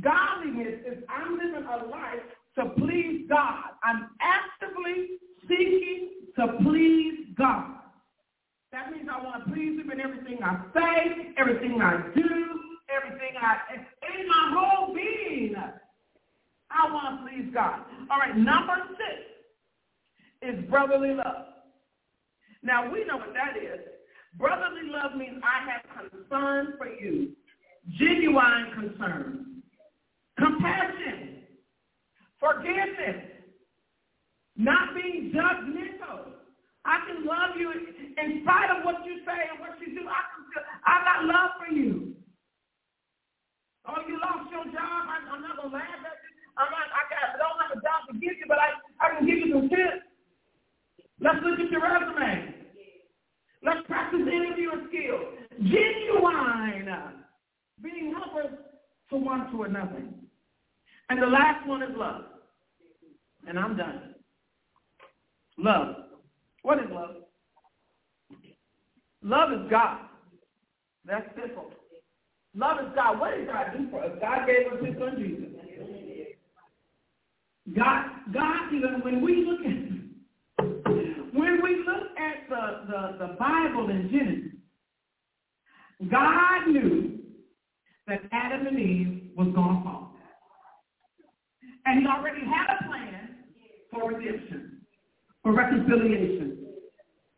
Godliness 0.00 0.80
is 0.86 1.04
I'm 1.08 1.34
living 1.34 1.64
a 1.68 1.86
life 1.86 2.22
to 2.56 2.70
please 2.78 3.26
God. 3.28 3.74
I'm 3.84 4.10
actively 4.20 5.18
seeking 5.48 6.10
to 6.36 6.58
please 6.62 7.26
God. 7.36 7.74
That 8.72 8.90
means 8.90 9.08
I 9.12 9.22
want 9.22 9.46
to 9.46 9.52
please 9.52 9.78
him 9.78 9.90
in 9.90 10.00
everything 10.00 10.38
I 10.42 10.64
say, 10.74 11.32
everything 11.36 11.80
I 11.82 11.96
do, 12.14 12.60
everything 12.88 13.34
I, 13.40 13.56
in 13.74 14.28
my 14.28 14.54
whole 14.56 14.94
being. 14.94 15.54
I 16.70 16.92
want 16.92 17.20
to 17.20 17.30
please 17.30 17.50
God. 17.52 17.80
All 18.10 18.18
right, 18.18 18.36
number 18.36 18.76
six 18.90 20.56
is 20.56 20.70
brotherly 20.70 21.14
love. 21.14 21.46
Now, 22.62 22.90
we 22.90 23.04
know 23.04 23.18
what 23.18 23.34
that 23.34 23.56
is. 23.62 23.80
Brotherly 24.38 24.88
love 24.88 25.16
means 25.16 25.42
I 25.42 25.70
have 25.70 26.10
concern 26.10 26.74
for 26.78 26.88
you, 26.88 27.32
genuine 27.98 28.72
concern, 28.74 29.62
compassion, 30.38 31.42
forgiveness, 32.40 33.32
not 34.56 34.94
being 34.94 35.32
judgmental. 35.34 36.36
I 36.84 36.98
can 37.06 37.24
love 37.24 37.56
you 37.58 37.70
in 37.70 38.42
spite 38.42 38.70
of 38.70 38.84
what 38.84 39.06
you 39.06 39.22
say 39.24 39.38
and 39.50 39.60
what 39.60 39.78
you 39.80 39.94
do. 39.94 40.02
I, 40.08 40.20
can, 40.34 40.42
still, 40.50 40.66
I 40.84 40.94
got 41.06 41.24
love 41.24 41.50
for 41.58 41.70
you. 41.72 42.14
Oh, 43.86 44.02
you 44.06 44.18
lost 44.18 44.50
your 44.50 44.64
job. 44.66 45.06
I, 45.10 45.22
I'm 45.30 45.42
not 45.42 45.56
gonna 45.56 45.74
laugh 45.74 46.02
at 46.02 46.18
you. 46.22 46.32
I'm 46.58 46.70
not. 46.70 46.86
I 46.90 47.02
got. 47.10 47.34
I 47.34 47.38
don't 47.38 47.58
have 47.62 47.72
a 47.78 47.80
job 47.82 48.00
to 48.10 48.14
give 48.18 48.38
you, 48.38 48.46
but 48.46 48.58
I 48.58 48.78
I 49.00 49.16
can 49.16 49.26
give 49.26 49.38
you 49.38 49.54
some 49.54 49.68
tips. 49.68 50.06
Let's 51.20 51.38
look 51.44 51.58
at 51.58 51.70
your 51.70 51.82
resume. 51.82 52.54
Let's 53.64 53.86
practice 53.86 54.20
interview 54.20 54.70
skills. 54.88 55.38
Genuine 55.62 57.22
being 57.80 58.12
helpers 58.12 58.58
to 59.10 59.16
one 59.16 59.50
to 59.52 59.62
another. 59.62 60.02
And 61.10 61.22
the 61.22 61.26
last 61.26 61.66
one 61.66 61.82
is 61.82 61.90
love. 61.96 62.24
And 63.46 63.58
I'm 63.58 63.76
done. 63.76 64.11
Love. 65.62 65.96
What 66.62 66.78
is 66.78 66.90
love? 66.90 67.16
Love 69.22 69.52
is 69.52 69.70
God. 69.70 69.98
That's 71.04 71.26
simple. 71.40 71.70
Love 72.54 72.78
is 72.80 72.92
God. 72.94 73.20
What 73.20 73.36
did 73.36 73.46
God 73.46 73.66
do 73.76 73.88
for 73.90 74.02
us? 74.04 74.10
God 74.20 74.46
gave 74.46 74.72
us 74.72 74.84
his 74.84 74.94
son 74.98 75.16
Jesus. 75.18 75.48
God, 77.76 78.06
God, 78.34 78.74
even 78.74 79.00
when 79.02 79.22
we 79.22 79.46
look 79.46 79.60
at 79.60 79.92
when 81.32 81.62
we 81.62 81.76
look 81.86 82.10
at 82.18 82.48
the, 82.48 82.84
the, 82.88 83.26
the 83.26 83.32
Bible 83.34 83.88
in 83.88 84.10
Genesis, 84.10 84.52
God 86.10 86.66
knew 86.66 87.20
that 88.06 88.20
Adam 88.32 88.66
and 88.66 88.78
Eve 88.78 89.30
was 89.36 89.48
going 89.54 89.78
to 89.78 89.82
fall. 89.82 90.14
And 91.86 92.00
he 92.00 92.06
already 92.06 92.40
had 92.40 92.76
a 92.80 92.88
plan 92.88 93.36
for 93.90 94.10
redemption, 94.10 94.81
for 95.42 95.52
reconciliation. 95.52 96.58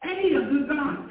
And 0.02 0.20
he 0.20 0.36
is 0.36 0.44
a 0.44 0.46
good 0.52 0.68
God. 0.68 1.10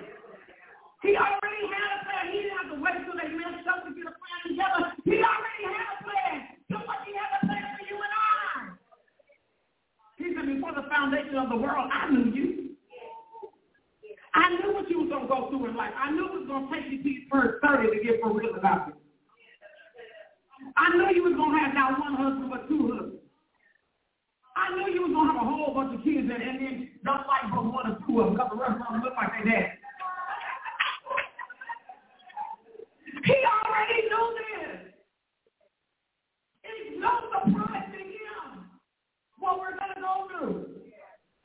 He 1.02 1.18
already 1.18 1.64
had 1.68 1.90
a 1.90 2.00
plan. 2.06 2.24
He 2.32 2.38
didn't 2.46 2.58
have 2.62 2.70
to 2.72 2.78
wait 2.80 2.96
until 2.96 3.18
they 3.18 3.30
messed 3.34 3.68
up 3.68 3.84
to 3.84 3.92
get 3.92 4.08
a 4.08 4.14
plan 4.14 4.40
together. 4.48 4.94
He 5.04 5.18
already 5.20 5.64
had 5.66 5.88
a 5.90 5.98
plan. 6.06 6.36
Just 6.70 6.86
like 6.88 7.02
he 7.04 7.12
had 7.18 7.32
a 7.34 7.46
plan 7.46 7.66
for 7.76 7.84
you 7.90 7.98
and 7.98 8.14
I. 8.14 8.78
He 10.22 10.26
said, 10.38 10.46
before 10.48 10.74
the 10.78 10.88
foundation 10.88 11.36
of 11.36 11.50
the 11.50 11.58
world, 11.58 11.90
I 11.92 12.10
knew 12.14 12.32
you. 12.32 12.78
I 14.36 14.50
knew 14.50 14.74
what 14.74 14.90
you 14.90 15.02
was 15.02 15.10
going 15.10 15.28
to 15.28 15.30
go 15.30 15.50
through 15.50 15.70
in 15.70 15.76
life. 15.76 15.94
I 15.98 16.10
knew 16.10 16.26
it 16.26 16.34
was 16.40 16.48
going 16.48 16.70
to 16.70 16.74
take 16.74 16.90
you 16.90 17.04
to 17.04 17.10
your 17.10 17.26
first 17.30 17.66
30 17.66 17.90
to 17.90 18.04
get 18.04 18.22
for 18.22 18.34
real 18.34 18.56
about 18.56 18.88
you. 18.88 18.94
I 20.78 20.90
knew 20.96 21.10
you 21.14 21.24
was 21.24 21.36
going 21.36 21.54
to 21.54 21.60
have 21.60 21.74
not 21.74 22.00
one 22.00 22.16
husband, 22.16 22.50
but 22.50 22.68
two 22.70 22.90
husbands. 22.90 23.23
I 24.56 24.70
knew 24.76 24.94
you 24.94 25.02
was 25.10 25.14
to 25.18 25.22
have 25.26 25.42
a 25.42 25.46
whole 25.46 25.74
bunch 25.74 25.98
of 25.98 26.04
kids 26.06 26.30
and, 26.30 26.32
and 26.32 26.58
then 26.62 26.90
don't 27.04 27.26
like 27.26 27.50
but 27.50 27.66
one 27.66 27.90
or 27.90 27.98
two 28.06 28.22
of 28.22 28.26
them 28.30 28.38
because 28.38 28.50
the 28.54 28.60
rest 28.62 28.78
of 28.78 28.86
them 28.94 29.02
look 29.02 29.18
like 29.18 29.34
they 29.34 29.50
dad. 29.50 29.74
He 33.24 33.36
already 33.40 34.04
knew 34.12 34.28
this. 34.36 34.92
It's 36.68 37.00
no 37.00 37.12
surprise 37.32 37.88
to 37.96 38.00
him 38.04 38.68
what 39.40 39.60
we're 39.60 39.72
to 39.72 39.96
go 39.96 40.28
through, 40.28 40.76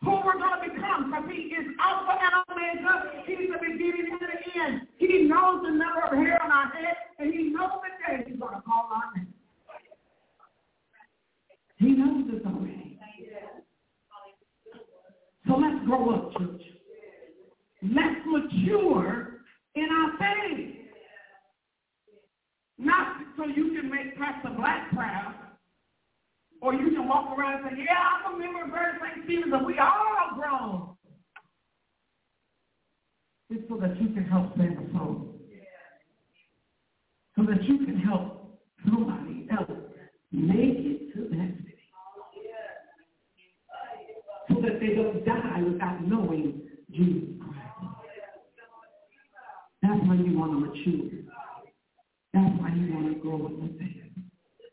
who 0.02 0.10
we're 0.26 0.38
to 0.42 0.58
become, 0.74 1.10
because 1.10 1.30
he 1.30 1.54
is 1.54 1.66
Alpha 1.78 2.18
and 2.18 2.34
Omega. 2.50 3.22
He's 3.26 3.46
the 3.46 3.58
beginning 3.62 4.10
and 4.10 4.20
the 4.20 4.60
end. 4.60 4.88
He 4.98 5.22
knows 5.30 5.62
the 5.62 5.70
number 5.70 6.02
of 6.02 6.18
hair 6.18 6.42
on 6.42 6.50
our 6.50 6.66
head, 6.74 6.96
and 7.20 7.32
he 7.32 7.50
knows 7.50 7.78
the 7.78 7.90
day 8.02 8.24
he's 8.26 8.38
to 8.38 8.62
call 8.66 8.90
our 8.90 9.14
name. 9.14 9.32
He 11.78 11.92
knows 11.92 12.26
this 12.30 12.42
already. 12.44 12.77
So 15.48 15.56
let's 15.56 15.84
grow 15.86 16.14
up, 16.14 16.32
church. 16.36 16.62
Let's 17.82 18.20
mature 18.26 19.40
in 19.74 19.88
our 19.90 20.18
faith. 20.18 20.74
Not 22.78 23.16
so 23.36 23.46
you 23.46 23.72
can 23.74 23.90
make 23.90 24.16
Pastor 24.18 24.50
Black 24.56 24.90
proud, 24.92 25.34
or 26.60 26.74
you 26.74 26.90
can 26.90 27.08
walk 27.08 27.36
around 27.36 27.66
and 27.66 27.76
say, 27.76 27.84
yeah, 27.84 28.26
I'm 28.26 28.34
a 28.34 28.38
member 28.38 28.64
of 28.64 28.70
Bird 28.70 29.00
St. 29.00 29.24
Stephen's, 29.24 29.50
but 29.50 29.64
we 29.64 29.78
all 29.78 30.36
grown. 30.36 30.96
It's 33.50 33.66
so 33.68 33.78
that 33.78 34.00
you 34.00 34.08
can 34.08 34.24
help 34.24 34.56
save 34.58 34.72
a 34.72 34.92
soul. 34.92 35.34
So 37.36 37.42
that 37.44 37.62
you 37.64 37.86
can 37.86 37.96
help 37.96 38.58
somebody 38.84 39.48
else 39.50 39.70
make 40.30 40.78
it 40.78 41.14
to 41.14 41.22
that 41.30 41.54
city. 41.56 41.74
So 44.48 44.57
that 44.68 44.80
they 44.80 44.94
don't 44.94 45.24
die 45.24 45.62
without 45.62 46.06
knowing 46.06 46.60
Jesus 46.92 47.40
Christ. 47.40 47.94
That's 49.80 50.00
why 50.04 50.14
you 50.16 50.38
want 50.38 50.52
to 50.52 50.58
mature. 50.60 51.24
That's 52.34 52.60
why 52.60 52.74
you 52.76 52.92
want 52.92 53.08
to 53.08 53.20
grow 53.20 53.46
in 53.46 53.60
the 53.64 53.78
faith. 53.78 54.04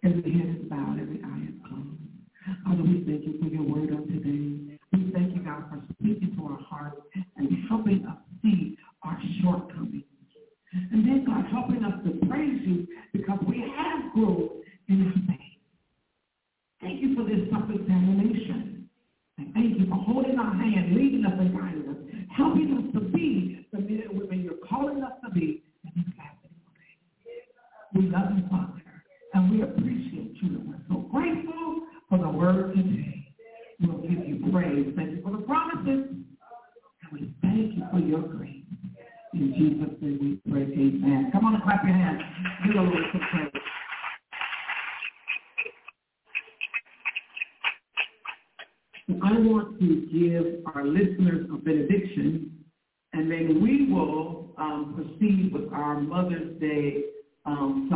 Every 0.04 0.34
head 0.34 0.58
is 0.60 0.70
bowed, 0.70 1.00
every 1.00 1.22
eye 1.24 1.48
is 1.48 1.56
closed. 1.68 1.96
Father, 2.66 2.84
we 2.84 3.06
thank 3.08 3.24
you 3.24 3.39
for 3.39 3.48
your 3.48 3.64
word 3.64 3.91
on 3.96 4.06
today. 4.08 4.78
We 4.91 5.12
thank 5.14 5.34
you, 5.34 5.41
God, 5.41 5.64
for 5.70 5.82
speaking 5.96 6.36
to 6.36 6.43
our 6.43 6.60
hearts 6.60 7.00
and 7.38 7.48
helping 7.70 8.06
us 8.06 8.18
see 8.43 8.78
our 9.04 9.18
shortcomings. 9.41 10.04
And 10.91 11.08
then, 11.08 11.24
God, 11.26 11.46
helping 11.52 11.86
us 11.86 12.04
to 12.04 12.28
praise 12.28 12.60
you 12.66 12.86
because 13.14 13.39
we 13.48 13.64
have 13.78 14.12
grown 14.14 14.50
in 14.89 15.08
our 15.08 15.14
faith. 15.26 15.39
Thank 16.82 17.02
you 17.02 17.16
for 17.16 17.24
this 17.24 17.50
self-examination. 17.50 18.89
And 19.38 19.54
thank 19.54 19.80
you 19.80 19.86
for 19.88 19.96
holding 20.76 20.84
our 20.84 20.84
hand, 20.84 20.95
leading 20.95 21.26
us 21.26 21.34
and 21.39 21.53
guiding 21.53 21.89
us, 21.89 21.97
helping 22.36 22.78
us 22.78 22.93
to 22.93 22.99
be 23.09 23.67
the 23.71 23.80
men 23.80 24.03
and 24.09 24.19
women 24.19 24.43
you're 24.43 24.53
calling 24.67 25.03
us 25.03 25.13
to 25.23 25.32
be 25.32 25.63
in 25.84 25.91
this 25.95 26.05
last 26.17 26.36
we 27.93 28.01
love 28.09 28.36
you, 28.36 28.43
Father, 28.49 28.84
and 29.34 29.51
we 29.51 29.61
appreciate 29.61 30.36
you. 30.41 30.59
And 30.59 30.67
we're 30.67 30.82
so 30.89 31.01
grateful 31.09 31.82
for 32.09 32.17
the 32.17 32.30
word 32.30 32.76
today. 32.76 33.34
We'll 33.80 33.99
give 33.99 34.28
you 34.28 34.51
praise. 34.51 34.93
Thank 34.97 35.11
you 35.11 35.21
for 35.23 35.32
the 35.32 35.43
promises. 35.43 36.09
And 36.11 37.11
we 37.13 37.34
thank 37.41 37.78
you 37.78 37.84
for 37.89 37.99
your 37.99 38.21
grace. 38.21 38.65
In 39.34 39.53
Jesus' 39.53 39.95
name 40.01 40.41
we 40.45 40.51
pray. 40.51 40.63
Amen. 40.63 41.30
Come 41.32 41.45
on 41.45 41.55
and 41.55 41.63
clap 41.63 41.86
your 41.86 41.93
hands. 41.93 42.21
Give 42.65 42.76
a 42.76 42.82
little 42.82 43.01
praise. 43.32 43.55
I 49.26 49.39
want 49.39 49.80
to 49.80 50.07
give 50.11 50.65
our 50.73 50.86
listeners 50.86 51.47
a 51.53 51.57
benediction, 51.57 52.51
and 53.13 53.32
then 53.32 53.61
we 53.61 53.91
will 53.91 54.53
um, 54.57 54.93
proceed 54.95 55.51
with 55.53 55.71
our 55.71 55.99
Mother's 55.99 56.59
Day 56.59 57.03
um, 57.45 57.88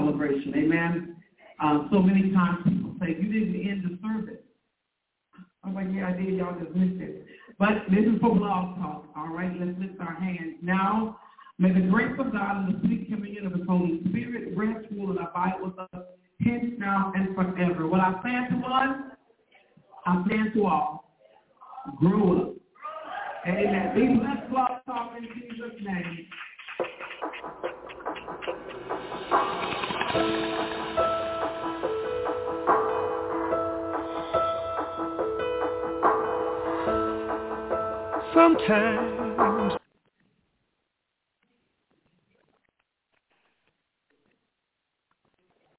Amen. 0.55 1.15
Uh, 1.61 1.87
so 1.91 1.99
many 1.99 2.31
times 2.31 2.59
people 2.63 2.95
say, 2.99 3.15
you 3.19 3.31
didn't 3.31 3.69
end 3.69 3.83
the 3.83 3.99
service. 4.07 4.41
I'm 5.63 5.75
like, 5.75 5.87
yeah, 5.93 6.09
I 6.09 6.11
did. 6.13 6.35
Y'all 6.35 6.57
just 6.57 6.75
missed 6.75 7.01
it. 7.01 7.25
But 7.57 7.85
this 7.89 8.05
is 8.05 8.19
for 8.21 8.35
blog 8.35 8.77
talk. 8.77 9.05
All 9.15 9.27
right, 9.27 9.51
let's 9.59 9.77
lift 9.77 9.99
our 9.99 10.15
hands. 10.15 10.55
Now, 10.61 11.19
may 11.57 11.73
the 11.73 11.87
grace 11.89 12.15
of 12.17 12.31
God 12.31 12.65
and 12.65 12.75
the 12.75 12.87
sweet 12.87 13.09
communion 13.09 13.45
of 13.45 13.53
his 13.53 13.67
Holy 13.67 13.99
Spirit 14.07 14.55
rest, 14.55 14.87
rule, 14.91 15.11
and 15.11 15.19
abide 15.19 15.59
with 15.61 15.77
us 15.77 16.05
hence, 16.41 16.73
now, 16.77 17.11
and 17.15 17.35
forever. 17.35 17.87
What 17.87 17.99
I 17.99 18.13
say 18.23 18.55
to 18.55 18.61
one, 18.61 19.11
I 20.05 20.23
say 20.29 20.53
to 20.53 20.65
all. 20.65 21.05
Grow 21.97 22.41
up. 22.41 22.53
Amen. 23.47 23.95
Be 23.95 24.19
blessed, 24.19 24.49
blog 24.49 24.83
talk 24.85 25.13
in 25.17 25.23
Jesus' 25.23 25.79
name. 25.83 26.27
Sometimes 38.33 39.18